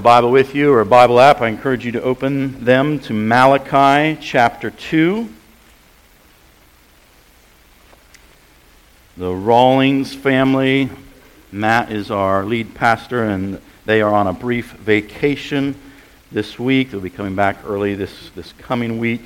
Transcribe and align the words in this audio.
Bible 0.00 0.30
with 0.30 0.54
you 0.54 0.72
or 0.72 0.80
a 0.80 0.86
Bible 0.86 1.20
app, 1.20 1.42
I 1.42 1.48
encourage 1.48 1.84
you 1.84 1.92
to 1.92 2.02
open 2.02 2.64
them 2.64 3.00
to 3.00 3.12
Malachi 3.12 4.18
chapter 4.18 4.70
2. 4.70 5.28
The 9.18 9.34
Rawlings 9.34 10.14
family, 10.14 10.88
Matt 11.52 11.92
is 11.92 12.10
our 12.10 12.46
lead 12.46 12.74
pastor, 12.74 13.24
and 13.24 13.60
they 13.84 14.00
are 14.00 14.14
on 14.14 14.26
a 14.26 14.32
brief 14.32 14.72
vacation 14.72 15.74
this 16.32 16.58
week. 16.58 16.90
They'll 16.90 17.00
be 17.00 17.10
coming 17.10 17.34
back 17.34 17.58
early 17.66 17.94
this, 17.94 18.30
this 18.34 18.54
coming 18.54 18.98
week, 18.98 19.22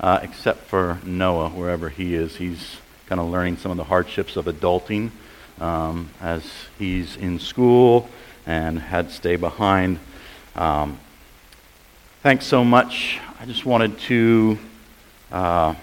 uh, 0.00 0.20
except 0.22 0.64
for 0.64 0.98
Noah, 1.02 1.48
wherever 1.48 1.88
he 1.88 2.14
is. 2.14 2.36
He's 2.36 2.76
kind 3.06 3.22
of 3.22 3.28
learning 3.28 3.56
some 3.56 3.70
of 3.70 3.78
the 3.78 3.84
hardships 3.84 4.36
of 4.36 4.44
adulting 4.44 5.12
um, 5.60 6.10
as 6.20 6.44
he's 6.78 7.16
in 7.16 7.38
school 7.38 8.10
and 8.44 8.78
had 8.78 9.08
to 9.08 9.14
stay 9.14 9.36
behind. 9.36 9.98
Um, 10.56 10.98
thanks 12.22 12.44
so 12.44 12.64
much. 12.64 13.20
I 13.38 13.46
just 13.46 13.64
wanted 13.64 13.98
to, 14.00 14.58
uh, 15.30 15.74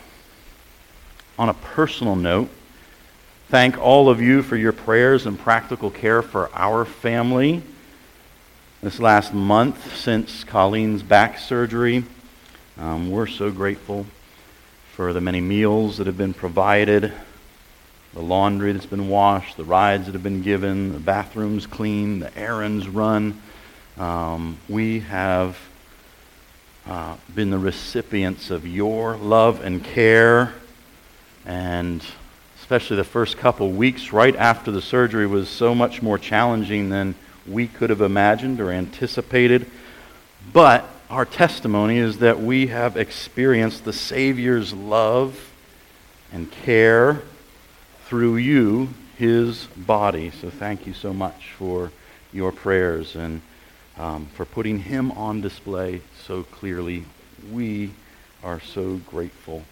on 1.40 1.50
a 1.50 1.54
personal 1.54 2.18
note, 2.18 2.50
thank 3.50 3.78
all 3.78 4.10
of 4.10 4.22
you 4.22 4.44
for 4.44 4.58
your 4.58 4.74
prayers 4.74 5.26
and 5.26 5.40
practical 5.40 5.90
care 5.90 6.22
for 6.22 6.50
our 6.54 6.84
family 6.84 7.64
this 8.82 9.00
last 9.00 9.34
month 9.34 9.96
since 9.96 10.44
Colleen's 10.44 11.02
back 11.02 11.40
surgery. 11.40 12.04
Um, 12.78 13.10
we're 13.10 13.28
so 13.28 13.50
grateful 13.50 14.06
for 14.92 15.14
the 15.14 15.22
many 15.22 15.40
meals 15.40 15.98
that 15.98 16.08
have 16.08 16.18
been 16.18 16.34
provided, 16.34 17.14
the 18.14 18.22
laundry 18.22 18.74
that's 18.74 18.86
been 18.86 19.08
washed, 19.08 19.56
the 19.56 19.64
rides 19.64 20.08
that 20.08 20.12
have 20.12 20.24
been 20.24 20.42
given, 20.42 20.92
the 20.92 21.00
bathrooms 21.00 21.66
cleaned, 21.66 22.22
the 22.22 22.38
errands 22.38 22.88
run. 22.88 23.42
Um, 23.98 24.60
we 24.70 25.00
have 25.00 25.58
uh, 26.86 27.16
been 27.34 27.50
the 27.50 27.58
recipients 27.58 28.52
of 28.52 28.68
your 28.68 29.18
love 29.18 29.64
and 29.64 29.84
care, 29.84 30.54
and 31.48 32.06
especially 32.60 32.98
the 32.98 33.04
first 33.04 33.40
couple 33.40 33.72
weeks 33.72 34.14
right 34.14 34.36
after 34.36 34.70
the 34.70 34.84
surgery 34.84 35.26
was 35.26 35.50
so 35.50 35.74
much 35.74 36.04
more 36.04 36.20
challenging 36.20 36.90
than 36.90 37.16
we 37.48 37.68
could 37.68 37.90
have 37.90 38.02
imagined 38.02 38.62
or 38.62 38.72
anticipated. 38.72 39.66
But 40.54 40.88
our 41.10 41.26
testimony 41.26 41.98
is 41.98 42.20
that 42.20 42.40
we 42.40 42.68
have 42.68 42.98
experienced 42.98 43.84
the 43.84 43.94
Savior's 43.94 44.74
love 44.74 45.52
and 46.32 46.52
care 46.52 47.24
through 48.06 48.36
you, 48.36 48.90
his 49.18 49.66
body. 49.76 50.30
So 50.30 50.52
thank 50.52 50.86
you 50.86 50.94
so 50.94 51.14
much 51.14 51.54
for 51.58 51.92
your 52.32 52.52
prayers 52.52 53.16
and 53.16 53.42
um, 53.98 54.28
for 54.28 54.46
putting 54.46 54.80
him 54.80 55.12
on 55.12 55.42
display 55.42 56.02
so 56.26 56.44
clearly. 56.44 57.06
We 57.52 57.92
are 58.44 58.60
so 58.60 59.02
grateful 59.08 59.64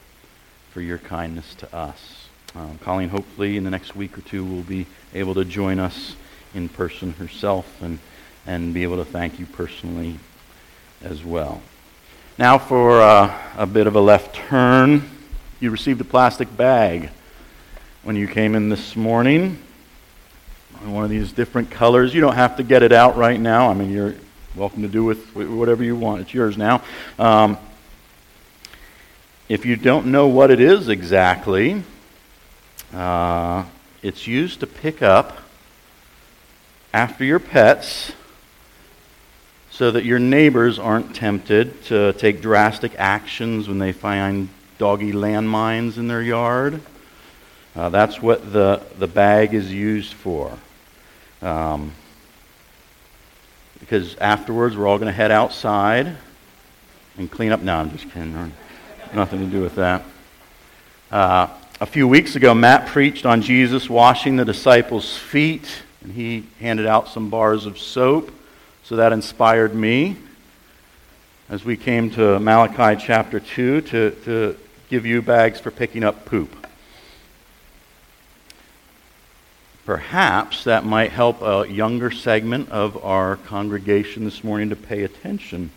for 0.71 0.81
your 0.81 0.97
kindness 0.97 1.55
to 1.55 1.75
us. 1.75 2.27
Um, 2.55 2.77
Colleen, 2.79 3.09
hopefully, 3.09 3.57
in 3.57 3.63
the 3.63 3.69
next 3.69 3.95
week 3.95 4.17
or 4.17 4.21
two, 4.21 4.45
will 4.45 4.63
be 4.63 4.87
able 5.13 5.33
to 5.35 5.45
join 5.45 5.79
us 5.79 6.15
in 6.53 6.69
person 6.69 7.13
herself 7.13 7.81
and, 7.81 7.99
and 8.45 8.73
be 8.73 8.83
able 8.83 8.97
to 8.97 9.05
thank 9.05 9.39
you 9.39 9.45
personally 9.45 10.17
as 11.03 11.23
well. 11.23 11.61
Now, 12.37 12.57
for 12.57 13.01
uh, 13.01 13.37
a 13.57 13.65
bit 13.65 13.87
of 13.87 13.95
a 13.95 14.01
left 14.01 14.35
turn, 14.35 15.09
you 15.59 15.71
received 15.71 16.01
a 16.01 16.05
plastic 16.05 16.55
bag 16.55 17.09
when 18.03 18.15
you 18.15 18.27
came 18.27 18.55
in 18.55 18.69
this 18.69 18.95
morning 18.95 19.57
one 20.83 21.03
of 21.03 21.09
these 21.09 21.31
different 21.31 21.71
colors. 21.71 22.13
You 22.13 22.21
don't 22.21 22.35
have 22.35 22.57
to 22.57 22.63
get 22.63 22.83
it 22.83 22.91
out 22.91 23.17
right 23.17 23.39
now. 23.39 23.69
I 23.69 23.73
mean, 23.73 23.91
you're 23.91 24.15
welcome 24.55 24.81
to 24.81 24.87
do 24.87 25.03
with 25.03 25.35
whatever 25.35 25.83
you 25.83 25.95
want. 25.95 26.21
It's 26.21 26.33
yours 26.33 26.57
now. 26.57 26.83
Um, 27.19 27.57
if 29.47 29.65
you 29.65 29.75
don't 29.75 30.07
know 30.07 30.27
what 30.27 30.51
it 30.51 30.59
is 30.59 30.89
exactly, 30.89 31.83
uh, 32.93 33.65
it's 34.01 34.27
used 34.27 34.61
to 34.61 34.67
pick 34.67 35.01
up 35.01 35.37
after 36.93 37.23
your 37.23 37.39
pets 37.39 38.13
so 39.69 39.91
that 39.91 40.05
your 40.05 40.19
neighbors 40.19 40.79
aren't 40.79 41.13
tempted 41.13 41.83
to 41.83 42.13
take 42.13 42.41
drastic 42.41 42.93
actions 42.97 43.67
when 43.67 43.77
they 43.77 43.91
find 43.91 44.47
doggy 44.77 45.11
landmines 45.11 45.97
in 45.97 46.07
their 46.07 46.21
yard. 46.21 46.81
Uh, 47.75 47.89
that's 47.89 48.21
what 48.21 48.53
the, 48.53 48.81
the 48.97 49.07
bag 49.07 49.53
is 49.53 49.71
used 49.71 50.13
for. 50.13 50.57
Um, 51.45 51.91
because 53.79 54.15
afterwards 54.15 54.75
we're 54.75 54.87
all 54.87 54.97
going 54.97 55.05
to 55.09 55.13
head 55.13 55.29
outside 55.29 56.17
and 57.19 57.29
clean 57.29 57.51
up. 57.51 57.61
No, 57.61 57.75
I'm 57.77 57.91
just 57.91 58.09
kidding. 58.11 58.51
Nothing 59.13 59.39
to 59.41 59.45
do 59.45 59.61
with 59.61 59.75
that. 59.75 60.03
Uh, 61.11 61.47
a 61.79 61.85
few 61.85 62.07
weeks 62.07 62.35
ago, 62.35 62.55
Matt 62.55 62.87
preached 62.87 63.27
on 63.27 63.43
Jesus 63.43 63.87
washing 63.87 64.37
the 64.37 64.45
disciples' 64.45 65.15
feet, 65.15 65.83
and 66.01 66.13
he 66.13 66.47
handed 66.59 66.87
out 66.87 67.09
some 67.09 67.29
bars 67.29 67.67
of 67.67 67.77
soap. 67.77 68.31
So 68.83 68.95
that 68.95 69.13
inspired 69.13 69.75
me 69.75 70.17
as 71.47 71.63
we 71.63 71.77
came 71.77 72.09
to 72.11 72.39
Malachi 72.39 72.99
chapter 73.05 73.39
2 73.39 73.81
to, 73.81 74.11
to 74.25 74.57
give 74.89 75.05
you 75.05 75.21
bags 75.21 75.59
for 75.59 75.69
picking 75.69 76.03
up 76.03 76.25
poop. 76.25 76.64
Perhaps 79.85 80.63
that 80.63 80.83
might 80.83 81.11
help 81.11 81.43
a 81.43 81.71
younger 81.71 82.09
segment 82.09 82.71
of 82.71 83.03
our 83.03 83.35
congregation 83.35 84.25
this 84.25 84.43
morning 84.43 84.69
to 84.69 84.75
pay 84.75 85.03
attention 85.03 85.69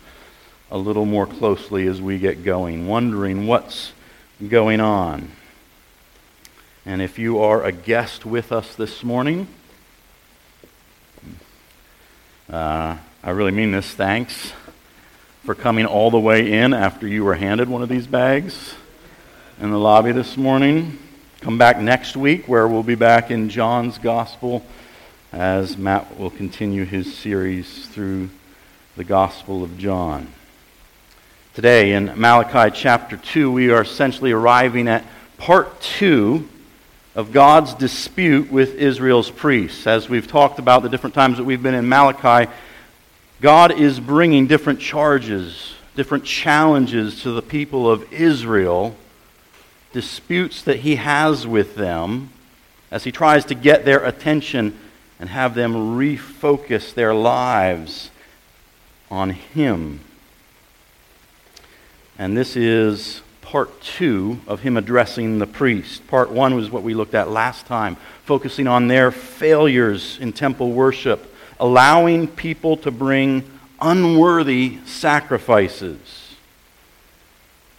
a 0.71 0.77
little 0.79 1.05
more 1.05 1.27
closely 1.27 1.85
as 1.85 2.01
we 2.01 2.17
get 2.17 2.43
going, 2.43 2.87
wondering 2.87 3.45
what's 3.45 3.91
going 4.47 4.79
on. 4.79 5.29
And 6.87 7.03
if 7.03 7.19
you 7.19 7.37
are 7.37 7.63
a 7.63 7.71
guest 7.71 8.25
with 8.25 8.51
us 8.51 8.73
this 8.73 9.03
morning, 9.03 9.47
uh, 12.49 12.97
I 13.23 13.29
really 13.29 13.51
mean 13.51 13.71
this. 13.71 13.93
Thanks 13.93 14.53
for 15.43 15.53
coming 15.53 15.85
all 15.85 16.09
the 16.09 16.19
way 16.19 16.51
in 16.51 16.73
after 16.73 17.07
you 17.07 17.23
were 17.23 17.35
handed 17.35 17.69
one 17.69 17.83
of 17.83 17.89
these 17.89 18.07
bags 18.07 18.73
in 19.61 19.69
the 19.69 19.77
lobby 19.77 20.13
this 20.13 20.35
morning. 20.35 20.97
Come 21.41 21.57
back 21.57 21.79
next 21.79 22.17
week 22.17 22.49
where 22.49 22.67
we'll 22.67 22.83
be 22.83 22.95
back 22.95 23.31
in 23.31 23.47
John's 23.47 23.97
Gospel 23.97 24.61
as 25.31 25.77
Matt 25.77 26.19
will 26.19 26.29
continue 26.29 26.83
his 26.83 27.15
series 27.15 27.87
through 27.87 28.29
the 28.97 29.05
Gospel 29.05 29.63
of 29.63 29.77
John. 29.77 30.27
Today 31.53 31.93
in 31.93 32.19
Malachi 32.19 32.75
chapter 32.77 33.15
2, 33.15 33.53
we 33.53 33.71
are 33.71 33.83
essentially 33.83 34.33
arriving 34.33 34.89
at 34.89 35.05
part 35.37 35.79
2 35.79 36.45
of 37.15 37.31
God's 37.31 37.73
dispute 37.73 38.51
with 38.51 38.75
Israel's 38.75 39.31
priests. 39.31 39.87
As 39.87 40.09
we've 40.09 40.27
talked 40.27 40.59
about 40.59 40.83
the 40.83 40.89
different 40.89 41.13
times 41.13 41.37
that 41.37 41.45
we've 41.45 41.63
been 41.63 41.73
in 41.73 41.87
Malachi, 41.87 42.51
God 43.39 43.79
is 43.79 43.97
bringing 43.97 44.47
different 44.47 44.81
charges, 44.81 45.73
different 45.95 46.25
challenges 46.25 47.21
to 47.21 47.31
the 47.31 47.41
people 47.41 47.89
of 47.89 48.11
Israel 48.11 48.93
disputes 49.91 50.61
that 50.63 50.77
he 50.77 50.95
has 50.95 51.47
with 51.47 51.75
them 51.75 52.29
as 52.91 53.03
he 53.03 53.11
tries 53.11 53.45
to 53.45 53.55
get 53.55 53.85
their 53.85 54.03
attention 54.05 54.77
and 55.19 55.29
have 55.29 55.53
them 55.55 55.97
refocus 55.97 56.93
their 56.93 57.13
lives 57.13 58.09
on 59.11 59.31
him. 59.31 59.99
And 62.17 62.37
this 62.37 62.55
is 62.55 63.21
part 63.41 63.81
two 63.81 64.39
of 64.47 64.61
him 64.61 64.77
addressing 64.77 65.39
the 65.39 65.47
priest. 65.47 66.05
Part 66.07 66.31
one 66.31 66.55
was 66.55 66.69
what 66.69 66.83
we 66.83 66.93
looked 66.93 67.15
at 67.15 67.29
last 67.29 67.65
time, 67.65 67.95
focusing 68.25 68.67
on 68.67 68.87
their 68.87 69.11
failures 69.11 70.17
in 70.19 70.33
temple 70.33 70.71
worship, 70.71 71.33
allowing 71.59 72.27
people 72.27 72.77
to 72.77 72.91
bring 72.91 73.43
unworthy 73.81 74.77
sacrifices 74.85 76.18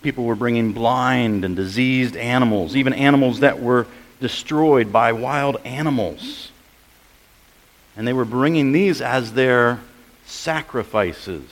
People 0.02 0.24
were 0.24 0.34
bringing 0.34 0.72
blind 0.72 1.44
and 1.44 1.54
diseased 1.54 2.16
animals, 2.16 2.74
even 2.74 2.92
animals 2.92 3.40
that 3.40 3.60
were 3.60 3.86
destroyed 4.20 4.92
by 4.92 5.12
wild 5.12 5.60
animals. 5.64 6.50
And 7.96 8.06
they 8.06 8.12
were 8.12 8.24
bringing 8.24 8.72
these 8.72 9.02
as 9.02 9.32
their 9.32 9.80
sacrifices. 10.24 11.44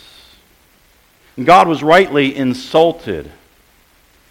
And 1.36 1.44
God 1.44 1.68
was 1.68 1.82
rightly 1.82 2.34
insulted. 2.34 3.30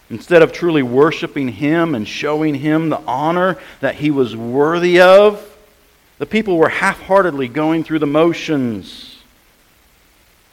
Instead 0.09 0.41
of 0.41 0.51
truly 0.51 0.81
worshiping 0.81 1.49
Him 1.49 1.93
and 1.93 2.07
showing 2.07 2.55
Him 2.55 2.89
the 2.89 3.01
honor 3.01 3.57
that 3.81 3.95
He 3.95 4.09
was 4.09 4.35
worthy 4.35 4.99
of, 4.99 5.43
the 6.17 6.25
people 6.25 6.57
were 6.57 6.69
half 6.69 6.99
heartedly 7.01 7.47
going 7.47 7.83
through 7.83 7.99
the 7.99 8.07
motions 8.07 9.16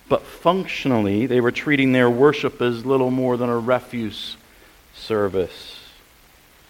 but 0.08 0.22
functionally, 0.22 1.26
they 1.26 1.40
were 1.40 1.52
treating 1.52 1.92
their 1.92 2.10
worship 2.10 2.60
as 2.60 2.84
little 2.84 3.10
more 3.10 3.36
than 3.36 3.48
a 3.48 3.58
refuse 3.58 4.36
service. 4.94 5.80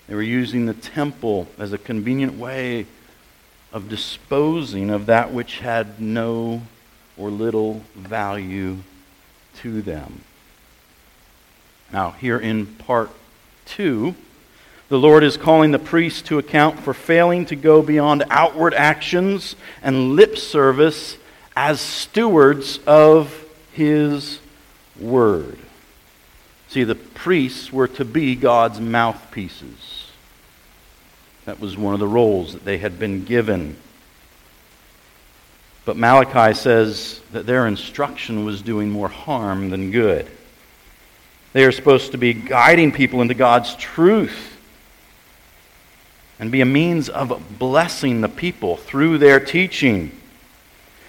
They 0.07 0.15
were 0.15 0.23
using 0.23 0.67
the 0.67 0.75
temple 0.75 1.49
as 1.59 1.73
a 1.73 1.79
convenient 1.79 2.39
way 2.39 2.87
of 3.73 3.89
disposing 3.89 4.91
of 4.91 5.07
that 5.07 5.33
which 5.33 5.59
had 5.59 6.01
no 6.01 6.63
or 7.17 7.31
little 7.31 7.83
value 7.95 8.79
to 9.57 9.83
them. 9.83 10.21
Now, 11.93 12.13
here 12.13 12.39
in 12.39 12.67
part 12.67 13.11
two, 13.65 14.15
the 14.89 14.99
Lord 14.99 15.25
is 15.25 15.37
calling 15.37 15.71
the 15.71 15.79
priests 15.79 16.23
to 16.23 16.39
account 16.39 16.81
for 16.81 16.93
failing 16.93 17.47
to 17.47 17.57
go 17.57 17.83
beyond 17.83 18.25
outward 18.31 18.75
actions 18.75 19.57
and 19.83 20.15
lip 20.15 20.37
service 20.37 21.17
as 21.57 21.81
stewards 21.81 22.79
of 22.87 23.35
His 23.73 24.41
Word. 24.99 25.59
See, 26.69 26.85
the 26.85 26.95
priests 26.95 27.73
were 27.73 27.89
to 27.89 28.05
be 28.05 28.35
God's 28.35 28.81
mouthpieces. 28.81 30.09
That 31.45 31.61
was 31.61 31.77
one 31.77 31.95
of 31.95 32.01
the 32.01 32.07
roles 32.07 32.55
that 32.55 32.65
they 32.65 32.79
had 32.79 32.99
been 32.99 33.25
given. 33.25 33.77
But 35.85 35.97
Malachi 35.97 36.55
says 36.55 37.21
that 37.33 37.47
their 37.47 37.67
instruction 37.67 38.45
was 38.45 38.63
doing 38.63 38.91
more 38.91 39.09
harm 39.09 39.71
than 39.71 39.91
good. 39.91 40.29
They 41.53 41.65
are 41.65 41.73
supposed 41.73 42.13
to 42.13 42.19
be 42.19 42.33
guiding 42.33 42.91
people 42.91 43.21
into 43.23 43.35
God's 43.35 43.77
truth 43.77 44.57
and 46.41 46.51
be 46.51 46.63
a 46.63 46.67
means 46.67 47.09
of 47.09 47.59
blessing 47.59 48.21
the 48.21 48.29
people 48.29 48.77
through 48.77 49.19
their 49.19 49.39
teaching. 49.39 50.11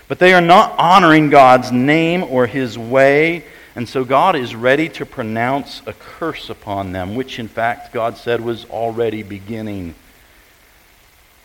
But 0.08 0.20
they 0.20 0.34
are 0.34 0.42
not 0.42 0.78
honoring 0.78 1.30
God's 1.30 1.72
name 1.72 2.24
or 2.24 2.46
his 2.46 2.78
way, 2.78 3.44
and 3.76 3.90
so 3.90 4.04
God 4.04 4.36
is 4.36 4.56
ready 4.56 4.88
to 4.90 5.06
pronounce 5.06 5.82
a 5.86 5.94
curse 5.94 6.50
upon 6.50 6.92
them, 6.92 7.16
which 7.16 7.40
in 7.40 7.48
fact 7.48 7.92
God 7.92 8.18
said 8.18 8.42
was 8.42 8.66
already 8.66 9.24
beginning. 9.24 9.96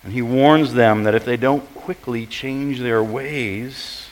And 0.05 0.13
he 0.13 0.23
warns 0.23 0.75
them 0.75 1.05
that 1.05 1.15
if 1.15 1.25
they 1.25 1.37
don't 1.37 1.75
quickly 1.75 2.27
change 2.27 2.81
their 2.81 3.03
ways, 3.03 4.09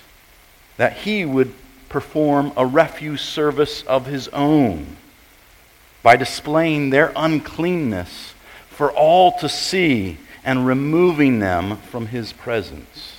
that 0.77 0.95
he 0.99 1.25
would 1.25 1.55
perform 1.89 2.53
a 2.57 2.67
refuse 2.67 3.23
service 3.23 3.83
of 3.83 4.07
his 4.07 4.29
own 4.29 4.97
by 6.03 6.17
displaying 6.17 6.91
their 6.91 7.13
uncleanness 7.17 8.35
for 8.71 8.91
all 8.93 9.39
to 9.39 9.49
see 9.49 10.19
and 10.45 10.67
removing 10.67 11.39
them 11.39 11.77
from 11.77 12.07
his 12.07 12.33
presence. 12.33 13.18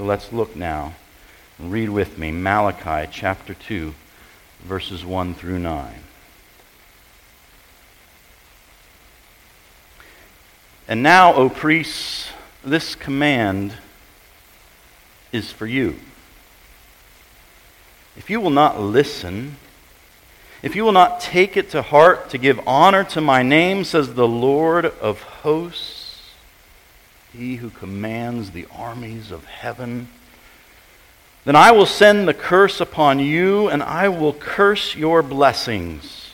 So 0.00 0.06
let's 0.06 0.32
look 0.32 0.56
now 0.56 0.94
and 1.58 1.70
read 1.70 1.90
with 1.90 2.16
me 2.16 2.32
Malachi 2.32 3.06
chapter 3.12 3.52
2, 3.52 3.92
verses 4.62 5.04
1 5.04 5.34
through 5.34 5.58
9. 5.58 5.94
And 10.88 11.02
now, 11.02 11.34
O 11.34 11.50
priests, 11.50 12.30
this 12.64 12.94
command 12.94 13.74
is 15.32 15.52
for 15.52 15.66
you. 15.66 15.96
If 18.16 18.30
you 18.30 18.40
will 18.40 18.48
not 18.48 18.80
listen, 18.80 19.56
if 20.62 20.74
you 20.74 20.82
will 20.82 20.92
not 20.92 21.20
take 21.20 21.58
it 21.58 21.68
to 21.72 21.82
heart 21.82 22.30
to 22.30 22.38
give 22.38 22.58
honor 22.66 23.04
to 23.04 23.20
my 23.20 23.42
name, 23.42 23.84
says 23.84 24.14
the 24.14 24.26
Lord 24.26 24.86
of 24.86 25.20
hosts, 25.20 25.99
he 27.32 27.56
who 27.56 27.70
commands 27.70 28.50
the 28.50 28.66
armies 28.74 29.30
of 29.30 29.44
heaven, 29.44 30.08
then 31.44 31.56
I 31.56 31.70
will 31.70 31.86
send 31.86 32.28
the 32.28 32.34
curse 32.34 32.80
upon 32.80 33.18
you, 33.18 33.68
and 33.68 33.82
I 33.82 34.08
will 34.08 34.34
curse 34.34 34.94
your 34.94 35.22
blessings. 35.22 36.30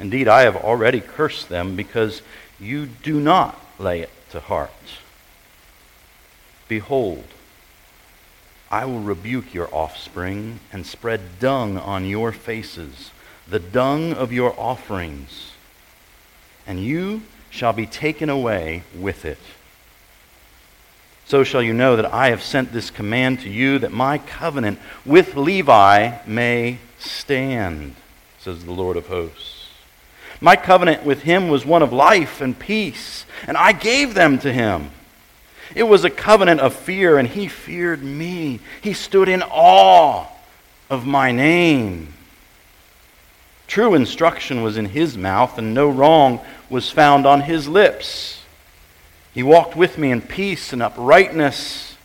Indeed, 0.00 0.28
I 0.28 0.42
have 0.42 0.56
already 0.56 1.00
cursed 1.00 1.48
them 1.48 1.76
because 1.76 2.22
you 2.58 2.86
do 2.86 3.20
not 3.20 3.60
lay 3.78 4.00
it 4.00 4.10
to 4.30 4.40
heart. 4.40 4.70
Behold, 6.66 7.24
I 8.70 8.84
will 8.84 9.00
rebuke 9.00 9.54
your 9.54 9.72
offspring 9.72 10.60
and 10.72 10.84
spread 10.84 11.38
dung 11.40 11.78
on 11.78 12.04
your 12.04 12.32
faces, 12.32 13.10
the 13.48 13.58
dung 13.58 14.12
of 14.12 14.32
your 14.32 14.58
offerings, 14.58 15.52
and 16.66 16.82
you 16.82 17.22
shall 17.48 17.72
be 17.72 17.86
taken 17.86 18.28
away 18.28 18.82
with 18.94 19.24
it. 19.24 19.38
So 21.28 21.44
shall 21.44 21.62
you 21.62 21.74
know 21.74 21.96
that 21.96 22.10
I 22.10 22.30
have 22.30 22.42
sent 22.42 22.72
this 22.72 22.90
command 22.90 23.40
to 23.40 23.50
you, 23.50 23.78
that 23.80 23.92
my 23.92 24.16
covenant 24.16 24.78
with 25.04 25.36
Levi 25.36 26.16
may 26.26 26.78
stand, 26.98 27.96
says 28.38 28.64
the 28.64 28.72
Lord 28.72 28.96
of 28.96 29.08
hosts. 29.08 29.68
My 30.40 30.56
covenant 30.56 31.04
with 31.04 31.24
him 31.24 31.50
was 31.50 31.66
one 31.66 31.82
of 31.82 31.92
life 31.92 32.40
and 32.40 32.58
peace, 32.58 33.26
and 33.46 33.58
I 33.58 33.72
gave 33.72 34.14
them 34.14 34.38
to 34.38 34.50
him. 34.50 34.90
It 35.74 35.82
was 35.82 36.02
a 36.02 36.08
covenant 36.08 36.60
of 36.60 36.72
fear, 36.72 37.18
and 37.18 37.28
he 37.28 37.46
feared 37.46 38.02
me. 38.02 38.60
He 38.80 38.94
stood 38.94 39.28
in 39.28 39.42
awe 39.42 40.24
of 40.88 41.06
my 41.06 41.30
name. 41.30 42.14
True 43.66 43.92
instruction 43.92 44.62
was 44.62 44.78
in 44.78 44.86
his 44.86 45.18
mouth, 45.18 45.58
and 45.58 45.74
no 45.74 45.90
wrong 45.90 46.40
was 46.70 46.90
found 46.90 47.26
on 47.26 47.42
his 47.42 47.68
lips. 47.68 48.37
He 49.38 49.44
walked 49.44 49.76
with 49.76 49.98
me 49.98 50.10
in 50.10 50.20
peace 50.20 50.72
and 50.72 50.82
uprightness, 50.82 51.96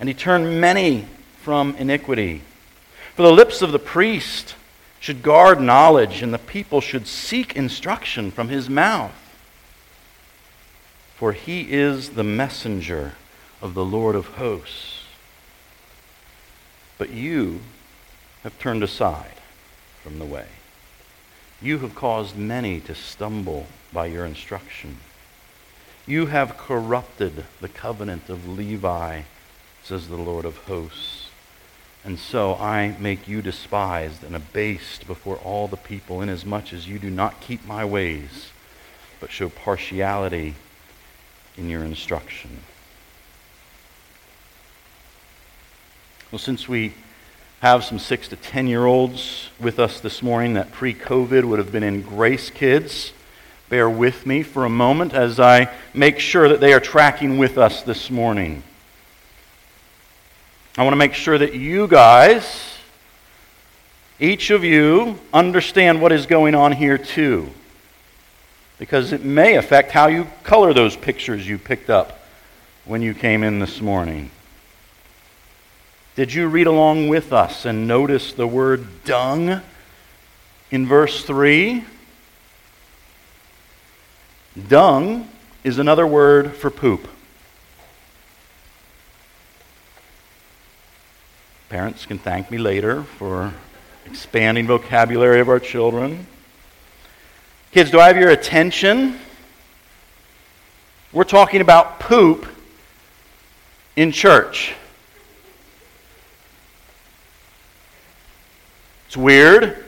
and 0.00 0.08
he 0.08 0.14
turned 0.14 0.62
many 0.62 1.04
from 1.42 1.76
iniquity. 1.76 2.40
For 3.14 3.20
the 3.20 3.30
lips 3.30 3.60
of 3.60 3.70
the 3.70 3.78
priest, 3.78 4.54
should 4.98 5.22
guard 5.22 5.60
knowledge, 5.60 6.22
and 6.22 6.32
the 6.32 6.38
people 6.38 6.80
should 6.80 7.06
seek 7.06 7.54
instruction 7.54 8.30
from 8.30 8.48
his 8.48 8.70
mouth. 8.70 9.12
For 11.16 11.32
he 11.32 11.70
is 11.70 12.12
the 12.12 12.24
messenger 12.24 13.12
of 13.60 13.74
the 13.74 13.84
Lord 13.84 14.16
of 14.16 14.28
hosts. 14.28 15.02
But 16.96 17.10
you 17.10 17.60
have 18.42 18.58
turned 18.58 18.82
aside 18.82 19.34
from 20.02 20.18
the 20.18 20.24
way. 20.24 20.46
You 21.60 21.80
have 21.80 21.94
caused 21.94 22.38
many 22.38 22.80
to 22.80 22.94
stumble 22.94 23.66
by 23.92 24.06
your 24.06 24.24
instruction. 24.24 24.96
You 26.06 26.26
have 26.26 26.56
corrupted 26.56 27.44
the 27.60 27.68
covenant 27.68 28.28
of 28.28 28.48
Levi, 28.48 29.22
says 29.82 30.08
the 30.08 30.16
Lord 30.16 30.44
of 30.44 30.56
hosts. 30.58 31.28
And 32.04 32.18
so 32.18 32.54
I 32.54 32.96
make 32.98 33.28
you 33.28 33.42
despised 33.42 34.24
and 34.24 34.34
abased 34.34 35.06
before 35.06 35.36
all 35.36 35.68
the 35.68 35.76
people, 35.76 36.22
inasmuch 36.22 36.72
as 36.72 36.88
you 36.88 36.98
do 36.98 37.10
not 37.10 37.40
keep 37.40 37.66
my 37.66 37.84
ways, 37.84 38.50
but 39.20 39.30
show 39.30 39.50
partiality 39.50 40.54
in 41.58 41.68
your 41.68 41.84
instruction. 41.84 42.60
Well, 46.32 46.38
since 46.38 46.68
we 46.68 46.94
have 47.60 47.84
some 47.84 47.98
six 47.98 48.28
to 48.28 48.36
ten 48.36 48.66
year 48.66 48.86
olds 48.86 49.50
with 49.60 49.78
us 49.78 50.00
this 50.00 50.22
morning 50.22 50.54
that 50.54 50.72
pre 50.72 50.94
COVID 50.94 51.44
would 51.44 51.58
have 51.58 51.70
been 51.70 51.82
in 51.82 52.00
Grace 52.00 52.48
Kids, 52.48 53.12
bear 53.70 53.88
with 53.88 54.26
me 54.26 54.42
for 54.42 54.64
a 54.64 54.68
moment 54.68 55.14
as 55.14 55.38
I 55.38 55.72
make 55.94 56.18
sure 56.18 56.48
that 56.48 56.58
they 56.58 56.72
are 56.72 56.80
tracking 56.80 57.38
with 57.38 57.56
us 57.56 57.82
this 57.82 58.10
morning. 58.10 58.64
I 60.76 60.82
want 60.82 60.92
to 60.92 60.98
make 60.98 61.14
sure 61.14 61.38
that 61.38 61.54
you 61.54 61.86
guys, 61.86 62.74
each 64.18 64.50
of 64.50 64.64
you, 64.64 65.20
understand 65.32 66.02
what 66.02 66.10
is 66.10 66.26
going 66.26 66.56
on 66.56 66.72
here 66.72 66.98
too. 66.98 67.48
Because 68.80 69.12
it 69.12 69.24
may 69.24 69.54
affect 69.54 69.92
how 69.92 70.08
you 70.08 70.26
color 70.42 70.74
those 70.74 70.96
pictures 70.96 71.46
you 71.48 71.56
picked 71.56 71.90
up 71.90 72.18
when 72.84 73.02
you 73.02 73.14
came 73.14 73.44
in 73.44 73.60
this 73.60 73.80
morning. 73.80 74.32
Did 76.16 76.34
you 76.34 76.48
read 76.48 76.66
along 76.66 77.06
with 77.06 77.32
us 77.32 77.64
and 77.64 77.86
notice 77.86 78.32
the 78.32 78.48
word 78.48 79.04
dung 79.04 79.60
in 80.72 80.86
verse 80.88 81.24
3? 81.24 81.84
Dung 84.68 85.28
is 85.62 85.78
another 85.78 86.06
word 86.06 86.56
for 86.56 86.70
poop. 86.70 87.06
Parents 91.68 92.04
can 92.04 92.18
thank 92.18 92.50
me 92.50 92.58
later 92.58 93.04
for 93.04 93.54
expanding 94.06 94.66
vocabulary 94.66 95.38
of 95.38 95.48
our 95.48 95.60
children. 95.60 96.26
Kids, 97.70 97.92
do 97.92 98.00
I 98.00 98.08
have 98.08 98.16
your 98.16 98.30
attention? 98.30 99.20
We're 101.12 101.22
talking 101.22 101.60
about 101.60 102.00
poop 102.00 102.46
in 103.94 104.10
church. 104.10 104.74
It's 109.06 109.16
weird, 109.16 109.84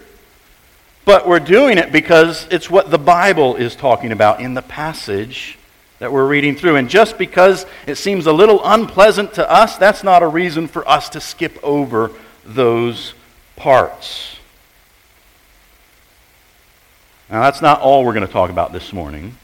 but 1.04 1.26
we're 1.26 1.40
doing 1.40 1.78
it 1.78 1.92
because 1.92 2.46
it's 2.50 2.70
what 2.70 2.90
the 2.90 2.98
Bible 2.98 3.56
is 3.56 3.74
talking 3.74 4.12
about 4.12 4.40
in 4.40 4.54
the 4.54 4.62
passage 4.62 5.58
that 5.98 6.12
we're 6.12 6.26
reading 6.26 6.56
through. 6.56 6.76
And 6.76 6.88
just 6.88 7.18
because 7.18 7.66
it 7.86 7.96
seems 7.96 8.26
a 8.26 8.32
little 8.32 8.60
unpleasant 8.64 9.34
to 9.34 9.50
us, 9.50 9.76
that's 9.76 10.02
not 10.02 10.22
a 10.22 10.26
reason 10.26 10.66
for 10.66 10.86
us 10.88 11.08
to 11.10 11.20
skip 11.20 11.58
over 11.62 12.10
those 12.44 13.14
parts. 13.56 14.36
Now, 17.30 17.42
that's 17.42 17.62
not 17.62 17.80
all 17.80 18.04
we're 18.04 18.14
going 18.14 18.26
to 18.26 18.32
talk 18.32 18.50
about 18.50 18.72
this 18.72 18.92
morning, 18.92 19.36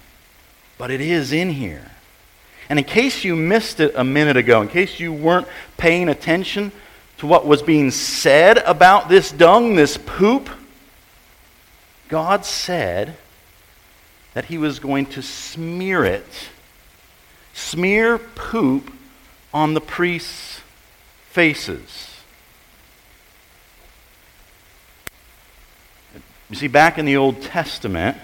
but 0.77 0.91
it 0.91 1.01
is 1.01 1.33
in 1.33 1.51
here. 1.51 1.91
And 2.69 2.79
in 2.79 2.85
case 2.85 3.25
you 3.25 3.35
missed 3.35 3.81
it 3.81 3.93
a 3.97 4.05
minute 4.05 4.37
ago, 4.37 4.61
in 4.61 4.69
case 4.69 5.01
you 5.01 5.13
weren't 5.13 5.49
paying 5.77 6.09
attention 6.09 6.71
to 7.19 7.27
what 7.27 7.47
was 7.47 7.63
being 7.63 7.91
said 7.91 8.59
about 8.59 9.09
this 9.09 9.33
dung, 9.33 9.75
this 9.75 9.97
poop, 9.97 10.51
God 12.09 12.45
said 12.45 13.17
that 14.35 14.47
He 14.47 14.59
was 14.59 14.79
going 14.79 15.07
to 15.07 15.23
smear 15.23 16.05
it, 16.05 16.49
smear 17.53 18.19
poop 18.19 18.93
on 19.53 19.75
the 19.75 19.81
priests' 19.81 20.61
faces. 21.31 22.17
You 26.51 26.57
see, 26.57 26.69
back 26.69 26.99
in 26.99 27.05
the 27.05 27.17
Old 27.17 27.43
Testament, 27.43 28.17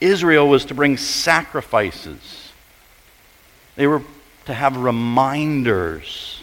Israel 0.00 0.48
was 0.48 0.66
to 0.66 0.74
bring 0.74 0.96
sacrifices. 0.96 2.52
They 3.76 3.86
were 3.86 4.02
to 4.44 4.54
have 4.54 4.76
reminders 4.76 6.42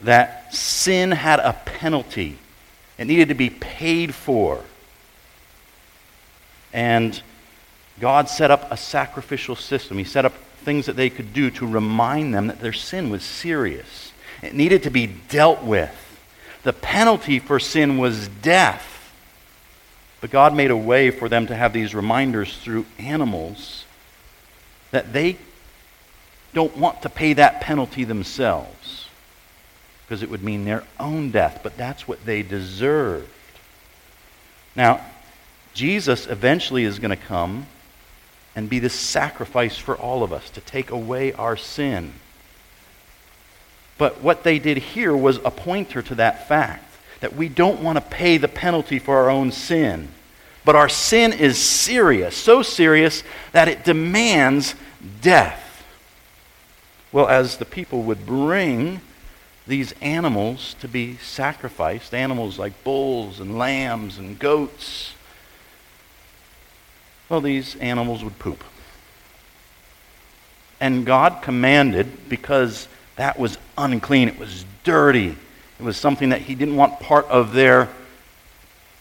that 0.00 0.54
sin 0.54 1.10
had 1.10 1.40
a 1.40 1.52
penalty. 1.52 2.38
It 2.96 3.06
needed 3.06 3.28
to 3.28 3.34
be 3.34 3.50
paid 3.50 4.14
for. 4.14 4.62
And 6.72 7.20
God 8.00 8.28
set 8.28 8.50
up 8.50 8.70
a 8.70 8.76
sacrificial 8.76 9.56
system. 9.56 9.98
He 9.98 10.04
set 10.04 10.24
up 10.24 10.34
things 10.64 10.86
that 10.86 10.96
they 10.96 11.10
could 11.10 11.32
do 11.32 11.50
to 11.52 11.66
remind 11.66 12.34
them 12.34 12.48
that 12.48 12.60
their 12.60 12.72
sin 12.72 13.10
was 13.10 13.22
serious. 13.22 14.12
It 14.42 14.54
needed 14.54 14.82
to 14.84 14.90
be 14.90 15.06
dealt 15.06 15.62
with. 15.62 15.94
The 16.62 16.72
penalty 16.72 17.38
for 17.38 17.58
sin 17.58 17.98
was 17.98 18.28
death. 18.28 18.94
But 20.20 20.30
God 20.30 20.54
made 20.54 20.70
a 20.70 20.76
way 20.76 21.10
for 21.10 21.28
them 21.28 21.46
to 21.46 21.54
have 21.54 21.72
these 21.72 21.94
reminders 21.94 22.56
through 22.58 22.86
animals 22.98 23.84
that 24.90 25.12
they 25.12 25.38
don't 26.54 26.76
want 26.76 27.02
to 27.02 27.08
pay 27.08 27.34
that 27.34 27.60
penalty 27.60 28.04
themselves 28.04 29.08
because 30.04 30.22
it 30.22 30.30
would 30.30 30.42
mean 30.42 30.64
their 30.64 30.84
own 30.98 31.30
death, 31.30 31.60
but 31.62 31.76
that's 31.76 32.08
what 32.08 32.24
they 32.24 32.42
deserved. 32.42 33.28
Now, 34.74 35.04
Jesus 35.78 36.26
eventually 36.26 36.82
is 36.82 36.98
going 36.98 37.16
to 37.16 37.24
come 37.24 37.68
and 38.56 38.68
be 38.68 38.80
the 38.80 38.90
sacrifice 38.90 39.78
for 39.78 39.96
all 39.96 40.24
of 40.24 40.32
us 40.32 40.50
to 40.50 40.60
take 40.60 40.90
away 40.90 41.32
our 41.34 41.56
sin. 41.56 42.14
But 43.96 44.20
what 44.20 44.42
they 44.42 44.58
did 44.58 44.78
here 44.78 45.16
was 45.16 45.36
a 45.44 45.52
pointer 45.52 46.02
to 46.02 46.16
that 46.16 46.48
fact 46.48 46.92
that 47.20 47.36
we 47.36 47.48
don't 47.48 47.80
want 47.80 47.96
to 47.96 48.00
pay 48.00 48.38
the 48.38 48.48
penalty 48.48 48.98
for 48.98 49.18
our 49.18 49.30
own 49.30 49.52
sin. 49.52 50.08
But 50.64 50.74
our 50.74 50.88
sin 50.88 51.32
is 51.32 51.56
serious, 51.56 52.36
so 52.36 52.62
serious 52.62 53.22
that 53.52 53.68
it 53.68 53.84
demands 53.84 54.74
death. 55.20 55.84
Well, 57.12 57.28
as 57.28 57.58
the 57.58 57.64
people 57.64 58.02
would 58.02 58.26
bring 58.26 59.00
these 59.64 59.92
animals 60.00 60.74
to 60.80 60.88
be 60.88 61.18
sacrificed, 61.18 62.12
animals 62.12 62.58
like 62.58 62.82
bulls 62.82 63.38
and 63.38 63.56
lambs 63.56 64.18
and 64.18 64.40
goats, 64.40 65.12
well, 67.28 67.40
these 67.40 67.76
animals 67.76 68.24
would 68.24 68.38
poop. 68.38 68.64
And 70.80 71.04
God 71.04 71.42
commanded, 71.42 72.28
because 72.28 72.88
that 73.16 73.38
was 73.38 73.58
unclean, 73.76 74.28
it 74.28 74.38
was 74.38 74.64
dirty, 74.84 75.36
it 75.78 75.82
was 75.82 75.96
something 75.96 76.30
that 76.30 76.42
He 76.42 76.54
didn't 76.54 76.76
want 76.76 77.00
part 77.00 77.26
of 77.26 77.52
their 77.52 77.88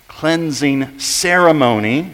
cleansing 0.07 0.99
ceremony 0.99 2.13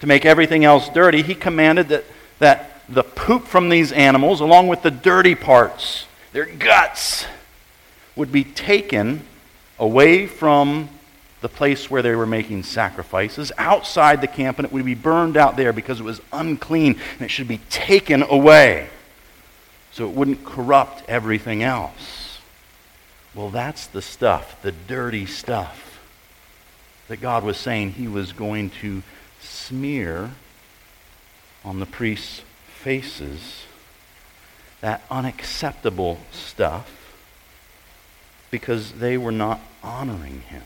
to 0.00 0.06
make 0.06 0.24
everything 0.24 0.64
else 0.64 0.88
dirty. 0.90 1.22
He 1.22 1.34
commanded 1.34 1.88
that, 1.88 2.04
that 2.38 2.82
the 2.88 3.02
poop 3.02 3.46
from 3.46 3.68
these 3.68 3.92
animals, 3.92 4.40
along 4.40 4.68
with 4.68 4.82
the 4.82 4.90
dirty 4.90 5.34
parts, 5.34 6.06
their 6.32 6.46
guts, 6.46 7.26
would 8.14 8.30
be 8.30 8.44
taken 8.44 9.22
away 9.78 10.26
from 10.26 10.88
the 11.40 11.48
place 11.48 11.90
where 11.90 12.02
they 12.02 12.14
were 12.14 12.26
making 12.26 12.64
sacrifices, 12.64 13.52
outside 13.58 14.20
the 14.20 14.26
camp, 14.26 14.58
and 14.58 14.66
it 14.66 14.72
would 14.72 14.84
be 14.84 14.94
burned 14.94 15.36
out 15.36 15.56
there 15.56 15.72
because 15.72 16.00
it 16.00 16.04
was 16.04 16.20
unclean 16.32 16.98
and 17.12 17.22
it 17.22 17.28
should 17.28 17.48
be 17.48 17.58
taken 17.70 18.22
away 18.22 18.88
so 19.92 20.08
it 20.08 20.14
wouldn't 20.14 20.44
corrupt 20.44 21.02
everything 21.08 21.62
else. 21.62 22.38
Well, 23.34 23.50
that's 23.50 23.86
the 23.86 24.02
stuff, 24.02 24.60
the 24.62 24.72
dirty 24.72 25.26
stuff, 25.26 26.00
that 27.08 27.20
God 27.20 27.44
was 27.44 27.56
saying 27.56 27.92
he 27.92 28.08
was 28.08 28.32
going 28.32 28.70
to 28.82 29.02
smear 29.40 30.32
on 31.64 31.78
the 31.78 31.86
priests' 31.86 32.42
faces. 32.82 33.64
That 34.80 35.02
unacceptable 35.10 36.18
stuff 36.32 37.14
because 38.50 38.92
they 38.92 39.18
were 39.18 39.32
not 39.32 39.60
honoring 39.82 40.42
him. 40.42 40.62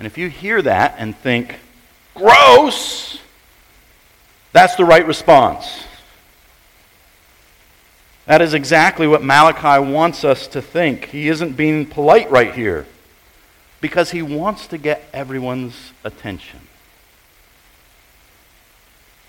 And 0.00 0.06
if 0.06 0.16
you 0.16 0.30
hear 0.30 0.62
that 0.62 0.94
and 0.96 1.14
think, 1.14 1.56
gross, 2.14 3.20
that's 4.50 4.74
the 4.76 4.84
right 4.86 5.06
response. 5.06 5.84
That 8.24 8.40
is 8.40 8.54
exactly 8.54 9.06
what 9.06 9.22
Malachi 9.22 9.92
wants 9.92 10.24
us 10.24 10.46
to 10.48 10.62
think. 10.62 11.10
He 11.10 11.28
isn't 11.28 11.54
being 11.54 11.84
polite 11.84 12.30
right 12.30 12.54
here 12.54 12.86
because 13.82 14.10
he 14.10 14.22
wants 14.22 14.68
to 14.68 14.78
get 14.78 15.06
everyone's 15.12 15.92
attention. 16.02 16.60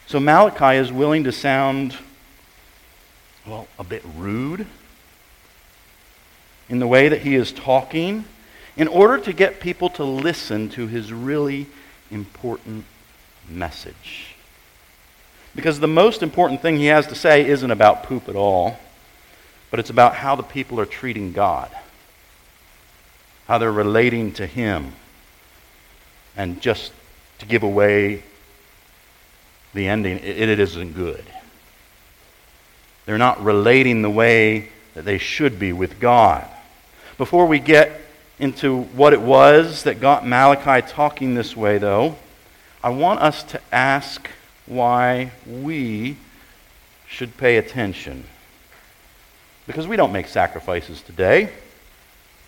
So 0.08 0.22
Malachi 0.22 0.78
is 0.78 0.90
willing 0.90 1.26
to 1.26 1.34
sound, 1.34 1.98
well, 3.46 3.68
a 3.78 3.84
bit 3.84 4.04
rude 4.16 4.66
in 6.70 6.80
the 6.80 6.88
way 6.88 7.10
that 7.10 7.24
he 7.24 7.36
is 7.36 7.52
talking 7.52 8.24
in 8.78 8.88
order 8.88 9.18
to 9.18 9.34
get 9.34 9.60
people 9.60 9.90
to 9.92 10.04
listen 10.04 10.70
to 10.70 10.88
his 10.88 11.12
really 11.12 11.68
important 12.10 12.86
message. 13.50 14.36
Because 15.56 15.80
the 15.80 15.88
most 15.88 16.24
important 16.24 16.62
thing 16.62 16.78
he 16.78 16.86
has 16.86 17.08
to 17.08 17.16
say 17.16 17.46
isn't 17.46 17.72
about 17.72 18.04
poop 18.04 18.30
at 18.30 18.36
all, 18.36 18.78
but 19.70 19.80
it's 19.80 19.90
about 19.90 20.16
how 20.16 20.36
the 20.36 20.44
people 20.44 20.80
are 20.80 20.86
treating 20.86 21.34
God, 21.34 21.70
how 23.48 23.58
they're 23.58 23.72
relating 23.72 24.32
to 24.34 24.46
him. 24.46 24.94
And 26.38 26.62
just 26.62 26.94
to 27.40 27.46
give 27.46 27.64
away 27.64 28.24
the 29.74 29.88
ending, 29.88 30.20
it, 30.20 30.50
it 30.50 30.60
isn't 30.60 30.94
good. 30.94 31.26
They're 33.06 33.18
not 33.18 33.44
relating 33.44 34.02
the 34.02 34.10
way 34.10 34.70
that 34.94 35.04
they 35.04 35.18
should 35.18 35.60
be 35.60 35.74
with 35.74 36.00
God. 36.00 36.48
Before 37.18 37.46
we 37.46 37.60
get 37.60 38.01
into 38.42 38.82
what 38.82 39.14
it 39.14 39.22
was 39.22 39.84
that 39.84 40.02
got 40.02 40.28
Malachi 40.28 40.86
talking 40.86 41.36
this 41.36 41.56
way, 41.56 41.78
though, 41.78 42.16
I 42.84 42.90
want 42.90 43.20
us 43.20 43.44
to 43.44 43.62
ask 43.72 44.28
why 44.66 45.32
we 45.48 46.18
should 47.08 47.38
pay 47.38 47.58
attention. 47.58 48.24
Because 49.68 49.88
we 49.88 49.96
don't 49.96 50.12
make 50.12 50.28
sacrifices 50.28 51.04
today. 51.04 51.52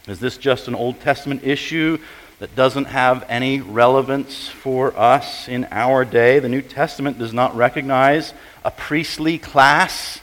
Is 0.08 0.20
this 0.20 0.38
just 0.38 0.68
an 0.68 0.74
Old 0.74 1.00
Testament 1.00 1.44
issue 1.44 2.00
that 2.40 2.56
doesn't 2.56 2.86
have 2.86 3.24
any 3.30 3.62
relevance 3.62 4.50
for 4.50 4.98
us 4.98 5.48
in 5.48 5.68
our 5.70 6.06
day? 6.06 6.40
The 6.40 6.50
New 6.50 6.64
Testament 6.64 7.20
does 7.20 7.34
not 7.34 7.56
recognize 7.56 8.34
a 8.66 8.72
priestly 8.72 9.38
class 9.38 10.20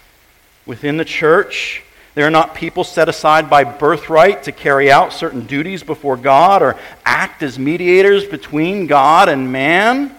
within 0.66 0.96
the 0.96 1.04
church. 1.04 1.84
They 2.14 2.22
are 2.22 2.30
not 2.30 2.54
people 2.54 2.82
set 2.82 3.08
aside 3.08 3.48
by 3.48 3.64
birthright 3.64 4.42
to 4.44 4.52
carry 4.52 4.90
out 4.90 5.12
certain 5.12 5.46
duties 5.46 5.82
before 5.82 6.16
God 6.16 6.62
or 6.62 6.76
act 7.04 7.42
as 7.42 7.58
mediators 7.58 8.26
between 8.26 8.86
God 8.86 9.28
and 9.28 9.52
man. 9.52 10.14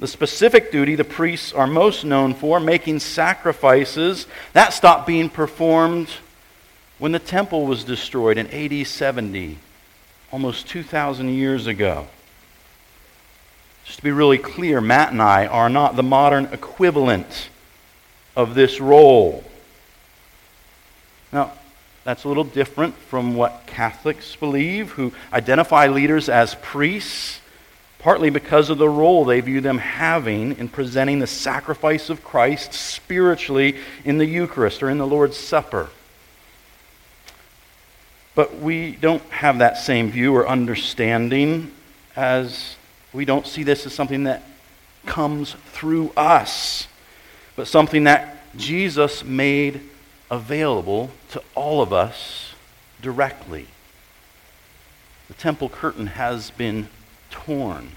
The 0.00 0.08
specific 0.08 0.72
duty 0.72 0.96
the 0.96 1.04
priests 1.04 1.52
are 1.52 1.68
most 1.68 2.04
known 2.04 2.34
for, 2.34 2.58
making 2.58 2.98
sacrifices, 2.98 4.26
that 4.52 4.72
stopped 4.72 5.06
being 5.06 5.30
performed 5.30 6.08
when 6.98 7.12
the 7.12 7.20
temple 7.20 7.66
was 7.66 7.84
destroyed 7.84 8.36
in 8.36 8.48
AD 8.48 8.86
70, 8.86 9.58
almost 10.32 10.68
2,000 10.68 11.28
years 11.28 11.68
ago. 11.68 12.08
Just 13.84 13.98
to 13.98 14.04
be 14.04 14.10
really 14.10 14.38
clear, 14.38 14.80
Matt 14.80 15.12
and 15.12 15.22
I 15.22 15.46
are 15.46 15.68
not 15.68 15.94
the 15.94 16.02
modern 16.02 16.46
equivalent 16.46 17.48
of 18.34 18.54
this 18.54 18.80
role. 18.80 19.44
Now, 21.34 21.50
that's 22.04 22.22
a 22.22 22.28
little 22.28 22.44
different 22.44 22.94
from 22.94 23.34
what 23.34 23.64
Catholics 23.66 24.36
believe, 24.36 24.92
who 24.92 25.12
identify 25.32 25.88
leaders 25.88 26.28
as 26.28 26.54
priests, 26.62 27.40
partly 27.98 28.30
because 28.30 28.70
of 28.70 28.78
the 28.78 28.88
role 28.88 29.24
they 29.24 29.40
view 29.40 29.60
them 29.60 29.78
having 29.78 30.56
in 30.58 30.68
presenting 30.68 31.18
the 31.18 31.26
sacrifice 31.26 32.08
of 32.08 32.22
Christ 32.22 32.72
spiritually 32.72 33.76
in 34.04 34.18
the 34.18 34.26
Eucharist 34.26 34.80
or 34.80 34.88
in 34.88 34.98
the 34.98 35.06
Lord's 35.08 35.36
Supper. 35.36 35.90
But 38.36 38.60
we 38.60 38.92
don't 38.92 39.22
have 39.30 39.58
that 39.58 39.76
same 39.76 40.12
view 40.12 40.36
or 40.36 40.46
understanding 40.46 41.72
as 42.14 42.76
we 43.12 43.24
don't 43.24 43.46
see 43.46 43.64
this 43.64 43.86
as 43.86 43.92
something 43.92 44.24
that 44.24 44.44
comes 45.04 45.56
through 45.72 46.12
us, 46.16 46.86
but 47.56 47.66
something 47.66 48.04
that 48.04 48.36
Jesus 48.56 49.24
made 49.24 49.80
available 50.34 51.10
to 51.30 51.42
all 51.54 51.80
of 51.80 51.92
us 51.92 52.54
directly. 53.00 53.68
The 55.28 55.34
temple 55.34 55.68
curtain 55.68 56.08
has 56.08 56.50
been 56.50 56.88
torn. 57.30 57.92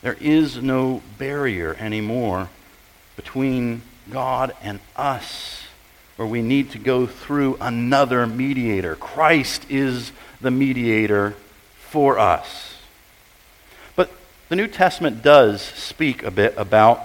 There 0.00 0.16
is 0.20 0.62
no 0.62 1.02
barrier 1.18 1.74
anymore 1.74 2.48
between 3.16 3.82
God 4.10 4.54
and 4.62 4.78
us 4.96 5.64
where 6.16 6.28
we 6.28 6.40
need 6.40 6.70
to 6.70 6.78
go 6.78 7.06
through 7.06 7.58
another 7.60 8.26
mediator. 8.26 8.94
Christ 8.94 9.66
is 9.68 10.12
the 10.40 10.50
mediator 10.50 11.34
for 11.78 12.18
us. 12.18 12.76
But 13.96 14.10
the 14.48 14.56
New 14.56 14.68
Testament 14.68 15.22
does 15.22 15.62
speak 15.62 16.22
a 16.22 16.30
bit 16.30 16.54
about 16.56 17.02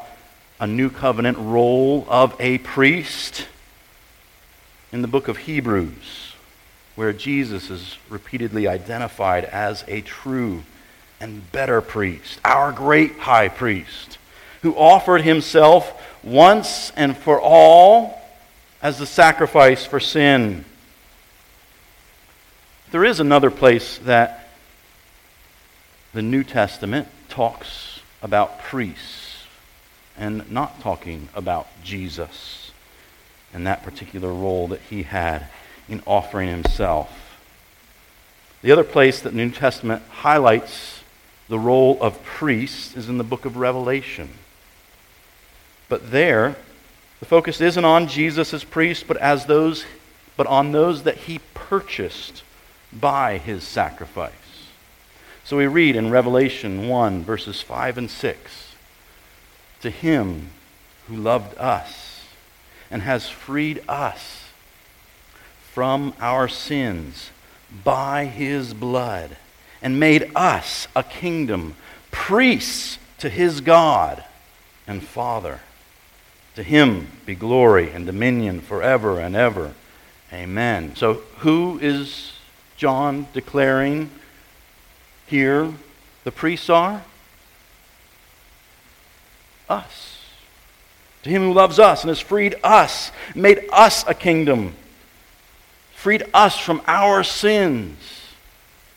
a 0.60 0.67
new 0.67 0.89
covenant 0.89 1.38
role 1.39 2.05
of 2.08 2.36
a 2.39 2.60
priest 2.60 3.48
in 4.94 5.02
the 5.02 5.08
book 5.08 5.28
of 5.28 5.38
Hebrews, 5.38 6.36
where 6.96 7.12
Jesus 7.12 7.72
is 7.72 7.98
repeatedly 8.10 8.68
identified 8.68 9.44
as 9.44 9.84
a 9.88 10.02
true 10.02 10.62
and 11.20 11.52
better 11.52 11.82
priest, 11.82 12.40
our 12.46 12.72
great 12.72 13.18
high 13.18 13.48
priest, 13.48 14.20
who 14.62 14.76
offered 14.76 15.22
himself 15.22 15.92
once 16.24 16.92
and 16.96 17.18
for 17.18 17.42
all 17.42 18.22
as 18.84 19.00
the 19.00 19.08
sacrifice 19.08 19.84
for 19.84 20.00
sin. 20.00 20.64
There 22.92 23.04
is 23.04 23.20
another 23.20 23.50
place 23.50 23.98
that 24.00 24.48
the 26.14 26.22
New 26.22 26.44
Testament 26.44 27.08
talks 27.30 28.00
about 28.22 28.62
priests 28.62 29.46
and 30.20 30.52
not 30.52 30.82
talking 30.82 31.30
about 31.34 31.68
Jesus 31.84 32.62
and 33.54 33.68
that 33.68 33.84
particular 33.84 34.34
role 34.34 34.68
that 34.70 34.82
he 34.90 35.04
had 35.04 35.48
in 35.88 36.02
offering 36.06 36.50
himself. 36.50 37.38
The 38.62 38.72
other 38.72 38.84
place 38.84 39.22
that 39.22 39.32
the 39.32 39.38
New 39.38 39.52
Testament 39.52 40.04
highlights 40.10 41.04
the 41.50 41.60
role 41.60 41.98
of 42.02 42.24
priests 42.24 42.96
is 42.96 43.10
in 43.10 43.18
the 43.18 43.24
book 43.24 43.46
of 43.46 43.58
Revelation. 43.58 44.30
But 45.90 46.12
there, 46.12 46.56
the 47.20 47.26
focus 47.26 47.62
isn't 47.62 47.86
on 47.86 48.08
Jesus 48.08 48.54
as 48.54 48.64
priest, 48.64 49.06
but 49.08 49.18
as 49.18 49.46
those 49.46 49.86
but 50.36 50.48
on 50.48 50.72
those 50.72 51.04
that 51.04 51.18
he 51.18 51.40
purchased 51.54 52.44
by 52.92 53.38
his 53.38 53.64
sacrifice. 53.64 54.34
So 55.44 55.58
we 55.58 55.68
read 55.68 55.96
in 55.96 56.10
Revelation 56.10 56.88
1, 56.88 57.24
verses 57.24 57.62
5 57.62 57.98
and 57.98 58.10
6 58.10 58.74
To 59.82 59.90
him 59.90 60.50
who 61.08 61.16
loved 61.16 61.58
us 61.58 62.12
and 62.94 63.02
has 63.02 63.28
freed 63.28 63.84
us 63.90 64.44
from 65.72 66.14
our 66.20 66.48
sins 66.48 67.32
by 67.84 68.26
his 68.26 68.72
blood 68.76 69.36
and 69.82 70.00
made 70.00 70.32
us 70.36 70.88
a 70.96 71.02
kingdom, 71.02 71.74
priests 72.12 73.00
to 73.18 73.30
his 73.30 73.62
God 73.62 74.24
and 74.86 75.04
Father. 75.04 75.62
To 76.54 76.62
him 76.62 77.08
be 77.26 77.34
glory 77.34 77.90
and 77.92 78.06
dominion 78.06 78.62
forever 78.62 79.20
and 79.20 79.36
ever. 79.36 79.74
Amen. 80.32 80.96
So, 80.96 81.16
who 81.40 81.80
is 81.82 82.34
John 82.78 83.26
declaring 83.34 84.12
here 85.26 85.74
the 86.26 86.32
priests 86.32 86.70
are? 86.70 87.04
Us. 89.68 90.12
To 91.24 91.30
him 91.30 91.42
who 91.44 91.53
loves 91.53 91.80
us 91.80 92.03
and 92.03 92.10
has 92.10 92.20
freed 92.20 92.56
us, 92.63 93.12
made 93.34 93.65
us 93.72 94.06
a 94.08 94.13
kingdom, 94.13 94.75
freed 95.94 96.24
us 96.34 96.58
from 96.58 96.82
our 96.86 97.24
sins 97.24 98.24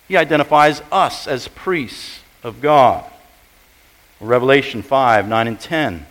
he 0.08 0.16
identifies 0.16 0.82
us 0.92 1.26
as 1.26 1.48
priests 1.48 2.20
of 2.42 2.60
God. 2.60 3.04
Revelation 4.20 4.82
5 4.82 5.28
9 5.28 5.48
and 5.48 5.60
10. 5.60 6.06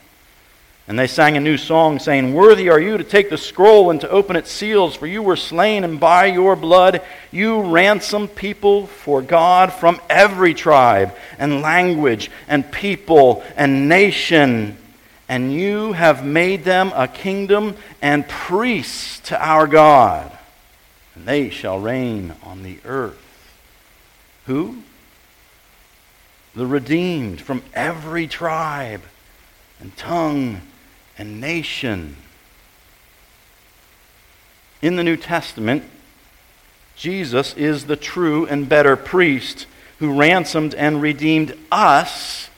And 0.87 0.99
they 0.99 1.07
sang 1.07 1.35
a 1.35 1.39
new 1.39 1.57
song, 1.57 1.97
saying, 1.97 2.35
Worthy 2.35 2.69
are 2.69 2.79
you 2.79 2.97
to 2.99 3.03
take 3.03 3.31
the 3.31 3.39
scroll 3.39 3.89
and 3.89 3.99
to 4.01 4.09
open 4.09 4.35
its 4.35 4.51
seals, 4.51 4.95
for 4.95 5.07
you 5.07 5.23
were 5.23 5.35
slain, 5.35 5.83
and 5.83 5.99
by 5.99 6.27
your 6.27 6.55
blood 6.55 7.01
you 7.31 7.61
ransomed 7.61 8.35
people 8.35 8.85
for 8.85 9.23
God 9.23 9.73
from 9.73 9.99
every 10.11 10.53
tribe 10.53 11.15
and 11.39 11.61
language 11.61 12.29
and 12.47 12.71
people 12.71 13.43
and 13.55 13.89
nation. 13.89 14.77
And 15.27 15.53
you 15.53 15.93
have 15.93 16.23
made 16.23 16.63
them 16.63 16.91
a 16.95 17.07
kingdom 17.07 17.75
and 18.01 18.27
priests 18.27 19.19
to 19.29 19.43
our 19.43 19.65
God, 19.65 20.31
and 21.15 21.25
they 21.25 21.49
shall 21.49 21.79
reign 21.79 22.35
on 22.43 22.61
the 22.61 22.77
earth. 22.85 23.17
Who? 24.45 24.83
The 26.53 26.67
redeemed 26.67 27.41
from 27.41 27.63
every 27.73 28.27
tribe 28.27 29.01
and 29.79 29.95
tongue 29.97 30.61
and 31.17 31.41
nation. 31.41 32.17
In 34.81 34.95
the 34.95 35.03
New 35.03 35.17
Testament, 35.17 35.83
Jesus 36.95 37.55
is 37.55 37.85
the 37.85 37.95
true 37.95 38.45
and 38.45 38.69
better 38.69 38.95
priest 38.95 39.65
who 39.99 40.13
ransomed 40.13 40.75
and 40.75 41.01
redeemed 41.01 41.57
us 41.71 42.49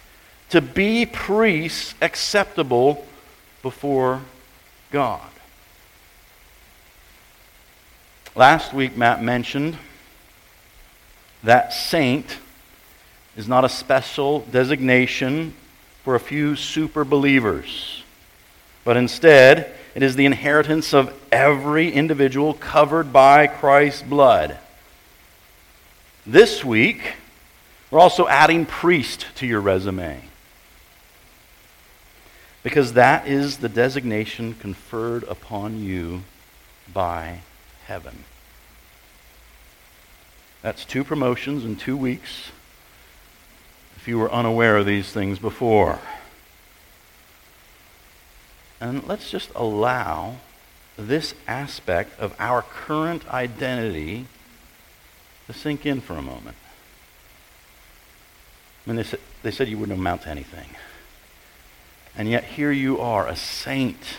to 0.50 0.62
be 0.62 1.06
priests 1.06 1.94
acceptable 2.02 3.06
before 3.62 4.22
God. 4.92 5.22
Last 8.36 8.74
week, 8.74 8.96
Matt 8.96 9.22
mentioned 9.22 9.78
that 11.44 11.74
saint 11.74 12.38
is 13.36 13.48
not 13.48 13.66
a 13.66 13.70
special 13.70 14.42
designation 14.52 15.54
for 16.04 16.16
a 16.16 16.20
few 16.20 16.56
super 16.56 17.04
believers, 17.04 18.04
but 18.84 18.96
instead, 18.96 19.74
it 19.96 20.04
is 20.04 20.16
the 20.16 20.26
inheritance 20.26 20.94
of 20.94 21.14
every 21.32 21.92
individual 21.92 22.54
covered 22.54 23.12
by 23.12 23.48
Christ's 23.48 24.04
blood. 24.04 24.58
This 26.26 26.64
week, 26.64 27.16
we're 27.90 28.00
also 28.00 28.28
adding 28.28 28.66
priest 28.66 29.26
to 29.36 29.48
your 29.48 29.62
resume. 29.62 30.22
Because 32.68 32.92
that 32.92 33.30
is 33.30 33.60
the 33.60 33.70
designation 33.70 34.54
conferred 34.54 35.24
upon 35.24 35.82
you 35.82 36.24
by 36.94 37.40
heaven. 37.86 38.26
That's 40.62 40.84
two 40.84 41.06
promotions 41.06 41.64
in 41.64 41.78
two 41.78 41.96
weeks 41.96 42.52
if 43.96 44.06
you 44.06 44.20
were 44.20 44.30
unaware 44.30 44.76
of 44.76 44.86
these 44.86 45.14
things 45.14 45.40
before. 45.40 46.02
And 48.82 49.08
let's 49.08 49.32
just 49.32 49.50
allow 49.56 50.36
this 50.98 51.36
aspect 51.48 52.20
of 52.20 52.36
our 52.38 52.64
current 52.64 53.26
identity 53.34 54.28
to 55.46 55.54
sink 55.54 55.86
in 55.86 56.02
for 56.02 56.16
a 56.18 56.22
moment. 56.22 56.58
I 58.86 58.90
mean, 58.90 58.98
they 58.98 59.04
said, 59.04 59.22
they 59.42 59.52
said 59.52 59.70
you 59.70 59.78
wouldn't 59.78 59.98
amount 59.98 60.24
to 60.24 60.30
anything. 60.30 60.68
And 62.18 62.28
yet 62.28 62.44
here 62.44 62.72
you 62.72 63.00
are, 63.00 63.28
a 63.28 63.36
saint 63.36 64.18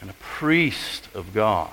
and 0.00 0.10
a 0.10 0.14
priest 0.14 1.08
of 1.14 1.32
God. 1.32 1.70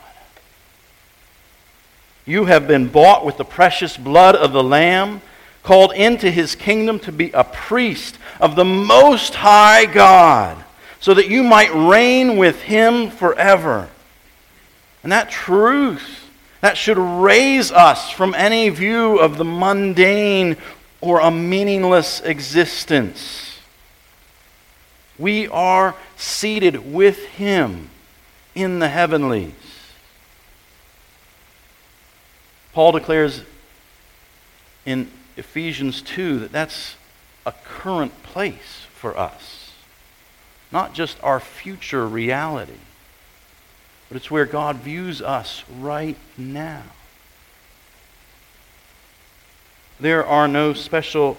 You 2.25 2.45
have 2.45 2.67
been 2.67 2.87
bought 2.87 3.25
with 3.25 3.37
the 3.37 3.45
precious 3.45 3.97
blood 3.97 4.35
of 4.35 4.51
the 4.51 4.63
Lamb, 4.63 5.21
called 5.63 5.91
into 5.93 6.29
his 6.29 6.55
kingdom 6.55 6.99
to 6.99 7.11
be 7.11 7.31
a 7.31 7.43
priest 7.43 8.17
of 8.39 8.55
the 8.55 8.63
Most 8.63 9.35
High 9.35 9.85
God, 9.85 10.63
so 10.99 11.13
that 11.13 11.29
you 11.29 11.43
might 11.43 11.73
reign 11.73 12.37
with 12.37 12.61
him 12.61 13.09
forever. 13.09 13.89
And 15.03 15.11
that 15.11 15.31
truth, 15.31 16.29
that 16.61 16.77
should 16.77 16.97
raise 16.97 17.71
us 17.71 18.11
from 18.11 18.33
any 18.35 18.69
view 18.69 19.17
of 19.19 19.37
the 19.37 19.45
mundane 19.45 20.57
or 21.01 21.19
a 21.21 21.31
meaningless 21.31 22.21
existence. 22.21 23.46
We 25.19 25.47
are 25.47 25.95
seated 26.15 26.93
with 26.93 27.25
him 27.25 27.89
in 28.53 28.79
the 28.79 28.89
heavenlies. 28.89 29.53
Paul 32.73 32.91
declares 32.91 33.43
in 34.85 35.09
Ephesians 35.35 36.01
2 36.01 36.39
that 36.39 36.51
that's 36.51 36.95
a 37.45 37.51
current 37.63 38.23
place 38.23 38.85
for 38.93 39.17
us, 39.17 39.71
not 40.71 40.93
just 40.93 41.17
our 41.23 41.39
future 41.39 42.07
reality, 42.07 42.79
but 44.09 44.17
it's 44.17 44.29
where 44.29 44.45
God 44.45 44.77
views 44.77 45.21
us 45.21 45.63
right 45.79 46.17
now. 46.37 46.83
There 49.99 50.25
are 50.25 50.47
no 50.47 50.73
special 50.73 51.37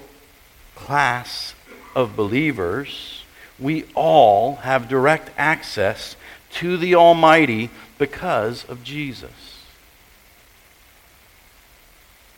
class 0.75 1.55
of 1.95 2.17
believers, 2.17 3.18
we 3.59 3.85
all 3.94 4.57
have 4.57 4.88
direct 4.88 5.31
access 5.37 6.16
to 6.51 6.77
the 6.77 6.94
Almighty 6.94 7.71
because 7.99 8.64
of 8.64 8.85
Jesus. 8.85 9.31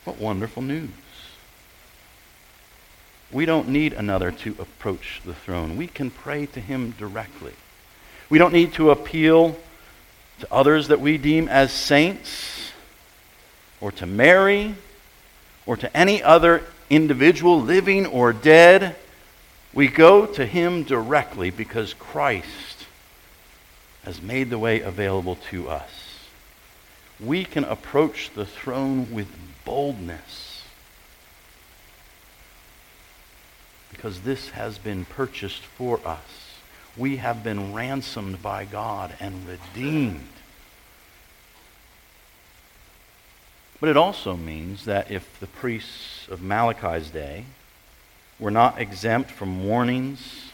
What 0.05 0.19
wonderful 0.19 0.63
news. 0.63 0.91
We 3.33 3.47
don't 3.47 3.69
need 3.69 3.93
another 3.93 4.33
to 4.33 4.57
approach 4.59 5.21
the 5.25 5.35
throne. 5.35 5.77
We 5.77 5.87
can 5.87 6.11
pray 6.11 6.47
to 6.47 6.61
him 6.61 6.93
directly. 6.99 7.53
We 8.29 8.39
don't 8.39 8.53
need 8.53 8.73
to 8.75 8.91
appeal 8.91 9.57
to 10.41 10.53
others 10.53 10.89
that 10.89 11.01
we 11.01 11.19
deem 11.19 11.49
as 11.49 11.73
saints, 11.73 12.73
or 13.81 13.93
to 13.93 14.07
Mary, 14.07 14.75
or 15.67 15.77
to 15.77 15.97
any 15.97 16.23
other 16.23 16.65
individual, 16.89 17.61
living 17.61 18.07
or 18.07 18.33
dead. 18.33 18.97
We 19.73 19.87
go 19.87 20.27
to 20.27 20.47
him 20.47 20.83
directly 20.83 21.51
because 21.51 21.95
Christ 21.95 22.87
has 24.05 24.21
made 24.21 24.51
the 24.51 24.59
way 24.59 24.81
available 24.81 25.37
to 25.51 25.69
us. 25.69 25.91
We 27.21 27.45
can 27.45 27.65
approach 27.65 28.31
the 28.35 28.47
throne 28.47 29.13
with 29.13 29.29
boldness 29.65 30.63
because 33.91 34.23
this 34.23 34.51
has 34.51 34.79
been 34.79 35.05
purchased 35.05 35.63
for 35.63 36.01
us. 36.07 36.55
We 36.97 37.19
have 37.19 37.45
been 37.45 37.73
ransomed 37.73 38.43
by 38.43 38.65
God 38.65 39.15
and 39.21 39.47
redeemed. 39.47 40.27
But 43.79 43.89
it 43.89 43.97
also 43.97 44.37
means 44.37 44.85
that 44.87 45.11
if 45.11 45.39
the 45.39 45.47
priests 45.47 46.27
of 46.29 46.41
Malachi's 46.41 47.11
day 47.11 47.45
were 48.41 48.51
not 48.51 48.81
exempt 48.81 49.31
from 49.31 49.65
warnings 49.65 50.51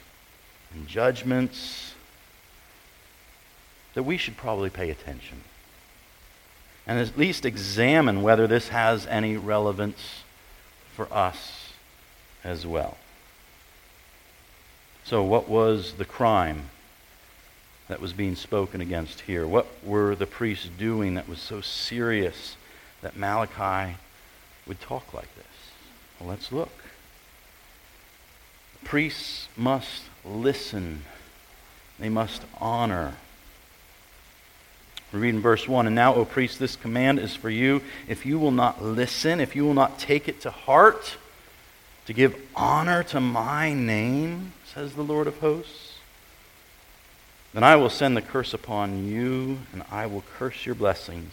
and 0.75 0.87
judgments, 0.87 1.95
that 3.95 4.03
we 4.03 4.19
should 4.19 4.37
probably 4.37 4.69
pay 4.69 4.91
attention 4.91 5.41
and 6.87 7.01
at 7.01 7.19
least 7.19 7.45
examine 7.45 8.23
whether 8.23 8.47
this 8.47 8.69
has 8.69 9.07
any 9.07 9.37
relevance 9.37 10.23
for 10.95 11.13
us 11.13 11.73
as 12.45 12.65
well. 12.67 12.97
So, 15.05 15.23
what 15.23 15.49
was 15.49 15.95
the 15.95 16.05
crime 16.05 16.71
that 17.89 18.01
was 18.01 18.13
being 18.13 18.37
spoken 18.37 18.81
against 18.81 19.23
here? 19.23 19.47
What 19.47 19.67
were 19.85 20.15
the 20.15 20.27
priests 20.27 20.69
doing 20.79 21.15
that 21.15 21.29
was 21.29 21.41
so 21.41 21.61
serious 21.61 22.57
that 23.03 23.17
Malachi 23.17 23.97
would 24.67 24.81
talk 24.81 25.13
like 25.13 25.33
this? 25.37 25.45
Well, 26.19 26.29
let's 26.29 26.53
look. 26.53 26.86
Priests 28.87 29.49
must 29.57 30.05
listen, 30.25 31.03
they 31.99 32.09
must 32.09 32.43
honor. 32.61 33.15
We 35.13 35.19
read 35.19 35.35
in 35.35 35.41
verse 35.41 35.67
1 35.67 35.89
And 35.89 35.97
now, 35.97 36.15
O 36.15 36.25
priest, 36.25 36.61
this 36.61 36.77
command 36.77 37.19
is 37.19 37.35
for 37.35 37.51
you. 37.51 37.83
If 38.07 38.25
you 38.25 38.39
will 38.39 38.53
not 38.53 38.85
listen, 38.85 39.41
if 39.41 39.57
you 39.57 39.65
will 39.65 39.75
not 39.75 39.99
take 39.99 40.29
it 40.29 40.41
to 40.43 40.53
heart, 40.53 41.17
to 42.07 42.13
give 42.13 42.41
honor 42.55 43.03
to 43.03 43.21
my 43.21 43.75
name, 43.75 44.53
says 44.73 44.95
the 44.95 45.03
Lord 45.03 45.27
of 45.27 45.41
hosts, 45.41 45.95
then 47.53 47.65
I 47.65 47.75
will 47.75 47.91
send 47.91 48.17
the 48.17 48.23
curse 48.23 48.55
upon 48.55 49.09
you, 49.09 49.59
and 49.73 49.83
I 49.91 50.07
will 50.07 50.23
curse 50.39 50.65
your 50.65 50.77
blessings. 50.77 51.33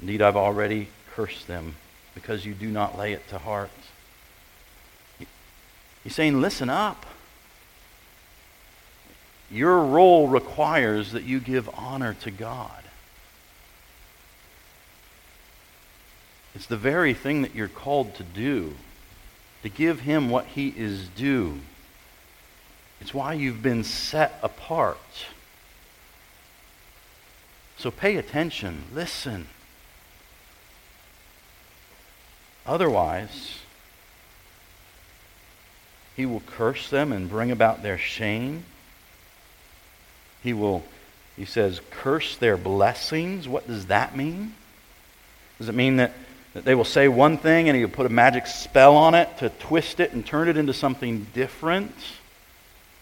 Indeed, 0.00 0.20
I've 0.20 0.36
already 0.36 0.88
cursed 1.14 1.46
them 1.46 1.76
because 2.12 2.44
you 2.44 2.54
do 2.54 2.70
not 2.70 2.98
lay 2.98 3.12
it 3.12 3.28
to 3.28 3.38
heart. 3.38 3.70
He's 6.04 6.14
saying, 6.14 6.40
listen 6.40 6.68
up. 6.68 7.06
Your 9.50 9.80
role 9.84 10.28
requires 10.28 11.12
that 11.12 11.24
you 11.24 11.40
give 11.40 11.68
honor 11.74 12.14
to 12.20 12.30
God. 12.30 12.84
It's 16.54 16.66
the 16.66 16.76
very 16.76 17.14
thing 17.14 17.42
that 17.42 17.54
you're 17.54 17.68
called 17.68 18.14
to 18.16 18.22
do, 18.22 18.74
to 19.62 19.68
give 19.68 20.00
Him 20.00 20.30
what 20.30 20.46
He 20.46 20.68
is 20.68 21.08
due. 21.08 21.60
It's 23.00 23.12
why 23.12 23.32
you've 23.34 23.62
been 23.62 23.82
set 23.82 24.38
apart. 24.42 24.98
So 27.76 27.90
pay 27.90 28.16
attention, 28.16 28.84
listen. 28.92 29.48
Otherwise, 32.64 33.58
He 36.16 36.26
will 36.26 36.42
curse 36.46 36.90
them 36.90 37.12
and 37.12 37.28
bring 37.28 37.50
about 37.50 37.82
their 37.82 37.98
shame. 37.98 38.64
He 40.42 40.52
will, 40.52 40.84
he 41.36 41.44
says, 41.44 41.80
curse 41.90 42.36
their 42.36 42.56
blessings. 42.56 43.48
What 43.48 43.66
does 43.66 43.86
that 43.86 44.16
mean? 44.16 44.54
Does 45.58 45.68
it 45.68 45.74
mean 45.74 45.96
that, 45.96 46.12
that 46.52 46.64
they 46.64 46.74
will 46.74 46.84
say 46.84 47.08
one 47.08 47.38
thing 47.38 47.68
and 47.68 47.76
he'll 47.76 47.88
put 47.88 48.06
a 48.06 48.10
magic 48.10 48.46
spell 48.46 48.96
on 48.96 49.14
it 49.14 49.38
to 49.38 49.48
twist 49.48 50.00
it 50.00 50.12
and 50.12 50.24
turn 50.24 50.48
it 50.48 50.56
into 50.56 50.72
something 50.72 51.26
different? 51.34 51.94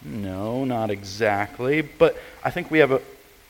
No, 0.03 0.65
not 0.65 0.89
exactly. 0.89 1.81
But 1.81 2.17
I 2.43 2.49
think 2.49 2.71
we 2.71 2.79
have 2.79 2.91
a, 2.91 3.01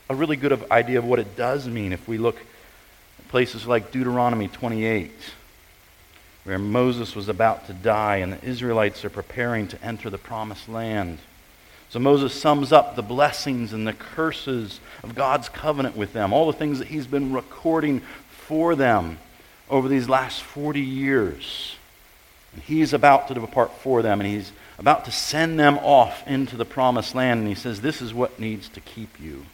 a 0.10 0.16
really 0.16 0.36
good 0.36 0.70
idea 0.72 1.00
of 1.00 1.06
what 1.06 1.20
it 1.20 1.36
does 1.36 1.68
mean 1.68 1.94
if 1.94 2.08
we 2.08 2.18
look 2.18 2.38
at 2.38 3.28
places 3.30 3.66
like 3.66 3.92
Deuteronomy 3.92 4.48
28, 4.48 5.12
where 6.44 6.60
Moses 6.60 7.16
was 7.16 7.30
about 7.30 7.68
to 7.68 7.74
die 7.74 8.18
and 8.18 8.34
the 8.34 8.46
Israelites 8.46 9.06
are 9.06 9.10
preparing 9.10 9.68
to 9.70 9.84
enter 9.84 10.10
the 10.10 10.18
promised 10.18 10.68
land. 10.68 11.20
So 11.90 12.00
Moses 12.00 12.34
sums 12.34 12.72
up 12.72 12.96
the 12.96 13.04
blessings 13.04 13.72
and 13.72 13.88
the 13.88 13.94
curses 13.94 14.80
of 15.04 15.16
God's 15.16 15.48
covenant 15.48 15.96
with 15.96 16.12
them, 16.12 16.34
all 16.34 16.48
the 16.48 16.58
things 16.58 16.80
that 16.80 16.88
he's 16.88 17.08
been 17.08 17.34
recording 17.34 18.02
for 18.30 18.76
them 18.76 19.20
over 19.70 19.88
these 19.88 20.10
last 20.10 20.42
40 20.42 20.82
years. 20.82 21.76
And 22.54 22.64
he's 22.64 22.94
about 22.94 23.28
to 23.28 23.34
depart 23.34 23.72
for 23.74 24.02
them, 24.02 24.22
and 24.22 24.30
he's 24.30 24.52
about 24.78 25.06
to 25.06 25.12
send 25.12 25.60
them 25.60 25.78
off 25.80 26.28
into 26.28 26.58
the 26.58 26.66
promised 26.66 27.16
land. 27.16 27.40
And 27.40 27.48
he 27.48 27.56
says, 27.56 27.82
This 27.82 28.02
is 28.02 28.14
what 28.14 28.40
needs 28.40 28.70
to 28.70 28.80
keep 28.80 29.20
you. 29.20 29.46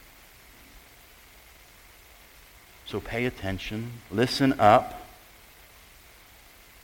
So 2.85 2.99
pay 2.99 3.25
attention, 3.25 3.91
listen 4.09 4.59
up. 4.59 4.98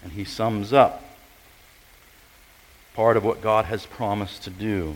And 0.05 0.13
he 0.13 0.23
sums 0.23 0.71
up 0.71 1.03
part 2.93 3.17
of 3.17 3.25
what 3.25 3.41
God 3.41 3.65
has 3.65 3.87
promised 3.87 4.43
to 4.43 4.51
do. 4.51 4.95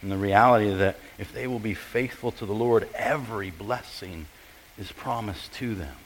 And 0.00 0.12
the 0.12 0.16
reality 0.16 0.72
that 0.72 0.96
if 1.18 1.32
they 1.32 1.48
will 1.48 1.58
be 1.58 1.74
faithful 1.74 2.30
to 2.30 2.46
the 2.46 2.54
Lord, 2.54 2.88
every 2.94 3.50
blessing 3.50 4.26
is 4.78 4.92
promised 4.92 5.52
to 5.54 5.74
them. 5.74 5.96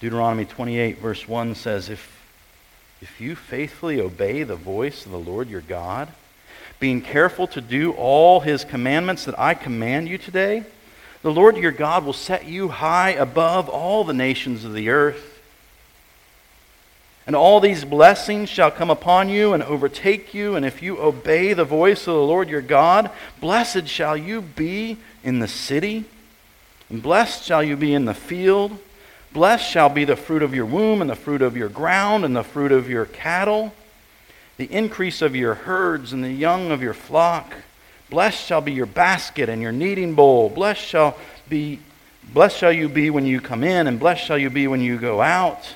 Deuteronomy 0.00 0.46
28, 0.46 0.98
verse 0.98 1.28
1 1.28 1.54
says, 1.54 1.90
If, 1.90 2.18
if 3.02 3.20
you 3.20 3.36
faithfully 3.36 4.00
obey 4.00 4.42
the 4.42 4.56
voice 4.56 5.04
of 5.04 5.12
the 5.12 5.18
Lord 5.18 5.50
your 5.50 5.60
God, 5.60 6.08
being 6.80 7.02
careful 7.02 7.46
to 7.48 7.60
do 7.60 7.92
all 7.92 8.40
his 8.40 8.64
commandments 8.64 9.26
that 9.26 9.38
I 9.38 9.52
command 9.52 10.08
you 10.08 10.16
today, 10.16 10.64
the 11.22 11.32
Lord 11.32 11.56
your 11.56 11.72
God 11.72 12.04
will 12.04 12.12
set 12.12 12.46
you 12.46 12.68
high 12.68 13.10
above 13.10 13.68
all 13.68 14.04
the 14.04 14.12
nations 14.14 14.64
of 14.64 14.72
the 14.72 14.88
earth. 14.88 15.40
And 17.26 17.36
all 17.36 17.60
these 17.60 17.84
blessings 17.84 18.48
shall 18.48 18.70
come 18.70 18.88
upon 18.88 19.28
you 19.28 19.52
and 19.52 19.62
overtake 19.62 20.32
you, 20.32 20.56
and 20.56 20.64
if 20.64 20.82
you 20.82 20.98
obey 20.98 21.52
the 21.52 21.64
voice 21.64 22.06
of 22.06 22.14
the 22.14 22.22
Lord 22.22 22.48
your 22.48 22.62
God, 22.62 23.10
blessed 23.38 23.86
shall 23.86 24.16
you 24.16 24.40
be 24.40 24.96
in 25.22 25.38
the 25.38 25.48
city, 25.48 26.04
and 26.88 27.02
blessed 27.02 27.44
shall 27.44 27.62
you 27.62 27.76
be 27.76 27.92
in 27.92 28.06
the 28.06 28.14
field. 28.14 28.78
Blessed 29.30 29.68
shall 29.68 29.90
be 29.90 30.06
the 30.06 30.16
fruit 30.16 30.42
of 30.42 30.54
your 30.54 30.64
womb, 30.64 31.02
and 31.02 31.10
the 31.10 31.14
fruit 31.14 31.42
of 31.42 31.54
your 31.54 31.68
ground, 31.68 32.24
and 32.24 32.34
the 32.34 32.42
fruit 32.42 32.72
of 32.72 32.88
your 32.88 33.04
cattle, 33.04 33.74
the 34.56 34.72
increase 34.72 35.20
of 35.20 35.36
your 35.36 35.52
herds, 35.54 36.14
and 36.14 36.24
the 36.24 36.32
young 36.32 36.70
of 36.70 36.80
your 36.80 36.94
flock. 36.94 37.52
Blessed 38.10 38.44
shall 38.44 38.60
be 38.60 38.72
your 38.72 38.86
basket 38.86 39.48
and 39.48 39.60
your 39.60 39.72
kneading 39.72 40.14
bowl. 40.14 40.48
Blessed 40.48 40.82
shall 40.82 41.18
be 41.48 41.80
blessed 42.32 42.58
shall 42.58 42.72
you 42.72 42.88
be 42.88 43.10
when 43.10 43.26
you 43.26 43.40
come 43.40 43.64
in, 43.64 43.86
and 43.86 43.98
blessed 43.98 44.24
shall 44.24 44.38
you 44.38 44.50
be 44.50 44.66
when 44.66 44.80
you 44.80 44.98
go 44.98 45.20
out. 45.20 45.74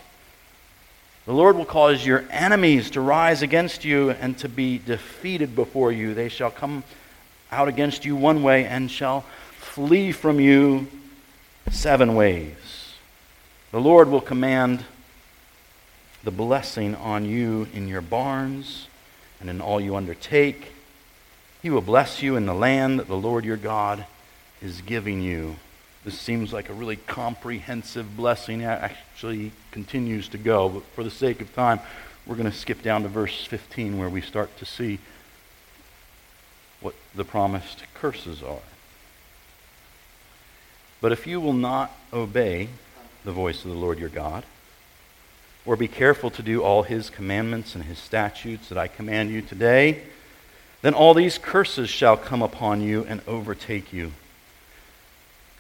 The 1.25 1.33
Lord 1.33 1.57
will 1.57 1.65
cause 1.65 2.05
your 2.05 2.25
enemies 2.31 2.91
to 2.91 3.01
rise 3.01 3.43
against 3.43 3.85
you 3.85 4.11
and 4.11 4.37
to 4.39 4.49
be 4.49 4.79
defeated 4.79 5.55
before 5.55 5.93
you. 5.93 6.15
They 6.15 6.29
shall 6.29 6.51
come 6.51 6.83
out 7.53 7.69
against 7.69 8.05
you 8.05 8.17
one 8.17 8.43
way 8.43 8.65
and 8.65 8.91
shall 8.91 9.25
flee 9.59 10.11
from 10.11 10.41
you 10.41 10.89
seven 11.71 12.17
ways. 12.17 12.95
The 13.71 13.81
Lord 13.81 14.09
will 14.09 14.21
command 14.21 14.85
the 16.25 16.31
blessing 16.31 16.95
on 16.97 17.25
you 17.25 17.69
in 17.73 17.89
your 17.89 18.01
barns 18.01 18.89
and 19.41 19.49
in 19.49 19.61
all 19.61 19.81
you 19.81 19.95
undertake. 19.95 20.72
He 21.63 21.71
will 21.71 21.81
bless 21.81 22.23
you 22.23 22.35
in 22.35 22.45
the 22.45 22.55
land 22.55 22.99
that 22.99 23.07
the 23.07 23.17
Lord 23.17 23.45
your 23.45 23.57
God 23.57 24.05
is 24.61 24.81
giving 24.81 25.23
you. 25.23 25.57
this 26.05 26.19
seems 26.19 26.53
like 26.53 26.69
a 26.69 26.73
really 26.73 26.97
comprehensive 26.97 28.17
blessing. 28.17 28.63
It 28.63 28.65
actually 28.65 29.53
continues 29.71 30.29
to 30.31 30.39
go. 30.39 30.69
But 30.69 30.83
for 30.95 31.05
the 31.05 31.11
sake 31.11 31.41
of 31.41 31.55
time, 31.55 31.79
we're 32.27 32.35
going 32.35 32.51
to 32.51 32.57
skip 32.57 32.83
down 32.83 33.03
to 33.03 33.09
verse 33.09 33.45
15 33.45 33.97
where 33.97 34.09
we 34.09 34.21
start 34.21 34.57
to 34.59 34.65
see 34.65 34.99
what 36.81 36.97
the 37.15 37.25
promised 37.25 37.85
curses 37.95 38.43
are. 38.43 38.59
But 41.01 41.13
if 41.13 41.29
you 41.29 41.41
will 41.41 41.53
not 41.53 41.93
obey 42.13 42.71
the 43.25 43.33
voice 43.33 43.65
of 43.65 43.71
the 43.71 43.77
Lord 43.77 44.01
your 44.01 44.09
God, 44.09 44.45
or 45.65 45.77
be 45.77 45.87
careful 45.87 46.31
to 46.31 46.43
do 46.43 46.61
all 46.65 46.83
his 46.83 47.09
commandments 47.09 47.77
and 47.77 47.85
his 47.85 48.01
statutes 48.01 48.69
that 48.69 48.79
I 48.79 48.89
command 48.89 49.31
you 49.31 49.43
today, 49.43 50.03
then 50.83 50.95
all 50.95 51.15
these 51.15 51.39
curses 51.39 51.89
shall 51.89 52.17
come 52.17 52.43
upon 52.43 52.83
you 52.83 53.05
and 53.09 53.23
overtake 53.27 53.93
you. 53.93 54.13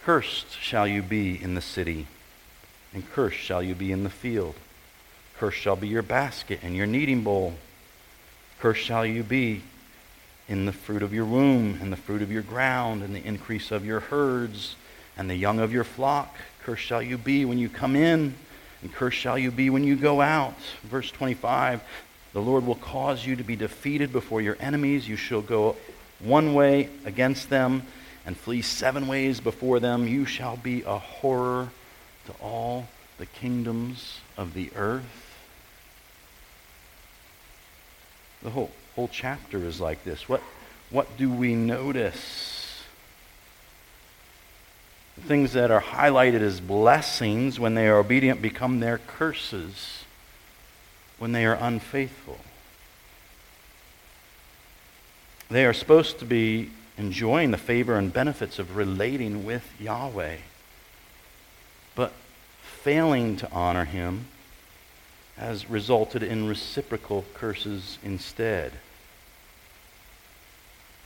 Cursed 0.04 0.58
shall 0.60 0.86
you 0.86 1.00
be 1.00 1.40
in 1.40 1.54
the 1.54 1.60
city, 1.60 2.08
and 2.92 3.08
cursed 3.08 3.38
shall 3.38 3.62
you 3.62 3.74
be 3.74 3.92
in 3.92 4.02
the 4.02 4.10
field. 4.10 4.56
Cursed 5.38 5.58
shall 5.58 5.76
be 5.76 5.88
your 5.88 6.02
basket 6.02 6.58
and 6.62 6.76
your 6.76 6.86
kneading 6.86 7.22
bowl. 7.22 7.54
Cursed 8.58 8.82
shall 8.82 9.06
you 9.06 9.22
be 9.22 9.62
in 10.48 10.66
the 10.66 10.72
fruit 10.72 11.04
of 11.04 11.14
your 11.14 11.24
womb, 11.24 11.78
and 11.80 11.92
the 11.92 11.96
fruit 11.96 12.20
of 12.20 12.32
your 12.32 12.42
ground, 12.42 13.02
and 13.02 13.14
the 13.14 13.24
increase 13.24 13.70
of 13.70 13.86
your 13.86 14.00
herds, 14.00 14.74
and 15.16 15.30
the 15.30 15.36
young 15.36 15.60
of 15.60 15.72
your 15.72 15.84
flock. 15.84 16.34
Cursed 16.64 16.82
shall 16.82 17.00
you 17.00 17.16
be 17.16 17.44
when 17.44 17.58
you 17.58 17.68
come 17.68 17.94
in, 17.94 18.34
and 18.82 18.92
cursed 18.92 19.18
shall 19.18 19.38
you 19.38 19.52
be 19.52 19.70
when 19.70 19.84
you 19.84 19.94
go 19.94 20.20
out. 20.20 20.58
Verse 20.82 21.12
25 21.12 21.80
The 22.32 22.40
Lord 22.40 22.66
will 22.66 22.76
cause 22.76 23.26
you 23.26 23.36
to 23.36 23.44
be 23.44 23.56
defeated 23.56 24.12
before 24.12 24.40
your 24.40 24.56
enemies. 24.58 25.08
You 25.08 25.16
shall 25.16 25.42
go 25.42 25.76
one 26.18 26.54
way 26.54 26.88
against 27.04 27.50
them 27.50 27.82
and 28.24 28.36
flee 28.36 28.62
seven 28.62 29.08
ways 29.08 29.40
before 29.40 29.80
them, 29.80 30.06
you 30.06 30.24
shall 30.24 30.56
be 30.56 30.82
a 30.82 30.98
horror 30.98 31.70
to 32.26 32.32
all 32.40 32.86
the 33.18 33.26
kingdoms 33.26 34.20
of 34.36 34.54
the 34.54 34.70
earth. 34.76 35.38
The 38.42 38.50
whole, 38.50 38.70
whole 38.94 39.08
chapter 39.08 39.58
is 39.58 39.80
like 39.80 40.04
this. 40.04 40.28
What, 40.28 40.42
what 40.90 41.16
do 41.16 41.30
we 41.30 41.54
notice? 41.54 42.84
The 45.16 45.22
things 45.22 45.52
that 45.52 45.70
are 45.70 45.82
highlighted 45.82 46.40
as 46.40 46.60
blessings 46.60 47.58
when 47.58 47.74
they 47.74 47.88
are 47.88 47.98
obedient 47.98 48.40
become 48.40 48.80
their 48.80 48.98
curses 48.98 50.01
when 51.22 51.30
they 51.30 51.46
are 51.46 51.54
unfaithful. 51.54 52.36
They 55.48 55.64
are 55.64 55.72
supposed 55.72 56.18
to 56.18 56.24
be 56.24 56.70
enjoying 56.98 57.52
the 57.52 57.58
favor 57.58 57.96
and 57.96 58.12
benefits 58.12 58.58
of 58.58 58.74
relating 58.74 59.44
with 59.44 59.62
Yahweh. 59.80 60.38
But 61.94 62.12
failing 62.60 63.36
to 63.36 63.48
honor 63.52 63.84
him 63.84 64.26
has 65.36 65.70
resulted 65.70 66.24
in 66.24 66.48
reciprocal 66.48 67.24
curses 67.34 67.98
instead. 68.02 68.72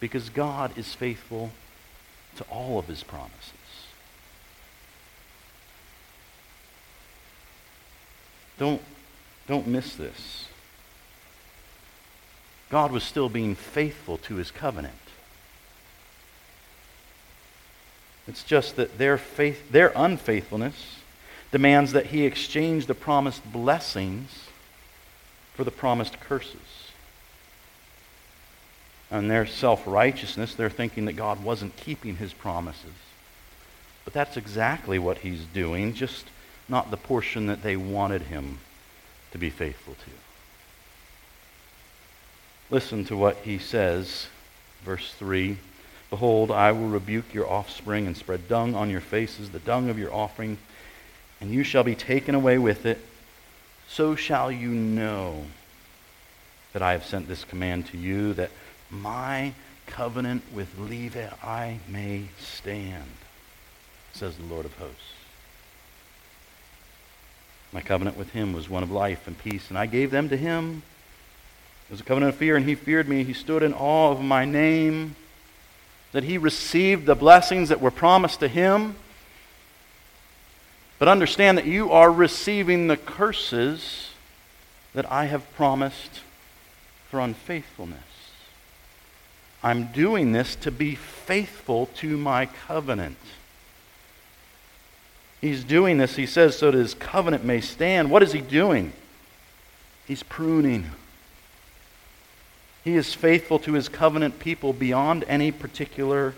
Because 0.00 0.30
God 0.30 0.78
is 0.78 0.94
faithful 0.94 1.50
to 2.36 2.44
all 2.44 2.78
of 2.78 2.86
his 2.86 3.02
promises. 3.02 3.52
Don't, 8.58 8.80
don't 9.46 9.66
miss 9.66 9.94
this. 9.94 10.46
God 12.68 12.90
was 12.90 13.04
still 13.04 13.28
being 13.28 13.54
faithful 13.54 14.18
to 14.18 14.36
his 14.36 14.50
covenant. 14.50 14.94
It's 18.26 18.42
just 18.42 18.74
that 18.76 18.98
their 18.98 19.18
faith, 19.18 19.70
their 19.70 19.92
unfaithfulness 19.94 20.96
demands 21.52 21.92
that 21.92 22.06
he 22.06 22.26
exchange 22.26 22.86
the 22.86 22.94
promised 22.94 23.52
blessings 23.52 24.48
for 25.54 25.62
the 25.62 25.70
promised 25.70 26.18
curses. 26.18 26.90
And 29.12 29.30
their 29.30 29.46
self-righteousness, 29.46 30.56
they're 30.56 30.68
thinking 30.68 31.04
that 31.04 31.12
God 31.12 31.44
wasn't 31.44 31.76
keeping 31.76 32.16
his 32.16 32.32
promises. 32.32 32.90
But 34.04 34.12
that's 34.12 34.36
exactly 34.36 34.98
what 34.98 35.18
he's 35.18 35.44
doing, 35.44 35.94
just 35.94 36.26
not 36.68 36.90
the 36.90 36.96
portion 36.96 37.46
that 37.46 37.62
they 37.62 37.76
wanted 37.76 38.22
him 38.22 38.58
to 39.36 39.40
be 39.40 39.50
faithful 39.50 39.92
to. 39.92 40.10
Listen 42.70 43.04
to 43.04 43.14
what 43.14 43.36
he 43.44 43.58
says, 43.58 44.28
verse 44.82 45.12
3. 45.12 45.58
Behold, 46.08 46.50
I 46.50 46.72
will 46.72 46.88
rebuke 46.88 47.34
your 47.34 47.46
offspring 47.46 48.06
and 48.06 48.16
spread 48.16 48.48
dung 48.48 48.74
on 48.74 48.88
your 48.88 49.02
faces, 49.02 49.50
the 49.50 49.58
dung 49.58 49.90
of 49.90 49.98
your 49.98 50.10
offering, 50.12 50.56
and 51.38 51.50
you 51.50 51.64
shall 51.64 51.84
be 51.84 51.94
taken 51.94 52.34
away 52.34 52.56
with 52.56 52.86
it. 52.86 52.98
So 53.88 54.16
shall 54.16 54.50
you 54.50 54.70
know 54.70 55.44
that 56.72 56.80
I 56.80 56.92
have 56.92 57.04
sent 57.04 57.28
this 57.28 57.44
command 57.44 57.86
to 57.88 57.98
you, 57.98 58.32
that 58.34 58.50
my 58.90 59.52
covenant 59.86 60.44
with 60.54 60.78
Levi 60.78 61.28
I 61.42 61.80
may 61.88 62.28
stand, 62.38 63.12
says 64.14 64.38
the 64.38 64.44
Lord 64.44 64.64
of 64.64 64.78
hosts. 64.78 65.15
My 67.72 67.80
covenant 67.80 68.16
with 68.16 68.30
him 68.30 68.52
was 68.52 68.68
one 68.68 68.82
of 68.82 68.90
life 68.90 69.26
and 69.26 69.38
peace, 69.38 69.68
and 69.68 69.78
I 69.78 69.86
gave 69.86 70.10
them 70.10 70.28
to 70.28 70.36
him. 70.36 70.82
It 71.88 71.92
was 71.92 72.00
a 72.00 72.04
covenant 72.04 72.34
of 72.34 72.38
fear, 72.38 72.56
and 72.56 72.64
he 72.64 72.74
feared 72.74 73.08
me. 73.08 73.22
He 73.24 73.32
stood 73.32 73.62
in 73.62 73.72
awe 73.74 74.10
of 74.10 74.22
my 74.22 74.44
name 74.44 75.14
that 76.12 76.24
he 76.24 76.38
received 76.38 77.06
the 77.06 77.14
blessings 77.14 77.68
that 77.68 77.80
were 77.80 77.90
promised 77.90 78.40
to 78.40 78.48
him. 78.48 78.96
But 80.98 81.08
understand 81.08 81.58
that 81.58 81.66
you 81.66 81.92
are 81.92 82.10
receiving 82.10 82.86
the 82.86 82.96
curses 82.96 84.10
that 84.94 85.10
I 85.12 85.26
have 85.26 85.54
promised 85.54 86.20
for 87.10 87.20
unfaithfulness. 87.20 88.00
I'm 89.62 89.88
doing 89.88 90.32
this 90.32 90.56
to 90.56 90.70
be 90.70 90.94
faithful 90.94 91.86
to 91.96 92.16
my 92.16 92.46
covenant. 92.46 93.18
He's 95.40 95.64
doing 95.64 95.98
this, 95.98 96.16
he 96.16 96.26
says, 96.26 96.58
so 96.58 96.70
that 96.70 96.78
his 96.78 96.94
covenant 96.94 97.44
may 97.44 97.60
stand. 97.60 98.10
What 98.10 98.22
is 98.22 98.32
he 98.32 98.40
doing? 98.40 98.92
He's 100.06 100.22
pruning. 100.22 100.90
He 102.84 102.94
is 102.94 103.14
faithful 103.14 103.58
to 103.60 103.72
his 103.72 103.88
covenant 103.88 104.38
people 104.38 104.72
beyond 104.72 105.24
any 105.28 105.50
particular 105.50 106.34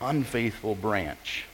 unfaithful 0.00 0.74
branch. 0.74 1.44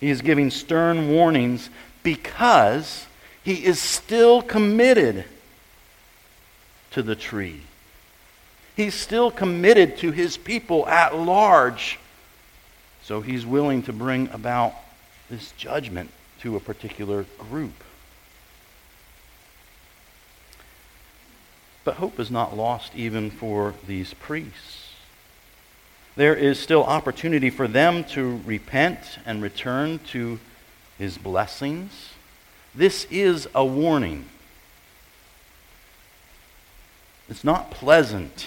He 0.00 0.10
is 0.10 0.22
giving 0.22 0.50
stern 0.50 1.10
warnings 1.10 1.70
because 2.02 3.06
he 3.42 3.64
is 3.64 3.80
still 3.80 4.42
committed 4.42 5.24
to 6.92 7.02
the 7.02 7.16
tree. 7.16 7.62
He's 8.76 8.94
still 8.94 9.30
committed 9.30 9.98
to 9.98 10.10
his 10.10 10.36
people 10.36 10.86
at 10.86 11.16
large. 11.16 11.98
So 13.04 13.20
he's 13.20 13.44
willing 13.44 13.82
to 13.82 13.92
bring 13.92 14.28
about 14.30 14.74
this 15.28 15.52
judgment 15.52 16.10
to 16.40 16.56
a 16.56 16.60
particular 16.60 17.26
group. 17.38 17.84
But 21.84 21.96
hope 21.96 22.18
is 22.18 22.30
not 22.30 22.56
lost 22.56 22.96
even 22.96 23.30
for 23.30 23.74
these 23.86 24.14
priests. 24.14 24.88
There 26.16 26.34
is 26.34 26.58
still 26.58 26.82
opportunity 26.82 27.50
for 27.50 27.68
them 27.68 28.04
to 28.04 28.40
repent 28.46 29.18
and 29.26 29.42
return 29.42 29.98
to 30.10 30.40
his 30.96 31.18
blessings. 31.18 32.10
This 32.74 33.06
is 33.10 33.46
a 33.54 33.64
warning. 33.66 34.24
It's 37.28 37.44
not 37.44 37.70
pleasant. 37.70 38.46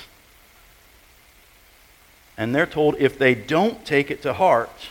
And 2.37 2.53
they're 2.53 2.65
told 2.65 2.95
if 2.99 3.17
they 3.17 3.33
don't 3.33 3.83
take 3.85 4.11
it 4.11 4.21
to 4.21 4.33
heart, 4.33 4.89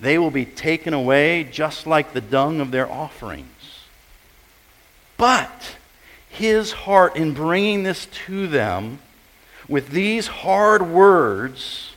they 0.00 0.18
will 0.18 0.30
be 0.30 0.44
taken 0.44 0.94
away 0.94 1.44
just 1.44 1.86
like 1.86 2.12
the 2.12 2.20
dung 2.20 2.60
of 2.60 2.70
their 2.70 2.90
offerings. 2.90 3.46
But 5.16 5.76
his 6.28 6.72
heart 6.72 7.16
in 7.16 7.34
bringing 7.34 7.82
this 7.82 8.06
to 8.26 8.46
them 8.46 9.00
with 9.68 9.90
these 9.90 10.26
hard 10.26 10.82
words 10.82 11.92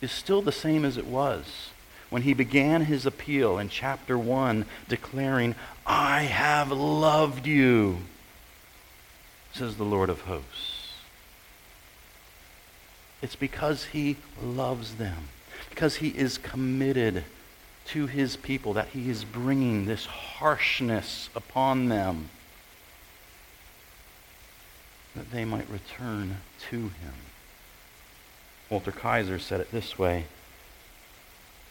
is 0.00 0.10
still 0.10 0.42
the 0.42 0.52
same 0.52 0.84
as 0.84 0.96
it 0.96 1.06
was 1.06 1.70
when 2.08 2.22
he 2.22 2.34
began 2.34 2.82
his 2.82 3.04
appeal 3.04 3.58
in 3.58 3.68
chapter 3.68 4.16
1, 4.16 4.64
declaring, 4.88 5.54
I 5.84 6.22
have 6.22 6.70
loved 6.70 7.46
you, 7.46 7.98
says 9.52 9.76
the 9.76 9.84
Lord 9.84 10.08
of 10.08 10.22
hosts. 10.22 10.75
It's 13.22 13.36
because 13.36 13.86
he 13.86 14.16
loves 14.42 14.96
them, 14.96 15.28
because 15.70 15.96
he 15.96 16.08
is 16.08 16.38
committed 16.38 17.24
to 17.86 18.06
his 18.06 18.36
people, 18.36 18.72
that 18.74 18.88
he 18.88 19.08
is 19.08 19.24
bringing 19.24 19.86
this 19.86 20.06
harshness 20.06 21.30
upon 21.34 21.88
them 21.88 22.28
that 25.14 25.30
they 25.30 25.44
might 25.44 25.68
return 25.70 26.36
to 26.68 26.76
him. 26.76 27.14
Walter 28.68 28.92
Kaiser 28.92 29.38
said 29.38 29.60
it 29.60 29.72
this 29.72 29.98
way 29.98 30.26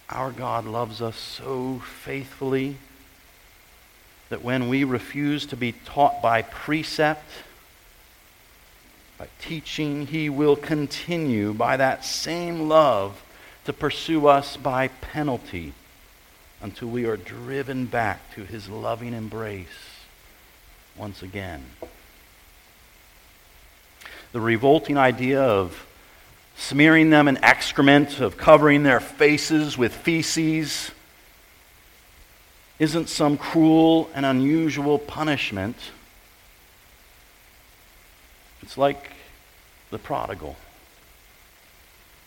our 0.10 0.32
God 0.32 0.66
loves 0.66 1.02
us 1.02 1.18
so 1.18 1.82
faithfully 2.04 2.78
that 4.30 4.44
when 4.44 4.70
we 4.70 4.84
refuse 4.84 5.46
to 5.48 5.58
be 5.58 5.72
taught 5.72 6.22
by 6.22 6.44
precept, 6.44 7.28
by 9.18 9.28
teaching, 9.42 10.08
he 10.08 10.30
will 10.30 10.56
continue 10.56 11.54
by 11.54 11.78
that 11.78 12.04
same 12.04 12.68
love 12.68 13.24
to 13.66 13.74
pursue 13.74 14.28
us 14.28 14.58
by 14.58 14.90
penalty 14.90 15.74
until 16.62 16.90
we 16.90 17.06
are 17.06 17.18
driven 17.18 17.86
back 17.86 18.34
to 18.36 18.44
his 18.44 18.70
loving 18.70 19.14
embrace 19.14 19.68
once 20.98 21.22
again. 21.22 21.64
The 24.32 24.42
revolting 24.42 24.98
idea 24.98 25.42
of 25.42 25.86
smearing 26.58 27.10
them 27.10 27.28
in 27.28 27.38
excrement, 27.44 28.20
of 28.20 28.38
covering 28.38 28.84
their 28.84 29.00
faces 29.00 29.78
with 29.78 29.94
feces, 29.94 30.92
isn't 32.80 33.08
some 33.08 33.38
cruel 33.38 34.10
and 34.14 34.26
unusual 34.26 35.00
punishment. 35.00 35.78
It's 38.66 38.80
like 38.80 39.12
the 39.92 40.00
prodigal 40.00 40.56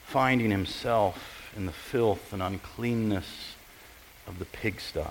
finding 0.07 0.53
himself 0.53 1.53
in 1.57 1.67
the 1.67 1.73
filth 1.73 2.33
and 2.33 2.41
uncleanness 2.41 3.57
of 4.25 4.39
the 4.39 4.45
pigsty. 4.45 5.03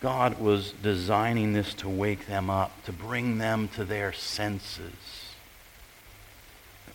God 0.00 0.40
was 0.40 0.72
designing 0.72 1.52
this 1.52 1.72
to 1.74 1.88
wake 1.88 2.26
them 2.26 2.50
up, 2.50 2.72
to 2.84 2.92
bring 2.92 3.38
them 3.38 3.68
to 3.76 3.84
their 3.84 4.12
senses. 4.12 5.30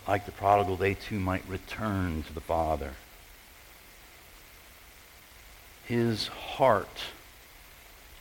Like 0.06 0.26
the 0.26 0.32
prodigal, 0.32 0.76
they 0.76 0.92
too 0.92 1.18
might 1.18 1.48
return 1.48 2.24
to 2.24 2.32
the 2.34 2.42
Father. 2.42 2.92
His 5.86 6.26
heart 6.26 7.04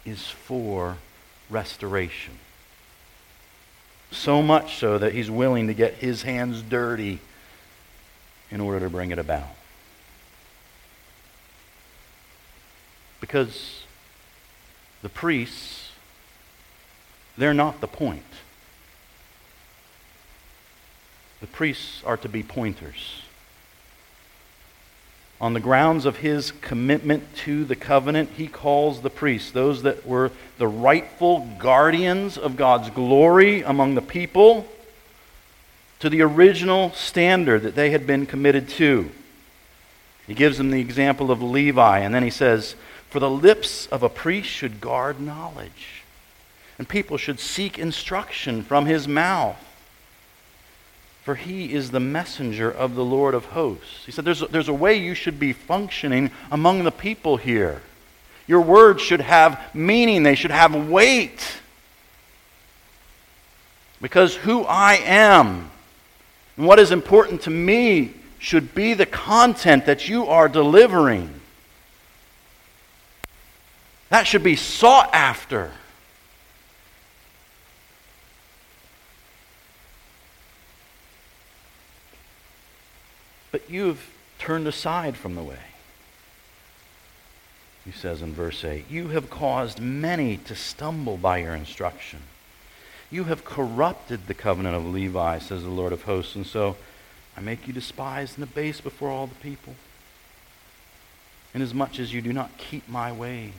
is 0.05 0.27
for 0.27 0.95
restoration. 1.49 2.39
So 4.11 4.41
much 4.41 4.77
so 4.77 4.97
that 4.97 5.13
he's 5.13 5.29
willing 5.29 5.67
to 5.67 5.73
get 5.73 5.95
his 5.95 6.23
hands 6.23 6.61
dirty 6.61 7.19
in 8.51 8.59
order 8.59 8.79
to 8.79 8.89
bring 8.89 9.11
it 9.11 9.19
about. 9.19 9.47
Because 13.21 13.83
the 15.01 15.09
priests, 15.09 15.91
they're 17.37 17.53
not 17.53 17.81
the 17.81 17.87
point. 17.87 18.23
The 21.41 21.47
priests 21.47 22.03
are 22.03 22.17
to 22.17 22.29
be 22.29 22.43
pointers 22.43 23.21
on 25.41 25.53
the 25.53 25.59
grounds 25.59 26.05
of 26.05 26.17
his 26.17 26.51
commitment 26.51 27.23
to 27.33 27.63
the 27.63 27.75
covenant, 27.75 28.29
he 28.31 28.47
calls 28.47 29.01
the 29.01 29.09
priests, 29.09 29.51
those 29.51 29.83
that 29.83 30.05
were 30.05 30.31
the 30.57 30.67
rightful 30.67 31.47
guardians 31.57 32.37
of 32.37 32.57
God's 32.57 32.89
glory 32.89 33.61
among 33.61 33.95
the 33.95 34.01
people, 34.01 34.67
to 35.99 36.09
the 36.09 36.21
original 36.21 36.91
standard 36.91 37.63
that 37.63 37.75
they 37.75 37.91
had 37.91 38.05
been 38.05 38.25
committed 38.25 38.67
to. 38.69 39.09
He 40.27 40.33
gives 40.33 40.57
them 40.57 40.71
the 40.71 40.81
example 40.81 41.31
of 41.31 41.41
Levi, 41.41 41.99
and 41.99 42.13
then 42.13 42.23
he 42.23 42.29
says, 42.29 42.75
For 43.09 43.19
the 43.19 43.29
lips 43.29 43.87
of 43.87 44.03
a 44.03 44.09
priest 44.09 44.49
should 44.49 44.81
guard 44.81 45.21
knowledge, 45.21 46.03
and 46.77 46.87
people 46.87 47.17
should 47.17 47.39
seek 47.39 47.79
instruction 47.79 48.63
from 48.63 48.85
his 48.85 49.07
mouth 49.07 49.57
for 51.29 51.35
he 51.35 51.75
is 51.75 51.91
the 51.91 51.99
messenger 51.99 52.71
of 52.71 52.95
the 52.95 53.05
Lord 53.05 53.35
of 53.35 53.45
hosts. 53.45 54.03
He 54.03 54.11
said, 54.11 54.25
there's 54.25 54.41
a, 54.41 54.47
there's 54.47 54.67
a 54.67 54.73
way 54.73 54.95
you 54.95 55.13
should 55.13 55.39
be 55.39 55.53
functioning 55.53 56.31
among 56.51 56.85
the 56.85 56.91
people 56.91 57.37
here. 57.37 57.83
Your 58.47 58.61
words 58.61 59.03
should 59.03 59.21
have 59.21 59.63
meaning, 59.75 60.23
they 60.23 60.33
should 60.33 60.49
have 60.49 60.89
weight. 60.89 61.61
Because 64.01 64.37
who 64.37 64.63
I 64.63 64.95
am 65.05 65.69
and 66.57 66.65
what 66.65 66.79
is 66.79 66.89
important 66.89 67.41
to 67.41 67.51
me 67.51 68.15
should 68.39 68.73
be 68.73 68.95
the 68.95 69.05
content 69.05 69.85
that 69.85 70.09
you 70.09 70.25
are 70.25 70.49
delivering. 70.49 71.31
That 74.09 74.25
should 74.25 74.41
be 74.41 74.55
sought 74.55 75.13
after. 75.13 75.71
But 83.51 83.69
you've 83.69 84.09
turned 84.37 84.67
aside 84.67 85.17
from 85.17 85.35
the 85.35 85.43
way. 85.43 85.59
He 87.85 87.91
says 87.91 88.21
in 88.21 88.33
verse 88.33 88.63
8, 88.63 88.85
You 88.89 89.07
have 89.09 89.29
caused 89.29 89.79
many 89.79 90.37
to 90.37 90.55
stumble 90.55 91.17
by 91.17 91.39
your 91.39 91.55
instruction. 91.55 92.19
You 93.09 93.23
have 93.23 93.43
corrupted 93.43 94.27
the 94.27 94.33
covenant 94.33 94.75
of 94.75 94.85
Levi, 94.85 95.39
says 95.39 95.63
the 95.63 95.69
Lord 95.69 95.91
of 95.91 96.03
hosts, 96.03 96.35
and 96.35 96.45
so 96.45 96.77
I 97.35 97.41
make 97.41 97.67
you 97.67 97.73
despised 97.73 98.37
and 98.37 98.43
abased 98.43 98.83
before 98.83 99.09
all 99.09 99.25
the 99.25 99.35
people, 99.35 99.73
inasmuch 101.55 101.99
as 101.99 102.13
you 102.13 102.21
do 102.21 102.33
not 102.33 102.57
keep 102.57 102.87
my 102.87 103.11
ways. 103.11 103.53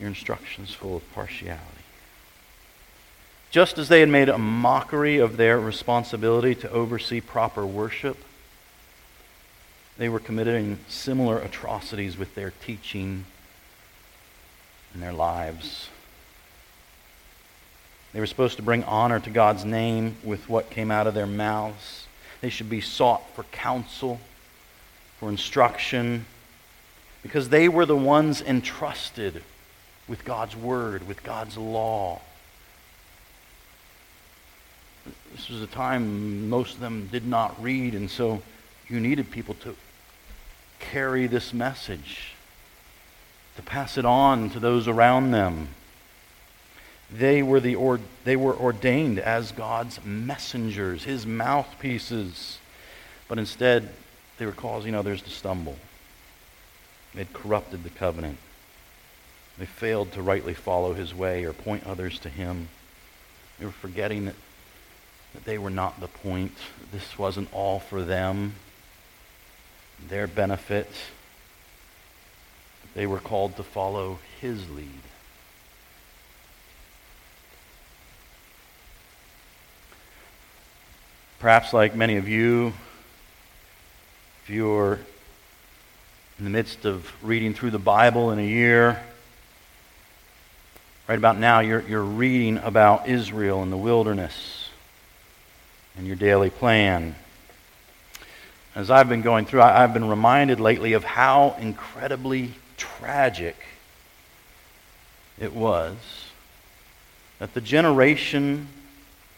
Your 0.00 0.08
instructions 0.08 0.74
full 0.74 0.96
of 0.96 1.14
partiality. 1.14 1.75
Just 3.56 3.78
as 3.78 3.88
they 3.88 4.00
had 4.00 4.10
made 4.10 4.28
a 4.28 4.36
mockery 4.36 5.16
of 5.16 5.38
their 5.38 5.58
responsibility 5.58 6.54
to 6.56 6.70
oversee 6.70 7.22
proper 7.22 7.64
worship, 7.64 8.18
they 9.96 10.10
were 10.10 10.20
committing 10.20 10.78
similar 10.88 11.38
atrocities 11.38 12.18
with 12.18 12.34
their 12.34 12.52
teaching 12.62 13.24
and 14.92 15.02
their 15.02 15.14
lives. 15.14 15.88
They 18.12 18.20
were 18.20 18.26
supposed 18.26 18.58
to 18.58 18.62
bring 18.62 18.84
honor 18.84 19.20
to 19.20 19.30
God's 19.30 19.64
name 19.64 20.16
with 20.22 20.50
what 20.50 20.68
came 20.68 20.90
out 20.90 21.06
of 21.06 21.14
their 21.14 21.26
mouths. 21.26 22.08
They 22.42 22.50
should 22.50 22.68
be 22.68 22.82
sought 22.82 23.22
for 23.34 23.44
counsel, 23.44 24.20
for 25.18 25.30
instruction, 25.30 26.26
because 27.22 27.48
they 27.48 27.70
were 27.70 27.86
the 27.86 27.96
ones 27.96 28.42
entrusted 28.42 29.42
with 30.06 30.26
God's 30.26 30.54
word, 30.54 31.08
with 31.08 31.22
God's 31.22 31.56
law. 31.56 32.20
This 35.32 35.48
was 35.48 35.62
a 35.62 35.66
time 35.66 36.48
most 36.48 36.74
of 36.74 36.80
them 36.80 37.08
did 37.12 37.26
not 37.26 37.60
read, 37.62 37.94
and 37.94 38.10
so 38.10 38.42
you 38.88 39.00
needed 39.00 39.30
people 39.30 39.54
to 39.62 39.76
carry 40.78 41.26
this 41.26 41.52
message, 41.52 42.32
to 43.56 43.62
pass 43.62 43.98
it 43.98 44.04
on 44.04 44.50
to 44.50 44.60
those 44.60 44.88
around 44.88 45.30
them. 45.30 45.68
They 47.10 47.42
were, 47.42 47.60
the 47.60 47.76
or, 47.76 48.00
they 48.24 48.36
were 48.36 48.56
ordained 48.56 49.18
as 49.18 49.52
God's 49.52 50.04
messengers, 50.04 51.04
his 51.04 51.24
mouthpieces. 51.24 52.58
But 53.28 53.38
instead, 53.38 53.90
they 54.38 54.46
were 54.46 54.52
causing 54.52 54.94
others 54.94 55.22
to 55.22 55.30
stumble. 55.30 55.76
They 57.14 57.20
had 57.20 57.32
corrupted 57.32 57.84
the 57.84 57.90
covenant. 57.90 58.38
They 59.58 59.66
failed 59.66 60.12
to 60.12 60.22
rightly 60.22 60.54
follow 60.54 60.94
his 60.94 61.14
way 61.14 61.44
or 61.44 61.52
point 61.52 61.86
others 61.86 62.18
to 62.20 62.28
him. 62.28 62.68
They 63.58 63.64
were 63.64 63.72
forgetting 63.72 64.26
that 64.26 64.34
that 65.34 65.44
they 65.44 65.58
were 65.58 65.70
not 65.70 66.00
the 66.00 66.08
point. 66.08 66.52
This 66.92 67.18
wasn't 67.18 67.52
all 67.52 67.78
for 67.80 68.02
them, 68.02 68.54
their 70.08 70.26
benefit. 70.26 70.90
They 72.94 73.06
were 73.06 73.20
called 73.20 73.56
to 73.56 73.62
follow 73.62 74.18
his 74.40 74.70
lead. 74.70 74.88
Perhaps, 81.38 81.74
like 81.74 81.94
many 81.94 82.16
of 82.16 82.28
you, 82.28 82.72
if 84.42 84.50
you're 84.50 84.98
in 86.38 86.44
the 86.44 86.50
midst 86.50 86.84
of 86.86 87.12
reading 87.22 87.52
through 87.52 87.70
the 87.70 87.78
Bible 87.78 88.30
in 88.30 88.38
a 88.38 88.46
year, 88.46 89.02
right 91.06 91.18
about 91.18 91.38
now, 91.38 91.60
you're, 91.60 91.82
you're 91.82 92.02
reading 92.02 92.56
about 92.58 93.06
Israel 93.06 93.62
in 93.62 93.70
the 93.70 93.76
wilderness 93.76 94.65
and 95.96 96.06
your 96.06 96.16
daily 96.16 96.50
plan. 96.50 97.14
As 98.74 98.90
I've 98.90 99.08
been 99.08 99.22
going 99.22 99.46
through, 99.46 99.62
I've 99.62 99.94
been 99.94 100.08
reminded 100.08 100.60
lately 100.60 100.92
of 100.92 101.04
how 101.04 101.56
incredibly 101.58 102.52
tragic 102.76 103.56
it 105.38 105.54
was 105.54 105.96
that 107.38 107.54
the 107.54 107.60
generation 107.60 108.68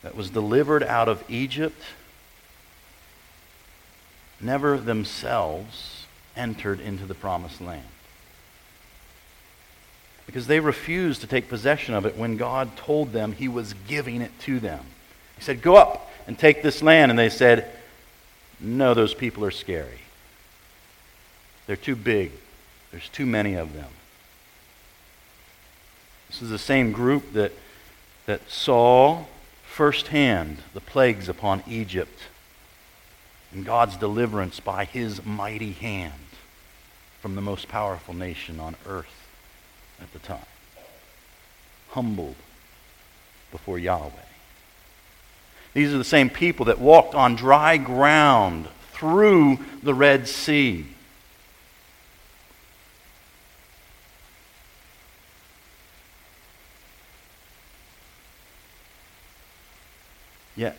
that 0.03 0.17
was 0.17 0.31
delivered 0.31 0.83
out 0.83 1.09
of 1.09 1.23
Egypt 1.29 1.83
never 4.41 4.79
themselves 4.79 6.07
entered 6.37 6.81
into 6.81 7.05
the 7.07 7.15
promised 7.15 7.61
land. 7.61 7.83
because 10.27 10.47
they 10.47 10.61
refused 10.61 11.23
to 11.23 11.27
take 11.27 11.49
possession 11.49 11.95
of 11.95 12.05
it 12.05 12.15
when 12.15 12.37
God 12.37 12.77
told 12.77 13.15
them 13.15 13.33
he 13.33 13.49
was 13.49 13.75
giving 13.87 14.21
it 14.21 14.31
to 14.41 14.61
them. 14.61 14.85
He 15.39 15.43
said, 15.43 15.63
Go 15.63 15.77
up 15.77 16.08
and 16.29 16.39
take 16.39 16.63
this 16.63 16.83
land. 16.83 17.11
And 17.11 17.19
they 17.19 17.31
said, 17.31 17.69
No, 18.61 18.95
those 18.95 19.15
people 19.15 19.45
are 19.45 19.51
scary. 19.51 20.03
They're 21.67 21.77
too 21.77 21.97
big, 21.97 22.31
there's 22.93 23.09
too 23.09 23.27
many 23.27 23.55
of 23.55 23.75
them. 23.75 23.91
This 26.29 26.43
is 26.43 26.51
the 26.51 26.59
same 26.59 26.93
group 26.93 27.33
that, 27.33 27.53
that 28.27 28.49
saw 28.51 29.25
firsthand 29.65 30.59
the 30.75 30.81
plagues 30.81 31.29
upon 31.29 31.63
Egypt 31.67 32.21
and 33.53 33.65
God's 33.65 33.97
deliverance 33.97 34.61
by 34.61 34.85
his 34.85 35.25
mighty 35.25 35.73
hand 35.73 36.13
from 37.23 37.35
the 37.35 37.41
most 37.41 37.69
powerful 37.69 38.13
nation 38.13 38.61
on 38.61 38.77
earth 38.87 39.29
at 40.01 40.13
the 40.13 40.19
time. 40.19 40.45
Humbled 41.91 42.37
before 43.51 43.79
Yahweh. 43.79 44.28
These 45.75 45.93
are 45.93 45.99
the 45.99 46.05
same 46.05 46.31
people 46.31 46.67
that 46.67 46.79
walked 46.79 47.15
on 47.15 47.37
dry 47.37 47.77
ground 47.77 48.69
through 48.93 49.59
the 49.83 49.95
Red 49.95 50.27
Sea. 50.27 50.87
Yet, 60.57 60.77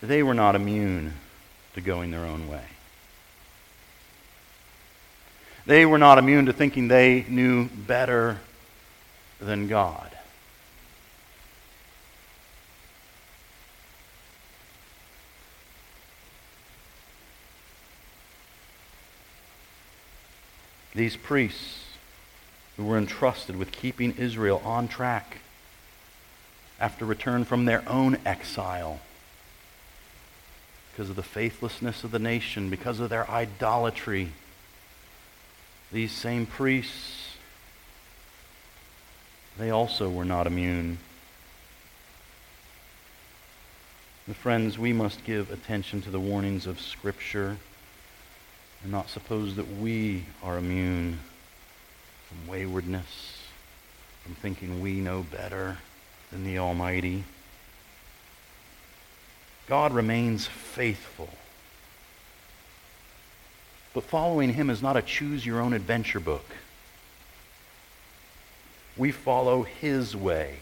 they 0.00 0.22
were 0.22 0.34
not 0.34 0.54
immune 0.54 1.14
to 1.74 1.80
going 1.80 2.12
their 2.12 2.24
own 2.24 2.46
way. 2.46 2.62
They 5.66 5.84
were 5.86 5.98
not 5.98 6.18
immune 6.18 6.46
to 6.46 6.52
thinking 6.52 6.86
they 6.86 7.24
knew 7.28 7.68
better 7.68 8.38
than 9.40 9.66
God. 9.66 10.08
These 20.94 21.16
priests 21.16 21.84
who 22.76 22.84
were 22.84 22.98
entrusted 22.98 23.56
with 23.56 23.72
keeping 23.72 24.12
Israel 24.18 24.60
on 24.64 24.88
track 24.88 25.38
after 26.80 27.04
return 27.04 27.44
from 27.44 27.64
their 27.64 27.82
own 27.88 28.18
exile 28.26 29.00
because 30.90 31.08
of 31.08 31.16
the 31.16 31.22
faithlessness 31.22 32.04
of 32.04 32.10
the 32.10 32.18
nation, 32.18 32.68
because 32.68 33.00
of 33.00 33.08
their 33.08 33.28
idolatry 33.30 34.32
these 35.92 36.12
same 36.12 36.46
priests, 36.46 37.36
they 39.58 39.68
also 39.68 40.08
were 40.08 40.24
not 40.24 40.46
immune. 40.46 40.98
And 44.26 44.34
friends, 44.34 44.78
we 44.78 44.94
must 44.94 45.24
give 45.24 45.50
attention 45.50 46.00
to 46.02 46.10
the 46.10 46.18
warnings 46.18 46.66
of 46.66 46.80
Scripture 46.80 47.58
and 48.82 48.92
not 48.92 49.10
suppose 49.10 49.56
that 49.56 49.76
we 49.76 50.24
are 50.42 50.58
immune 50.58 51.20
from 52.28 52.46
waywardness, 52.48 53.38
from 54.24 54.34
thinking 54.34 54.80
we 54.80 54.94
know 54.94 55.22
better 55.22 55.78
than 56.30 56.44
the 56.44 56.58
Almighty. 56.58 57.24
God 59.68 59.92
remains 59.92 60.46
faithful. 60.46 61.28
But 63.94 64.04
following 64.04 64.54
him 64.54 64.70
is 64.70 64.82
not 64.82 64.96
a 64.96 65.02
choose 65.02 65.44
your 65.44 65.60
own 65.60 65.74
adventure 65.74 66.20
book. 66.20 66.46
We 68.96 69.12
follow 69.12 69.62
his 69.62 70.16
way. 70.16 70.58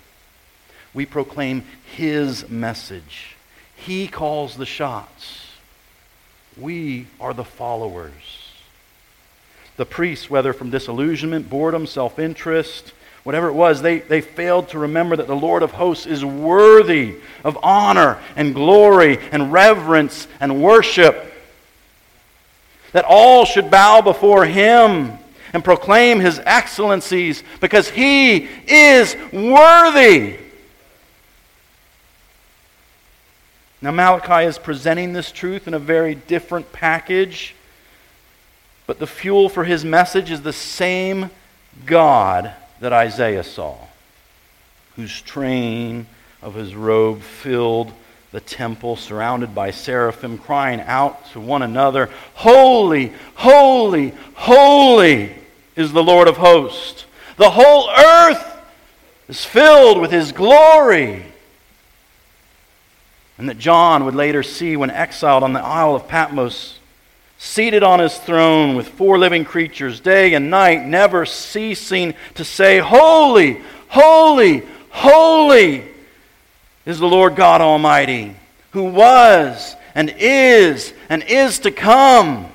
We 0.93 1.07
proclaim 1.07 1.65
his 1.97 2.49
message. 2.49 3.37
He 3.77 4.09
calls 4.09 4.57
the 4.57 4.67
shots. 4.67 5.50
We 6.61 7.07
are 7.21 7.33
the 7.33 7.45
followers. 7.45 8.13
The 9.77 9.87
priests, 9.87 10.29
whether 10.29 10.53
from 10.53 10.71
disillusionment, 10.71 11.49
boredom, 11.49 11.87
self 11.87 12.19
interest, 12.19 12.93
whatever 13.23 13.49
it 13.49 13.55
was, 13.55 13.81
they, 13.81 14.01
they 14.01 14.21
failed 14.21 14.69
to 14.71 14.79
remember 14.79 15.17
that 15.17 15.27
the 15.27 15.35
Lord 15.35 15.63
of 15.63 15.73
hosts 15.73 16.07
is 16.07 16.25
worthy 16.25 17.17
of 17.45 17.59
honor 17.63 18.19
and 18.37 18.55
glory 18.55 19.19
and 19.33 19.53
reverence 19.53 20.29
and 20.41 20.63
worship 20.63 21.33
that 22.93 23.05
all 23.07 23.45
should 23.45 23.71
bow 23.71 24.01
before 24.01 24.45
him 24.45 25.13
and 25.53 25.65
proclaim 25.65 26.21
his 26.21 26.41
excellencies 26.45 27.43
because 27.61 27.89
he 27.89 28.49
is 28.67 29.17
worthy. 29.33 30.37
Now, 33.83 33.93
Malachi 33.93 34.47
is 34.47 34.59
presenting 34.59 35.15
this 35.15 35.33
truth 35.33 35.67
in 35.67 35.73
a 35.73 35.79
very 35.79 36.15
different 36.15 36.71
package, 36.71 37.55
but 38.87 38.99
the 38.99 39.07
fuel 39.07 39.49
for 39.49 39.65
his 39.65 39.85
message 39.85 40.31
is 40.31 40.43
the 40.43 40.53
same 40.53 41.31
God 41.87 42.53
that 42.81 42.93
Isaiah 42.93 43.45
saw, 43.45 43.79
whose 44.97 45.23
train 45.23 46.07
of 46.43 46.55
his 46.55 46.75
robe 46.75 47.23
filled 47.23 47.93
the 48.33 48.41
temple 48.41 48.97
surrounded 48.97 49.55
by 49.55 49.71
seraphim, 49.71 50.37
crying 50.37 50.81
out 50.83 51.31
to 51.33 51.41
one 51.41 51.63
another, 51.63 52.11
Holy, 52.35 53.13
holy, 53.35 54.13
holy 54.35 55.35
is 55.75 55.93
the 55.93 56.03
Lord 56.03 56.29
of 56.29 56.37
hosts. 56.37 57.07
The 57.39 57.51
whole 57.51 57.91
earth 57.91 58.61
is 59.29 59.45
filled 59.45 60.01
with 60.01 60.11
his 60.11 60.33
glory. 60.33 61.25
And 63.41 63.49
that 63.49 63.59
John 63.59 64.05
would 64.05 64.15
later 64.15 64.43
see 64.43 64.77
when 64.77 64.91
exiled 64.91 65.43
on 65.43 65.55
the 65.55 65.65
Isle 65.65 65.95
of 65.95 66.07
Patmos, 66.07 66.79
seated 67.39 67.83
on 67.83 67.99
his 67.99 68.15
throne 68.19 68.77
with 68.77 68.87
four 68.87 69.19
living 69.19 69.47
creatures, 69.47 69.99
day 69.99 70.35
and 70.35 70.51
night, 70.51 70.85
never 70.85 71.25
ceasing 71.25 72.13
to 72.35 72.45
say, 72.45 72.81
Holy, 72.81 73.63
holy, 73.89 74.63
holy 74.91 75.85
is 76.85 76.99
the 76.99 77.09
Lord 77.09 77.35
God 77.35 77.63
Almighty, 77.63 78.37
who 78.73 78.85
was 78.85 79.75
and 79.95 80.15
is 80.19 80.93
and 81.09 81.23
is 81.23 81.61
to 81.61 81.71
come. 81.71 82.47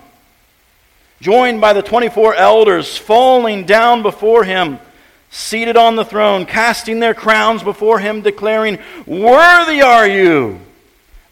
Joined 1.19 1.61
by 1.61 1.73
the 1.73 1.81
24 1.81 2.35
elders, 2.35 2.95
falling 2.95 3.65
down 3.65 4.03
before 4.03 4.43
him, 4.43 4.77
seated 5.31 5.77
on 5.77 5.95
the 5.95 6.05
throne, 6.05 6.45
casting 6.45 6.99
their 6.99 7.15
crowns 7.15 7.63
before 7.63 7.97
him, 7.97 8.21
declaring, 8.21 8.77
Worthy 9.07 9.81
are 9.81 10.07
you, 10.07 10.59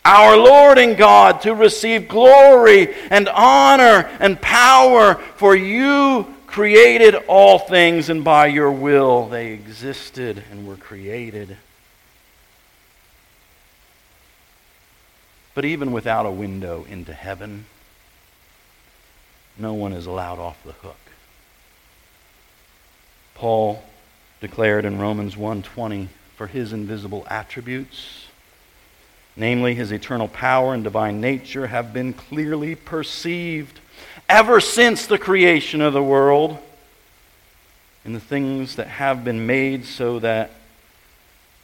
our 0.06 0.38
Lord 0.38 0.78
and 0.78 0.97
God, 0.97 1.41
to 1.41 1.56
receive 1.56 2.08
glory 2.08 2.93
and 3.10 3.30
honor 3.30 4.10
and 4.20 4.39
power, 4.41 5.16
for 5.36 5.56
you 5.56 6.34
created 6.45 7.16
all 7.28 7.58
things, 7.60 8.10
and 8.10 8.24
by 8.24 8.47
your 8.47 8.72
will 8.72 9.28
they 9.28 9.54
existed 9.54 10.43
and 10.51 10.68
were 10.68 10.76
created. 10.76 11.58
But 15.56 15.66
even 15.66 15.91
without 15.91 16.26
a 16.26 16.32
window 16.32 16.86
into 16.89 17.14
heaven, 17.14 17.66
no 19.58 19.74
one 19.74 19.93
is 19.93 20.06
allowed 20.06 20.39
off 20.39 20.62
the 20.64 20.72
hook. 20.74 20.97
Paul 23.36 23.84
declared 24.41 24.86
in 24.86 24.99
Romans 24.99 25.36
1:20 25.36 26.10
for 26.36 26.47
his 26.47 26.74
invisible 26.74 27.26
attributes 27.30 28.22
namely 29.36 29.75
his 29.75 29.91
eternal 29.91 30.27
power 30.27 30.73
and 30.73 30.84
divine 30.84 31.19
nature 31.19 31.67
have 31.67 31.93
been 31.93 32.13
clearly 32.13 32.75
perceived 32.75 33.79
ever 34.29 34.59
since 34.59 35.05
the 35.05 35.17
creation 35.17 35.81
of 35.81 35.93
the 35.93 36.03
world 36.03 36.57
in 38.05 38.13
the 38.13 38.19
things 38.19 38.75
that 38.75 38.88
have 38.88 39.23
been 39.23 39.45
made 39.45 39.86
so 39.86 40.19
that 40.19 40.51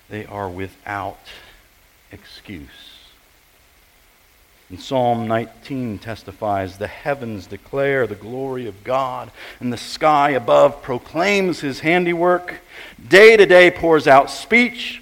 they 0.09 0.25
are 0.25 0.49
without 0.49 1.19
excuse 2.11 2.89
and 4.69 4.79
Psalm 4.79 5.27
19 5.27 5.97
testifies 5.97 6.77
the 6.77 6.87
heavens 6.87 7.47
declare 7.47 8.05
the 8.05 8.13
glory 8.13 8.67
of 8.67 8.83
God, 8.83 9.31
and 9.59 9.73
the 9.73 9.77
sky 9.77 10.29
above 10.31 10.83
proclaims 10.83 11.61
his 11.61 11.79
handiwork. 11.79 12.59
Day 13.07 13.35
to 13.35 13.47
day 13.47 13.71
pours 13.71 14.07
out 14.07 14.29
speech, 14.29 15.01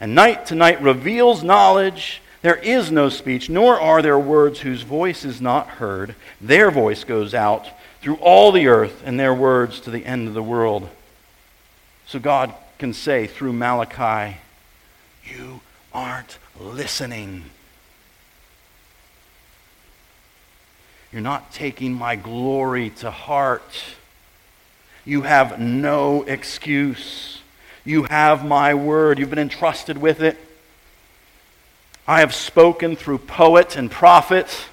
and 0.00 0.14
night 0.14 0.46
to 0.46 0.54
night 0.54 0.80
reveals 0.82 1.42
knowledge. 1.42 2.22
There 2.42 2.56
is 2.56 2.90
no 2.90 3.08
speech, 3.08 3.48
nor 3.48 3.80
are 3.80 4.02
there 4.02 4.18
words 4.18 4.60
whose 4.60 4.82
voice 4.82 5.24
is 5.24 5.40
not 5.40 5.66
heard. 5.66 6.14
Their 6.40 6.70
voice 6.70 7.04
goes 7.04 7.34
out 7.34 7.68
through 8.00 8.16
all 8.16 8.52
the 8.52 8.68
earth, 8.68 9.02
and 9.04 9.18
their 9.18 9.34
words 9.34 9.80
to 9.80 9.90
the 9.90 10.04
end 10.04 10.28
of 10.28 10.34
the 10.34 10.42
world. 10.42 10.88
So 12.06 12.18
God 12.18 12.54
can 12.78 12.92
say 12.92 13.26
through 13.26 13.52
Malachi, 13.52 14.38
You 15.24 15.60
aren't 15.92 16.38
listening. 16.60 17.44
You're 21.12 21.22
not 21.22 21.52
taking 21.52 21.94
my 21.94 22.16
glory 22.16 22.90
to 22.90 23.10
heart. 23.10 23.84
You 25.04 25.22
have 25.22 25.58
no 25.58 26.22
excuse. 26.24 27.35
You 27.86 28.02
have 28.02 28.44
my 28.44 28.74
word. 28.74 29.18
You've 29.18 29.30
been 29.30 29.38
entrusted 29.38 29.96
with 29.96 30.20
it. 30.20 30.36
I 32.06 32.20
have 32.20 32.34
spoken 32.34 32.96
through 32.96 33.18
poet 33.18 33.76
and 33.76 33.88
prophet. 33.90 34.66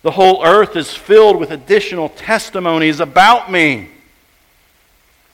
The 0.00 0.10
whole 0.10 0.44
earth 0.44 0.74
is 0.74 0.92
filled 0.92 1.38
with 1.38 1.50
additional 1.50 2.08
testimonies 2.08 2.98
about 2.98 3.52
me. 3.52 3.90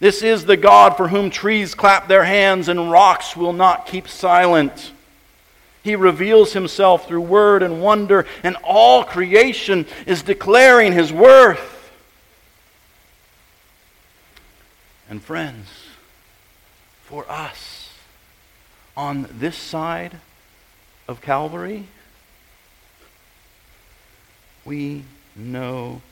This 0.01 0.23
is 0.23 0.45
the 0.45 0.57
God 0.57 0.97
for 0.97 1.09
whom 1.09 1.31
trees 1.31 1.77
clap 1.77 2.09
their 2.09 2.25
hands 2.25 2.69
and 2.69 2.91
rocks 2.91 3.37
will 3.37 3.53
not 3.53 3.87
keep 3.87 4.09
silent. 4.09 4.93
He 5.85 5.95
reveals 5.95 6.53
himself 6.55 7.07
through 7.07 7.23
word 7.23 7.63
and 7.63 7.81
wonder, 7.81 8.27
and 8.43 8.57
all 8.65 9.05
creation 9.05 9.87
is 10.07 10.23
declaring 10.23 10.93
his 10.93 11.13
worth. 11.13 11.93
And 15.09 15.23
friends, 15.23 15.69
for 17.11 17.29
us, 17.29 17.91
on 18.97 19.29
this 19.33 19.57
side 19.57 20.17
of 21.09 21.21
Calvary, 21.21 21.87
we 24.65 25.03
know 25.35 26.03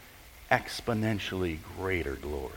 exponentially 0.50 1.58
greater 1.76 2.14
glories. 2.14 2.52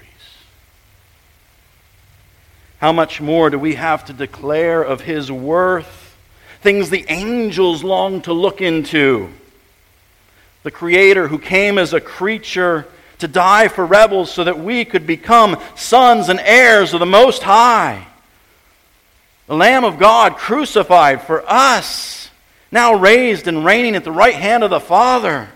How 2.79 2.91
much 2.91 3.21
more 3.21 3.51
do 3.51 3.59
we 3.59 3.75
have 3.75 4.05
to 4.05 4.13
declare 4.13 4.81
of 4.81 5.01
his 5.01 5.31
worth? 5.31 6.17
Things 6.61 6.89
the 6.89 7.05
angels 7.09 7.83
long 7.83 8.23
to 8.23 8.33
look 8.33 8.59
into. 8.59 9.29
The 10.63 10.71
Creator 10.71 11.27
who 11.27 11.37
came 11.37 11.77
as 11.77 11.93
a 11.93 12.01
creature 12.01 12.87
to 13.19 13.27
die 13.27 13.67
for 13.67 13.85
rebels 13.85 14.31
so 14.31 14.43
that 14.43 14.57
we 14.57 14.83
could 14.83 15.05
become 15.05 15.61
sons 15.75 16.27
and 16.27 16.39
heirs 16.39 16.95
of 16.95 16.99
the 16.99 17.05
Most 17.05 17.43
High. 17.43 18.07
The 19.51 19.57
Lamb 19.57 19.83
of 19.83 19.99
God 19.99 20.37
crucified 20.37 21.23
for 21.23 21.43
us, 21.45 22.29
now 22.71 22.93
raised 22.93 23.49
and 23.49 23.65
reigning 23.65 23.97
at 23.97 24.05
the 24.05 24.11
right 24.11 24.33
hand 24.33 24.63
of 24.63 24.69
the 24.69 24.79
Father. 24.79 25.49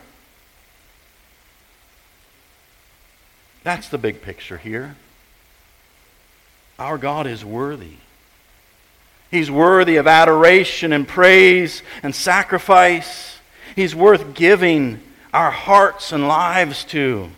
That's 3.64 3.88
the 3.88 3.98
big 3.98 4.22
picture 4.22 4.58
here. 4.58 4.98
Our 6.78 6.98
God 6.98 7.26
is 7.26 7.46
worthy. 7.46 7.94
He's 9.32 9.50
worthy 9.50 9.96
of 9.96 10.08
adoration 10.08 10.92
and 10.92 11.08
praise 11.08 11.82
and 12.04 12.14
sacrifice. 12.14 13.38
He's 13.78 13.96
worth 13.96 14.34
giving 14.34 15.02
our 15.34 15.52
hearts 15.52 16.12
and 16.12 16.28
lives 16.28 16.84
to. 16.84 17.30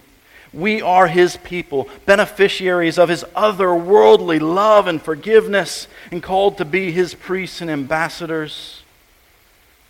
We 0.53 0.81
are 0.81 1.07
his 1.07 1.37
people, 1.37 1.89
beneficiaries 2.05 2.97
of 2.97 3.09
his 3.09 3.23
otherworldly 3.35 4.39
love 4.39 4.87
and 4.87 5.01
forgiveness, 5.01 5.87
and 6.11 6.23
called 6.23 6.57
to 6.57 6.65
be 6.65 6.91
his 6.91 7.13
priests 7.13 7.61
and 7.61 7.69
ambassadors. 7.69 8.83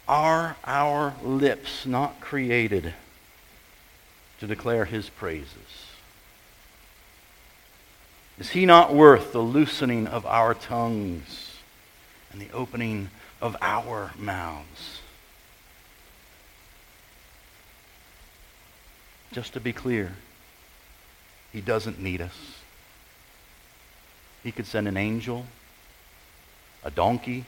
Are 0.07 0.55
our 0.65 1.15
lips 1.23 1.85
not 1.85 2.19
created 2.19 2.93
to 4.39 4.47
declare 4.47 4.85
his 4.85 5.09
praises? 5.09 5.87
Is 8.39 8.51
he 8.51 8.65
not 8.65 8.93
worth 8.93 9.33
the 9.33 9.41
loosening 9.41 10.07
of 10.07 10.25
our 10.25 10.53
tongues 10.53 11.55
and 12.31 12.41
the 12.41 12.51
opening 12.51 13.09
of 13.41 13.55
our 13.61 14.11
mouths? 14.17 15.01
Just 19.31 19.53
to 19.53 19.59
be 19.59 19.73
clear, 19.73 20.13
he 21.51 21.61
doesn't 21.61 22.01
need 22.01 22.21
us. 22.21 22.57
He 24.43 24.51
could 24.51 24.65
send 24.65 24.87
an 24.87 24.97
angel, 24.97 25.45
a 26.83 26.91
donkey, 26.91 27.45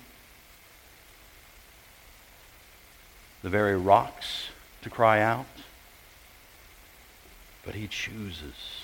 the 3.41 3.50
very 3.50 3.78
rocks 3.78 4.50
to 4.82 4.89
cry 4.89 5.22
out. 5.22 5.45
But 7.66 7.76
he 7.76 7.88
chooses. 7.88 8.84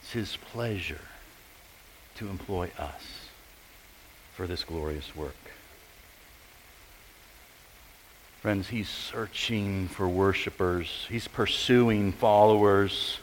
It's 0.00 0.12
his 0.12 0.36
pleasure 0.36 1.00
to 2.16 2.28
employ 2.28 2.70
us 2.78 3.28
for 4.34 4.46
this 4.46 4.64
glorious 4.64 5.14
work. 5.16 5.34
Friends, 8.40 8.70
he's 8.70 8.88
searching 8.88 9.88
for 9.88 10.08
worshipers. 10.08 11.06
He's 11.10 11.28
pursuing 11.28 12.12
followers. 12.12 13.18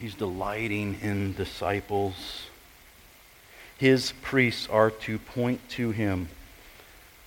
He's 0.00 0.16
delighting 0.16 0.98
in 1.02 1.34
disciples. 1.34 2.46
His 3.78 4.12
priests 4.22 4.68
are 4.68 4.90
to 4.90 5.20
point 5.20 5.60
to 5.70 5.92
him 5.92 6.28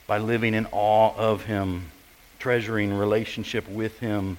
by 0.05 0.17
living 0.17 0.53
in 0.53 0.67
awe 0.73 1.15
of 1.15 1.45
him, 1.45 1.91
treasuring 2.39 2.93
relationship 2.93 3.69
with 3.69 3.99
him, 3.99 4.37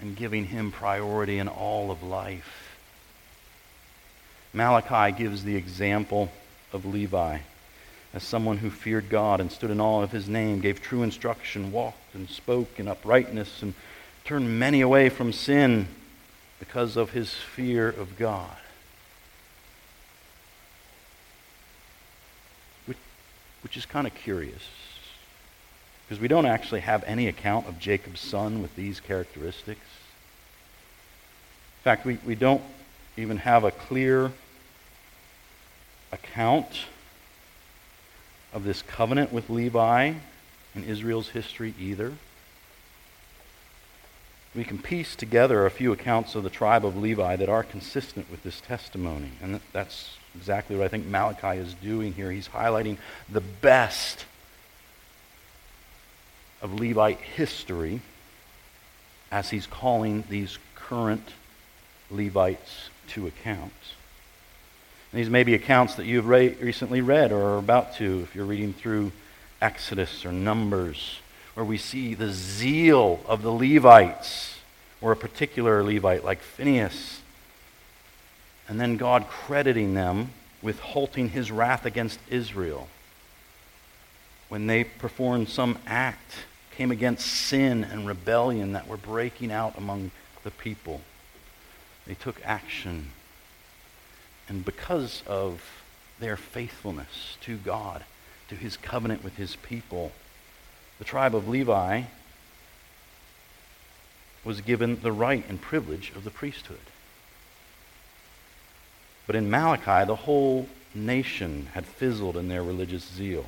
and 0.00 0.14
giving 0.14 0.44
him 0.44 0.70
priority 0.70 1.40
in 1.40 1.48
all 1.48 1.90
of 1.90 2.04
life. 2.04 2.78
Malachi 4.52 5.10
gives 5.10 5.42
the 5.42 5.56
example 5.56 6.30
of 6.72 6.86
Levi 6.86 7.38
as 8.14 8.22
someone 8.22 8.58
who 8.58 8.70
feared 8.70 9.08
God 9.08 9.40
and 9.40 9.50
stood 9.50 9.72
in 9.72 9.80
awe 9.80 10.02
of 10.02 10.12
his 10.12 10.28
name, 10.28 10.60
gave 10.60 10.80
true 10.80 11.02
instruction, 11.02 11.72
walked 11.72 11.98
and 12.14 12.28
spoke 12.28 12.78
in 12.78 12.88
uprightness, 12.88 13.62
and 13.62 13.74
turned 14.24 14.58
many 14.58 14.80
away 14.80 15.08
from 15.08 15.32
sin 15.32 15.88
because 16.58 16.96
of 16.96 17.10
his 17.10 17.32
fear 17.32 17.88
of 17.88 18.16
God. 18.16 18.56
Which, 23.62 23.76
is 23.76 23.86
kind 23.86 24.06
of 24.06 24.14
curious, 24.14 24.68
because 26.04 26.20
we 26.20 26.28
don't 26.28 26.46
actually 26.46 26.80
have 26.80 27.04
any 27.06 27.28
account 27.28 27.68
of 27.68 27.78
Jacob's 27.78 28.20
son 28.20 28.60
with 28.60 28.74
these 28.74 28.98
characteristics. 28.98 29.80
In 31.80 31.84
fact, 31.84 32.04
we, 32.04 32.18
we 32.26 32.34
don't 32.34 32.62
even 33.16 33.38
have 33.38 33.62
a 33.64 33.70
clear 33.70 34.32
account 36.10 36.86
of 38.52 38.64
this 38.64 38.82
covenant 38.82 39.32
with 39.32 39.48
Levi 39.48 40.14
in 40.74 40.84
Israel's 40.84 41.30
history 41.30 41.74
either. 41.78 42.12
We 44.54 44.64
can 44.64 44.78
piece 44.78 45.16
together 45.16 45.64
a 45.64 45.70
few 45.70 45.92
accounts 45.92 46.34
of 46.34 46.42
the 46.42 46.50
tribe 46.50 46.84
of 46.84 46.96
Levi 46.96 47.36
that 47.36 47.48
are 47.48 47.62
consistent 47.62 48.30
with 48.30 48.42
this 48.42 48.60
testimony. 48.60 49.32
And 49.42 49.60
that's 49.72 50.16
exactly 50.34 50.76
what 50.76 50.84
I 50.84 50.88
think 50.88 51.06
Malachi 51.06 51.58
is 51.58 51.74
doing 51.74 52.12
here. 52.12 52.30
He's 52.30 52.48
highlighting 52.48 52.98
the 53.30 53.40
best 53.40 54.26
of 56.60 56.78
Levite 56.78 57.18
history 57.18 58.00
as 59.30 59.48
he's 59.48 59.66
calling 59.66 60.24
these 60.28 60.58
current 60.74 61.32
Levites 62.10 62.90
to 63.08 63.26
account. 63.26 63.72
And 65.10 65.20
these 65.20 65.30
may 65.30 65.44
be 65.44 65.54
accounts 65.54 65.94
that 65.94 66.06
you've 66.06 66.28
re- 66.28 66.54
recently 66.60 67.00
read 67.00 67.32
or 67.32 67.42
are 67.42 67.58
about 67.58 67.96
to 67.96 68.20
if 68.20 68.34
you're 68.34 68.44
reading 68.44 68.74
through 68.74 69.12
Exodus 69.62 70.26
or 70.26 70.32
Numbers, 70.32 71.20
where 71.54 71.64
we 71.64 71.78
see 71.78 72.14
the 72.14 72.32
zeal 72.32 73.20
of 73.26 73.42
the 73.42 73.52
Levites, 73.52 74.58
or 75.00 75.12
a 75.12 75.16
particular 75.16 75.82
Levite 75.82 76.24
like 76.24 76.40
Phineas, 76.40 77.20
and 78.68 78.80
then 78.80 78.96
God 78.96 79.28
crediting 79.28 79.94
them 79.94 80.30
with 80.60 80.80
halting 80.80 81.30
his 81.30 81.50
wrath 81.50 81.84
against 81.84 82.18
Israel. 82.28 82.88
When 84.48 84.66
they 84.66 84.84
performed 84.84 85.48
some 85.48 85.78
act, 85.86 86.34
came 86.76 86.90
against 86.90 87.26
sin 87.26 87.84
and 87.84 88.06
rebellion 88.06 88.72
that 88.72 88.88
were 88.88 88.96
breaking 88.96 89.52
out 89.52 89.76
among 89.76 90.10
the 90.42 90.50
people. 90.50 91.00
They 92.06 92.14
took 92.14 92.40
action. 92.44 93.10
And 94.48 94.64
because 94.64 95.22
of 95.26 95.62
their 96.18 96.36
faithfulness 96.36 97.36
to 97.42 97.56
God, 97.56 98.04
to 98.52 98.58
his 98.58 98.76
covenant 98.76 99.24
with 99.24 99.36
his 99.36 99.56
people, 99.56 100.12
the 100.98 101.04
tribe 101.06 101.34
of 101.34 101.48
Levi 101.48 102.02
was 104.44 104.60
given 104.60 105.00
the 105.00 105.10
right 105.10 105.42
and 105.48 105.58
privilege 105.58 106.12
of 106.14 106.24
the 106.24 106.30
priesthood. 106.30 106.78
But 109.26 109.36
in 109.36 109.48
Malachi, 109.48 110.06
the 110.06 110.16
whole 110.16 110.68
nation 110.94 111.68
had 111.72 111.86
fizzled 111.86 112.36
in 112.36 112.48
their 112.48 112.62
religious 112.62 113.08
zeal. 113.08 113.46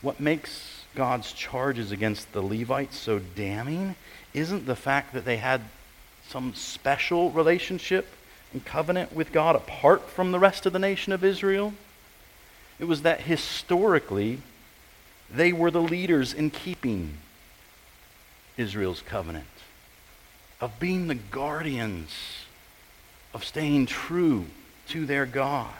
What 0.00 0.18
makes 0.18 0.84
God's 0.94 1.32
charges 1.32 1.92
against 1.92 2.32
the 2.32 2.40
Levites 2.40 2.96
so 2.96 3.18
damning 3.18 3.94
isn't 4.32 4.64
the 4.64 4.76
fact 4.76 5.12
that 5.12 5.26
they 5.26 5.36
had 5.36 5.60
some 6.30 6.54
special 6.54 7.30
relationship 7.30 8.06
and 8.54 8.64
covenant 8.64 9.12
with 9.12 9.32
God 9.32 9.54
apart 9.54 10.08
from 10.08 10.32
the 10.32 10.38
rest 10.38 10.64
of 10.64 10.72
the 10.72 10.78
nation 10.78 11.12
of 11.12 11.22
Israel. 11.22 11.74
It 12.78 12.84
was 12.84 13.02
that 13.02 13.22
historically 13.22 14.40
they 15.30 15.52
were 15.52 15.70
the 15.70 15.82
leaders 15.82 16.32
in 16.32 16.50
keeping 16.50 17.18
Israel's 18.56 19.02
covenant. 19.02 19.46
of 20.60 20.78
being 20.80 21.06
the 21.06 21.14
guardians, 21.14 22.10
of 23.34 23.44
staying 23.44 23.86
true 23.86 24.46
to 24.88 25.04
their 25.04 25.26
God. 25.26 25.74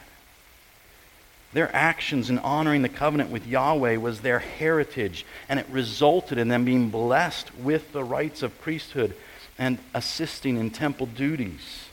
Their 1.53 1.73
actions 1.75 2.29
in 2.29 2.37
honoring 2.39 2.81
the 2.81 2.89
covenant 2.89 3.31
with 3.31 3.47
Yahweh 3.47 3.97
was 3.97 4.21
their 4.21 4.39
heritage, 4.39 5.25
and 5.49 5.59
it 5.59 5.65
resulted 5.69 6.37
in 6.37 6.49
them 6.49 6.65
being 6.65 6.89
blessed 6.89 7.55
with 7.55 7.93
the 7.93 8.03
rights 8.03 8.43
of 8.43 8.59
priesthood 8.61 9.15
and 9.57 9.79
assisting 9.93 10.57
in 10.57 10.69
temple 10.69 11.07
duties. 11.07 11.86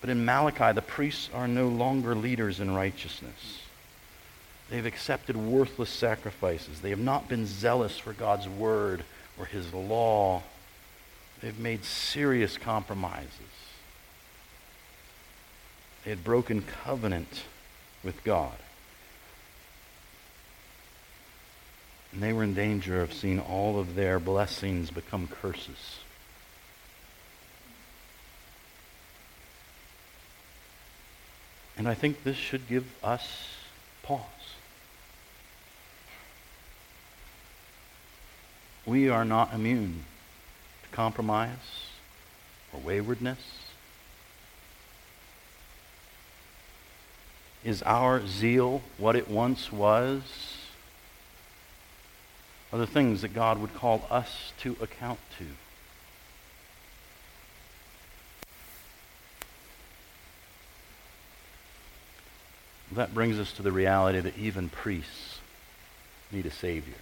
But 0.00 0.10
in 0.10 0.24
Malachi, 0.24 0.72
the 0.72 0.82
priests 0.82 1.28
are 1.34 1.48
no 1.48 1.68
longer 1.68 2.14
leaders 2.14 2.60
in 2.60 2.74
righteousness. 2.74 3.62
They've 4.70 4.86
accepted 4.86 5.36
worthless 5.36 5.90
sacrifices. 5.90 6.80
They 6.80 6.90
have 6.90 7.00
not 7.00 7.28
been 7.28 7.46
zealous 7.46 7.98
for 7.98 8.12
God's 8.12 8.48
word 8.48 9.04
or 9.38 9.44
his 9.44 9.74
law. 9.74 10.42
They've 11.42 11.58
made 11.58 11.84
serious 11.84 12.56
compromises. 12.56 13.30
They 16.04 16.10
had 16.10 16.24
broken 16.24 16.62
covenant 16.62 17.42
with 18.02 18.22
God. 18.24 18.56
And 22.12 22.22
they 22.22 22.32
were 22.32 22.42
in 22.42 22.54
danger 22.54 23.02
of 23.02 23.12
seeing 23.12 23.38
all 23.38 23.78
of 23.78 23.94
their 23.94 24.18
blessings 24.18 24.90
become 24.90 25.28
curses. 25.28 25.98
And 31.80 31.88
I 31.88 31.94
think 31.94 32.24
this 32.24 32.36
should 32.36 32.68
give 32.68 32.84
us 33.02 33.26
pause. 34.02 34.20
We 38.84 39.08
are 39.08 39.24
not 39.24 39.54
immune 39.54 40.04
to 40.82 40.88
compromise 40.94 41.56
or 42.70 42.80
waywardness. 42.80 43.38
Is 47.64 47.82
our 47.84 48.26
zeal 48.26 48.82
what 48.98 49.16
it 49.16 49.30
once 49.30 49.72
was? 49.72 50.20
Are 52.74 52.78
the 52.78 52.86
things 52.86 53.22
that 53.22 53.32
God 53.32 53.58
would 53.58 53.74
call 53.74 54.06
us 54.10 54.52
to 54.60 54.76
account 54.82 55.20
to? 55.38 55.46
That 62.92 63.14
brings 63.14 63.38
us 63.38 63.52
to 63.52 63.62
the 63.62 63.72
reality 63.72 64.20
that 64.20 64.36
even 64.36 64.68
priests 64.68 65.38
need 66.32 66.46
a 66.46 66.50
Savior. 66.50 66.94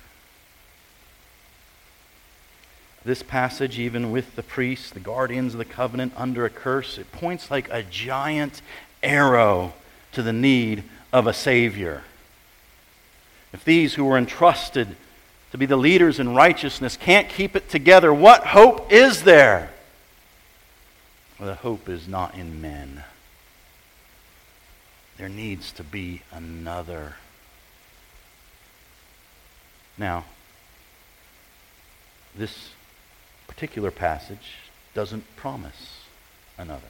This 3.05 3.23
passage, 3.23 3.79
even 3.79 4.11
with 4.11 4.37
the 4.37 4.43
priests, 4.43 4.91
the 4.91 5.01
guardians 5.01 5.55
of 5.55 5.59
the 5.59 5.65
covenant 5.65 6.13
under 6.17 6.45
a 6.45 6.51
curse, 6.51 6.99
it 6.99 7.11
points 7.11 7.51
like 7.51 7.69
a 7.71 7.83
giant 7.83 8.61
arrow 9.03 9.73
to 10.13 10.23
the 10.23 10.33
need 10.33 10.85
of 11.13 11.27
a 11.27 11.33
Savior. 11.33 12.03
If 13.53 13.65
these 13.65 13.95
who 13.95 14.05
were 14.05 14.19
entrusted 14.19 14.97
to 15.53 15.59
be 15.59 15.65
the 15.65 15.77
leaders 15.77 16.21
in 16.21 16.35
righteousness 16.35 16.99
can't 16.99 17.31
keep 17.31 17.57
it 17.57 17.71
together, 17.71 18.13
what 18.13 18.49
hope 18.49 18.93
is 18.93 19.23
there? 19.23 19.71
Well, 21.39 21.49
the 21.49 21.55
hope 21.55 21.89
is 21.89 22.07
not 22.07 22.35
in 22.35 22.61
men. 22.61 23.05
There 25.19 25.29
needs 25.29 25.73
to 25.73 25.83
be 25.83 26.23
another. 26.31 27.17
Now, 29.99 30.25
this 32.37 32.71
particular 33.49 33.91
passage 33.91 34.59
doesn't 34.95 35.25
promise 35.35 36.03
another. 36.57 36.83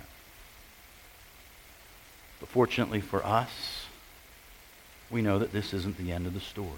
But 2.39 2.51
fortunately 2.51 3.01
for 3.01 3.24
us, 3.24 3.87
we 5.11 5.22
know 5.22 5.39
that 5.39 5.53
this 5.53 5.72
isn't 5.72 5.97
the 5.97 6.12
end 6.12 6.26
of 6.26 6.35
the 6.35 6.41
story. 6.41 6.68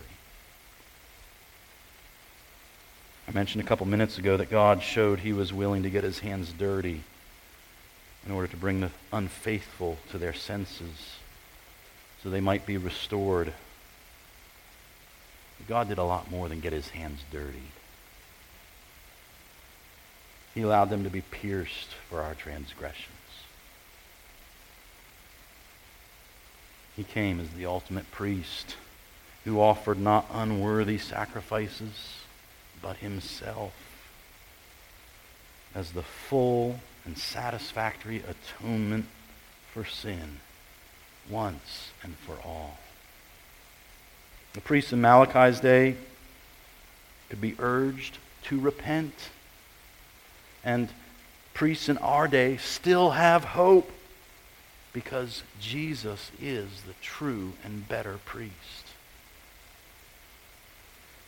I 3.26 3.32
mentioned 3.32 3.62
a 3.62 3.66
couple 3.66 3.86
minutes 3.86 4.18
ago 4.18 4.36
that 4.36 4.50
God 4.50 4.84
showed 4.84 5.18
he 5.18 5.32
was 5.32 5.52
willing 5.52 5.82
to 5.82 5.90
get 5.90 6.04
his 6.04 6.20
hands 6.20 6.52
dirty 6.52 7.02
in 8.24 8.30
order 8.30 8.46
to 8.46 8.56
bring 8.56 8.80
the 8.80 8.90
unfaithful 9.12 9.98
to 10.10 10.18
their 10.18 10.34
senses 10.34 11.19
so 12.22 12.30
they 12.30 12.40
might 12.40 12.66
be 12.66 12.76
restored. 12.76 13.52
God 15.68 15.88
did 15.88 15.98
a 15.98 16.04
lot 16.04 16.30
more 16.30 16.48
than 16.48 16.60
get 16.60 16.72
his 16.72 16.88
hands 16.90 17.20
dirty. 17.30 17.70
He 20.54 20.62
allowed 20.62 20.90
them 20.90 21.04
to 21.04 21.10
be 21.10 21.20
pierced 21.20 21.94
for 22.08 22.20
our 22.20 22.34
transgressions. 22.34 23.06
He 26.96 27.04
came 27.04 27.40
as 27.40 27.50
the 27.50 27.66
ultimate 27.66 28.10
priest 28.10 28.76
who 29.44 29.60
offered 29.60 29.98
not 29.98 30.26
unworthy 30.32 30.98
sacrifices, 30.98 32.16
but 32.82 32.96
himself 32.96 33.72
as 35.74 35.92
the 35.92 36.02
full 36.02 36.80
and 37.04 37.16
satisfactory 37.16 38.22
atonement 38.28 39.06
for 39.72 39.84
sin 39.84 40.40
once 41.30 41.90
and 42.02 42.16
for 42.16 42.36
all. 42.44 42.78
The 44.52 44.60
priests 44.60 44.92
in 44.92 45.00
Malachi's 45.00 45.60
day 45.60 45.96
could 47.28 47.40
be 47.40 47.54
urged 47.58 48.18
to 48.44 48.58
repent. 48.58 49.14
And 50.64 50.88
priests 51.54 51.88
in 51.88 51.98
our 51.98 52.26
day 52.26 52.56
still 52.56 53.10
have 53.10 53.44
hope 53.44 53.90
because 54.92 55.44
Jesus 55.60 56.32
is 56.42 56.68
the 56.82 56.94
true 57.00 57.52
and 57.64 57.86
better 57.88 58.18
priest. 58.24 58.54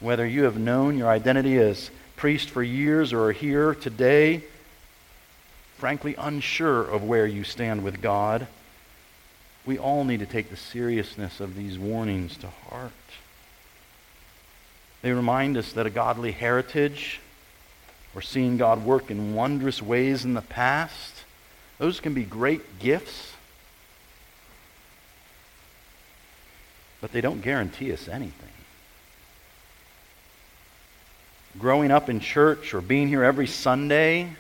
Whether 0.01 0.27
you 0.27 0.43
have 0.43 0.59
known 0.59 0.99
your 0.99 1.09
identity 1.09 1.57
as 1.59 1.91
priest 2.17 2.51
for 2.51 2.63
years 2.63 3.13
or 3.13 3.27
are 3.27 3.33
here 3.33 3.75
today, 3.75 4.43
frankly 5.79 6.17
unsure 6.19 6.83
of 6.83 7.05
where 7.05 7.27
you 7.27 7.45
stand 7.45 7.85
with 7.85 8.03
God, 8.03 8.49
we 9.65 9.79
all 9.79 10.05
need 10.05 10.21
to 10.21 10.27
take 10.27 10.51
the 10.51 10.57
seriousness 10.57 11.41
of 11.41 11.55
these 11.55 11.79
warnings 11.79 12.37
to 12.39 12.49
heart. 12.49 12.93
They 15.03 15.13
remind 15.13 15.57
us 15.57 15.73
that 15.73 15.87
a 15.87 15.91
godly 15.91 16.33
heritage 16.33 17.21
or 18.15 18.23
seeing 18.23 18.57
God 18.57 18.85
work 18.85 19.11
in 19.11 19.35
wondrous 19.35 19.81
ways 19.83 20.25
in 20.25 20.35
the 20.35 20.43
past, 20.43 21.25
those 21.79 22.01
can 22.01 22.15
be 22.15 22.25
great 22.25 22.79
gifts 22.79 23.33
but 27.03 27.13
they 27.13 27.21
don't 27.21 27.43
guarantee 27.43 27.93
us 27.93 28.09
anything. 28.09 28.49
Growing 31.59 31.91
up 31.91 32.09
in 32.09 32.21
church 32.21 32.73
or 32.73 32.81
being 32.81 33.09
here 33.09 33.25
every 33.25 33.49
Sunday, 33.49 34.31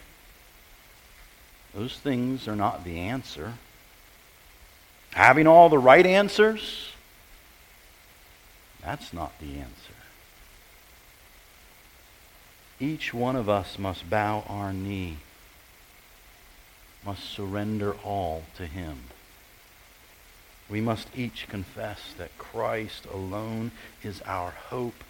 those 1.74 1.98
things 1.98 2.48
are 2.48 2.56
not 2.56 2.84
the 2.84 3.00
answer. 3.00 3.52
Having 5.12 5.46
all 5.46 5.68
the 5.68 5.78
right 5.78 6.06
answers, 6.06 6.92
that's 8.82 9.12
not 9.12 9.38
the 9.38 9.58
answer. 9.58 9.92
Each 12.80 13.14
one 13.14 13.36
of 13.36 13.48
us 13.48 13.78
must 13.78 14.08
bow 14.10 14.44
our 14.48 14.72
knee, 14.72 15.18
must 17.04 17.24
surrender 17.24 17.92
all 18.04 18.44
to 18.56 18.66
Him 18.66 18.98
we 20.72 20.80
must 20.80 21.08
each 21.14 21.46
confess 21.50 22.14
that 22.16 22.38
Christ 22.38 23.04
alone 23.12 23.72
is 24.02 24.22
our 24.22 24.52
hope 24.52 25.04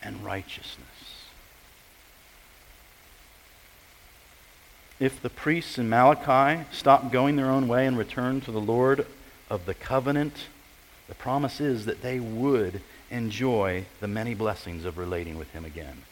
and 0.00 0.24
righteousness. 0.24 0.86
If 5.00 5.20
the 5.20 5.28
priests 5.28 5.78
in 5.78 5.88
Malachi 5.88 6.64
stop 6.70 7.10
going 7.10 7.34
their 7.34 7.50
own 7.50 7.66
way 7.66 7.84
and 7.88 7.98
return 7.98 8.40
to 8.42 8.52
the 8.52 8.60
Lord 8.60 9.04
of 9.52 9.66
the 9.66 9.74
covenant, 9.74 10.46
the 11.08 11.14
promise 11.14 11.60
is 11.60 11.84
that 11.84 12.00
they 12.00 12.18
would 12.18 12.80
enjoy 13.10 13.84
the 14.00 14.08
many 14.08 14.32
blessings 14.32 14.86
of 14.86 14.96
relating 14.96 15.36
with 15.36 15.50
him 15.50 15.66
again. 15.66 16.04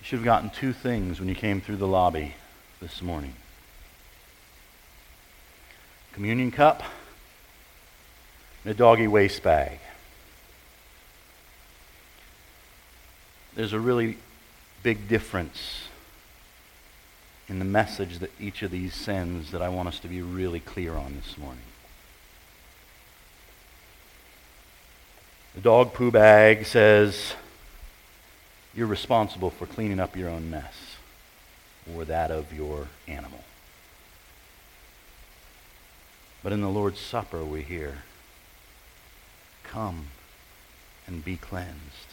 You 0.00 0.06
should 0.06 0.18
have 0.20 0.24
gotten 0.24 0.48
two 0.48 0.72
things 0.72 1.20
when 1.20 1.28
you 1.28 1.34
came 1.34 1.60
through 1.60 1.76
the 1.76 1.86
lobby 1.86 2.34
this 2.80 3.02
morning 3.02 3.34
communion 6.14 6.50
cup 6.50 6.82
and 8.62 8.70
a 8.70 8.74
doggy 8.74 9.08
waste 9.08 9.42
bag. 9.42 9.80
There's 13.54 13.72
a 13.72 13.80
really 13.80 14.16
big 14.84 15.08
difference 15.08 15.88
in 17.48 17.58
the 17.58 17.64
message 17.64 18.18
that 18.18 18.30
each 18.38 18.62
of 18.62 18.70
these 18.70 18.94
sends 18.94 19.50
that 19.50 19.62
I 19.62 19.70
want 19.70 19.88
us 19.88 19.98
to 20.00 20.08
be 20.08 20.20
really 20.20 20.60
clear 20.60 20.94
on 20.94 21.16
this 21.16 21.38
morning. 21.38 21.64
The 25.54 25.62
dog 25.62 25.94
poo 25.94 26.10
bag 26.10 26.66
says, 26.66 27.32
You're 28.74 28.86
responsible 28.86 29.48
for 29.48 29.64
cleaning 29.64 29.98
up 29.98 30.16
your 30.16 30.28
own 30.28 30.50
mess 30.50 30.96
or 31.94 32.04
that 32.04 32.30
of 32.30 32.52
your 32.52 32.88
animal. 33.08 33.42
But 36.42 36.52
in 36.52 36.60
the 36.60 36.68
Lord's 36.68 37.00
Supper, 37.00 37.42
we 37.42 37.62
hear, 37.62 38.02
Come 39.62 40.08
and 41.06 41.24
be 41.24 41.38
cleansed. 41.38 42.03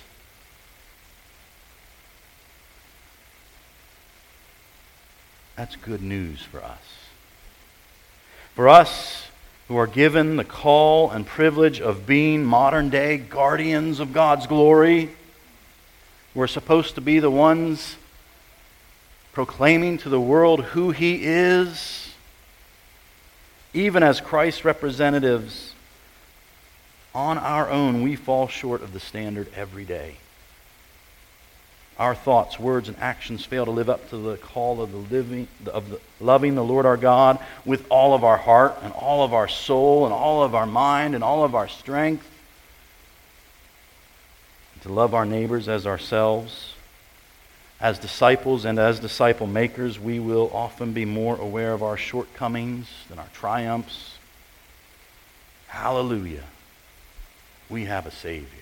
That's 5.61 5.75
good 5.75 6.01
news 6.01 6.41
for 6.41 6.63
us. 6.63 6.81
For 8.55 8.67
us 8.67 9.27
who 9.67 9.77
are 9.77 9.85
given 9.85 10.37
the 10.37 10.43
call 10.43 11.11
and 11.11 11.23
privilege 11.23 11.79
of 11.79 12.07
being 12.07 12.43
modern 12.43 12.89
day 12.89 13.17
guardians 13.19 13.99
of 13.99 14.11
God's 14.11 14.47
glory, 14.47 15.11
we're 16.33 16.47
supposed 16.47 16.95
to 16.95 17.01
be 17.01 17.19
the 17.19 17.29
ones 17.29 17.95
proclaiming 19.33 19.99
to 19.99 20.09
the 20.09 20.19
world 20.19 20.63
who 20.63 20.89
He 20.89 21.19
is. 21.25 22.11
Even 23.71 24.01
as 24.01 24.19
Christ's 24.19 24.65
representatives, 24.65 25.75
on 27.13 27.37
our 27.37 27.69
own, 27.69 28.01
we 28.01 28.15
fall 28.15 28.47
short 28.47 28.81
of 28.81 28.93
the 28.93 28.99
standard 28.99 29.47
every 29.55 29.85
day. 29.85 30.15
Our 31.97 32.15
thoughts, 32.15 32.59
words, 32.59 32.87
and 32.87 32.97
actions 32.99 33.45
fail 33.45 33.65
to 33.65 33.71
live 33.71 33.89
up 33.89 34.09
to 34.09 34.17
the 34.17 34.37
call 34.37 34.81
of 34.81 34.91
the 34.91 34.97
living, 34.97 35.47
of 35.67 35.89
the, 35.89 35.99
loving 36.19 36.55
the 36.55 36.63
Lord 36.63 36.85
our 36.85 36.97
God 36.97 37.37
with 37.65 37.85
all 37.89 38.13
of 38.13 38.23
our 38.23 38.37
heart 38.37 38.77
and 38.81 38.91
all 38.93 39.23
of 39.23 39.33
our 39.33 39.47
soul 39.47 40.05
and 40.05 40.13
all 40.13 40.43
of 40.43 40.55
our 40.55 40.65
mind 40.65 41.13
and 41.13 41.23
all 41.23 41.43
of 41.43 41.53
our 41.53 41.67
strength. 41.67 42.27
To 44.81 44.91
love 44.91 45.13
our 45.13 45.25
neighbors 45.25 45.67
as 45.69 45.85
ourselves. 45.85 46.73
As 47.79 47.99
disciples 47.99 48.65
and 48.65 48.79
as 48.79 48.99
disciple 48.99 49.47
makers, 49.47 49.99
we 49.99 50.19
will 50.19 50.49
often 50.53 50.93
be 50.93 51.05
more 51.05 51.35
aware 51.35 51.73
of 51.73 51.83
our 51.83 51.97
shortcomings 51.97 52.87
than 53.09 53.19
our 53.19 53.29
triumphs. 53.33 54.17
Hallelujah. 55.67 56.43
We 57.69 57.85
have 57.85 58.05
a 58.05 58.11
Savior. 58.11 58.60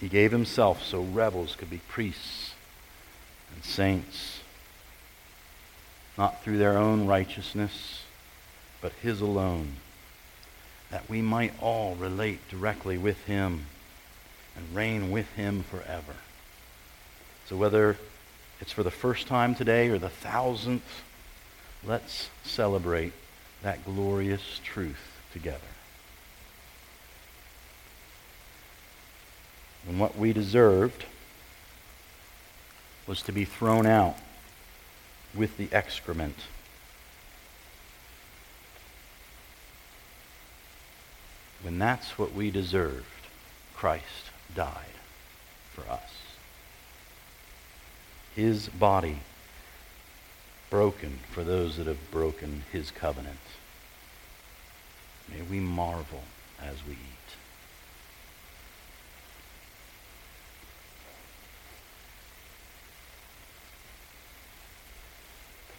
He 0.00 0.08
gave 0.08 0.30
himself 0.30 0.82
so 0.82 1.00
rebels 1.00 1.56
could 1.56 1.70
be 1.70 1.80
priests 1.88 2.54
and 3.54 3.64
saints, 3.64 4.40
not 6.18 6.42
through 6.42 6.58
their 6.58 6.76
own 6.76 7.06
righteousness, 7.06 8.02
but 8.80 8.92
his 9.02 9.20
alone, 9.20 9.76
that 10.90 11.08
we 11.08 11.22
might 11.22 11.54
all 11.60 11.94
relate 11.94 12.46
directly 12.48 12.98
with 12.98 13.24
him 13.24 13.66
and 14.54 14.74
reign 14.74 15.10
with 15.10 15.30
him 15.32 15.62
forever. 15.62 16.14
So 17.48 17.56
whether 17.56 17.96
it's 18.60 18.72
for 18.72 18.82
the 18.82 18.90
first 18.90 19.26
time 19.26 19.54
today 19.54 19.88
or 19.88 19.98
the 19.98 20.08
thousandth, 20.08 21.02
let's 21.84 22.30
celebrate 22.44 23.12
that 23.62 23.84
glorious 23.84 24.60
truth 24.62 25.18
together. 25.32 25.60
When 29.86 29.98
what 29.98 30.18
we 30.18 30.32
deserved 30.32 31.04
was 33.06 33.22
to 33.22 33.32
be 33.32 33.44
thrown 33.44 33.86
out 33.86 34.16
with 35.34 35.56
the 35.56 35.68
excrement. 35.72 36.36
When 41.62 41.78
that's 41.78 42.18
what 42.18 42.34
we 42.34 42.50
deserved, 42.50 43.06
Christ 43.74 44.30
died 44.54 44.74
for 45.72 45.88
us. 45.90 46.10
His 48.34 48.68
body 48.68 49.20
broken 50.68 51.20
for 51.30 51.44
those 51.44 51.76
that 51.76 51.86
have 51.86 52.10
broken 52.10 52.64
his 52.72 52.90
covenant. 52.90 53.38
May 55.28 55.42
we 55.42 55.60
marvel 55.60 56.22
as 56.60 56.84
we 56.86 56.94
eat. 56.94 57.15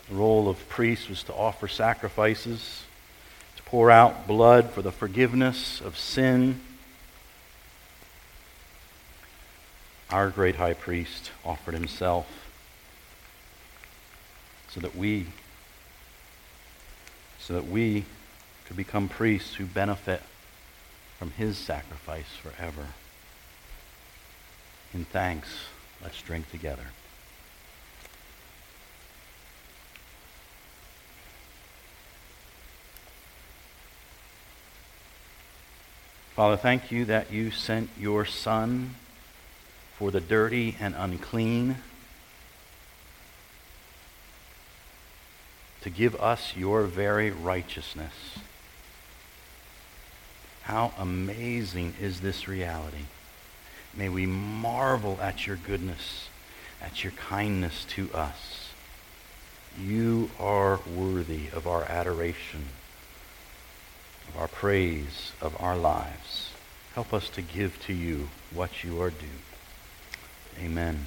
The 0.10 0.16
role 0.16 0.48
of 0.48 0.70
priest 0.70 1.10
was 1.10 1.24
to 1.24 1.34
offer 1.34 1.68
sacrifices, 1.68 2.84
to 3.58 3.64
pour 3.64 3.92
out 3.92 4.28
blood 4.28 4.70
for 4.72 4.82
the 4.82 4.92
forgiveness 4.92 5.82
of 5.82 5.98
sin. 5.98 6.62
Our 10.10 10.30
great 10.30 10.56
high 10.56 10.74
priest 10.74 11.32
offered 11.44 11.74
himself 11.74 12.28
so 14.70 14.80
that 14.80 14.96
we 14.96 15.28
so 17.40 17.54
that 17.54 17.68
we 17.68 18.04
could 18.66 18.76
become 18.76 19.08
priests 19.08 19.56
who 19.56 19.66
benefit 19.66 20.22
from 21.18 21.32
his 21.32 21.58
sacrifice 21.58 22.36
forever. 22.42 22.88
In 24.94 25.06
thanks, 25.06 25.48
let's 26.04 26.22
drink 26.22 26.52
together. 26.52 26.88
Father, 36.38 36.56
thank 36.56 36.92
you 36.92 37.04
that 37.06 37.32
you 37.32 37.50
sent 37.50 37.90
your 38.00 38.24
Son 38.24 38.94
for 39.98 40.12
the 40.12 40.22
dirty 40.22 40.78
and 40.80 40.94
unclean 40.96 41.78
to 45.82 45.90
give 45.90 46.16
us 46.18 46.56
your 46.56 46.84
very 46.84 47.32
righteousness. 47.32 48.14
How 50.62 50.94
amazing 51.00 51.96
is 52.00 52.22
this 52.22 52.48
reality? 52.48 53.06
May 53.96 54.08
we 54.08 54.28
marvel 54.28 55.18
at 55.20 55.48
your 55.48 55.56
goodness, 55.56 56.30
at 56.80 57.04
your 57.04 57.14
kindness 57.14 57.84
to 57.96 58.14
us. 58.14 58.70
You 59.76 60.30
are 60.40 60.82
worthy 60.96 61.48
of 61.52 61.66
our 61.66 61.84
adoration 61.86 62.66
of 64.30 64.38
our 64.38 64.48
praise, 64.48 65.32
of 65.42 65.60
our 65.62 65.78
lives. 65.78 66.52
Help 66.96 67.14
us 67.14 67.30
to 67.30 67.42
give 67.42 67.80
to 67.86 67.94
you 67.94 68.30
what 68.54 68.84
you 68.84 69.02
are 69.02 69.12
due. 69.12 69.42
Amen. 70.60 71.06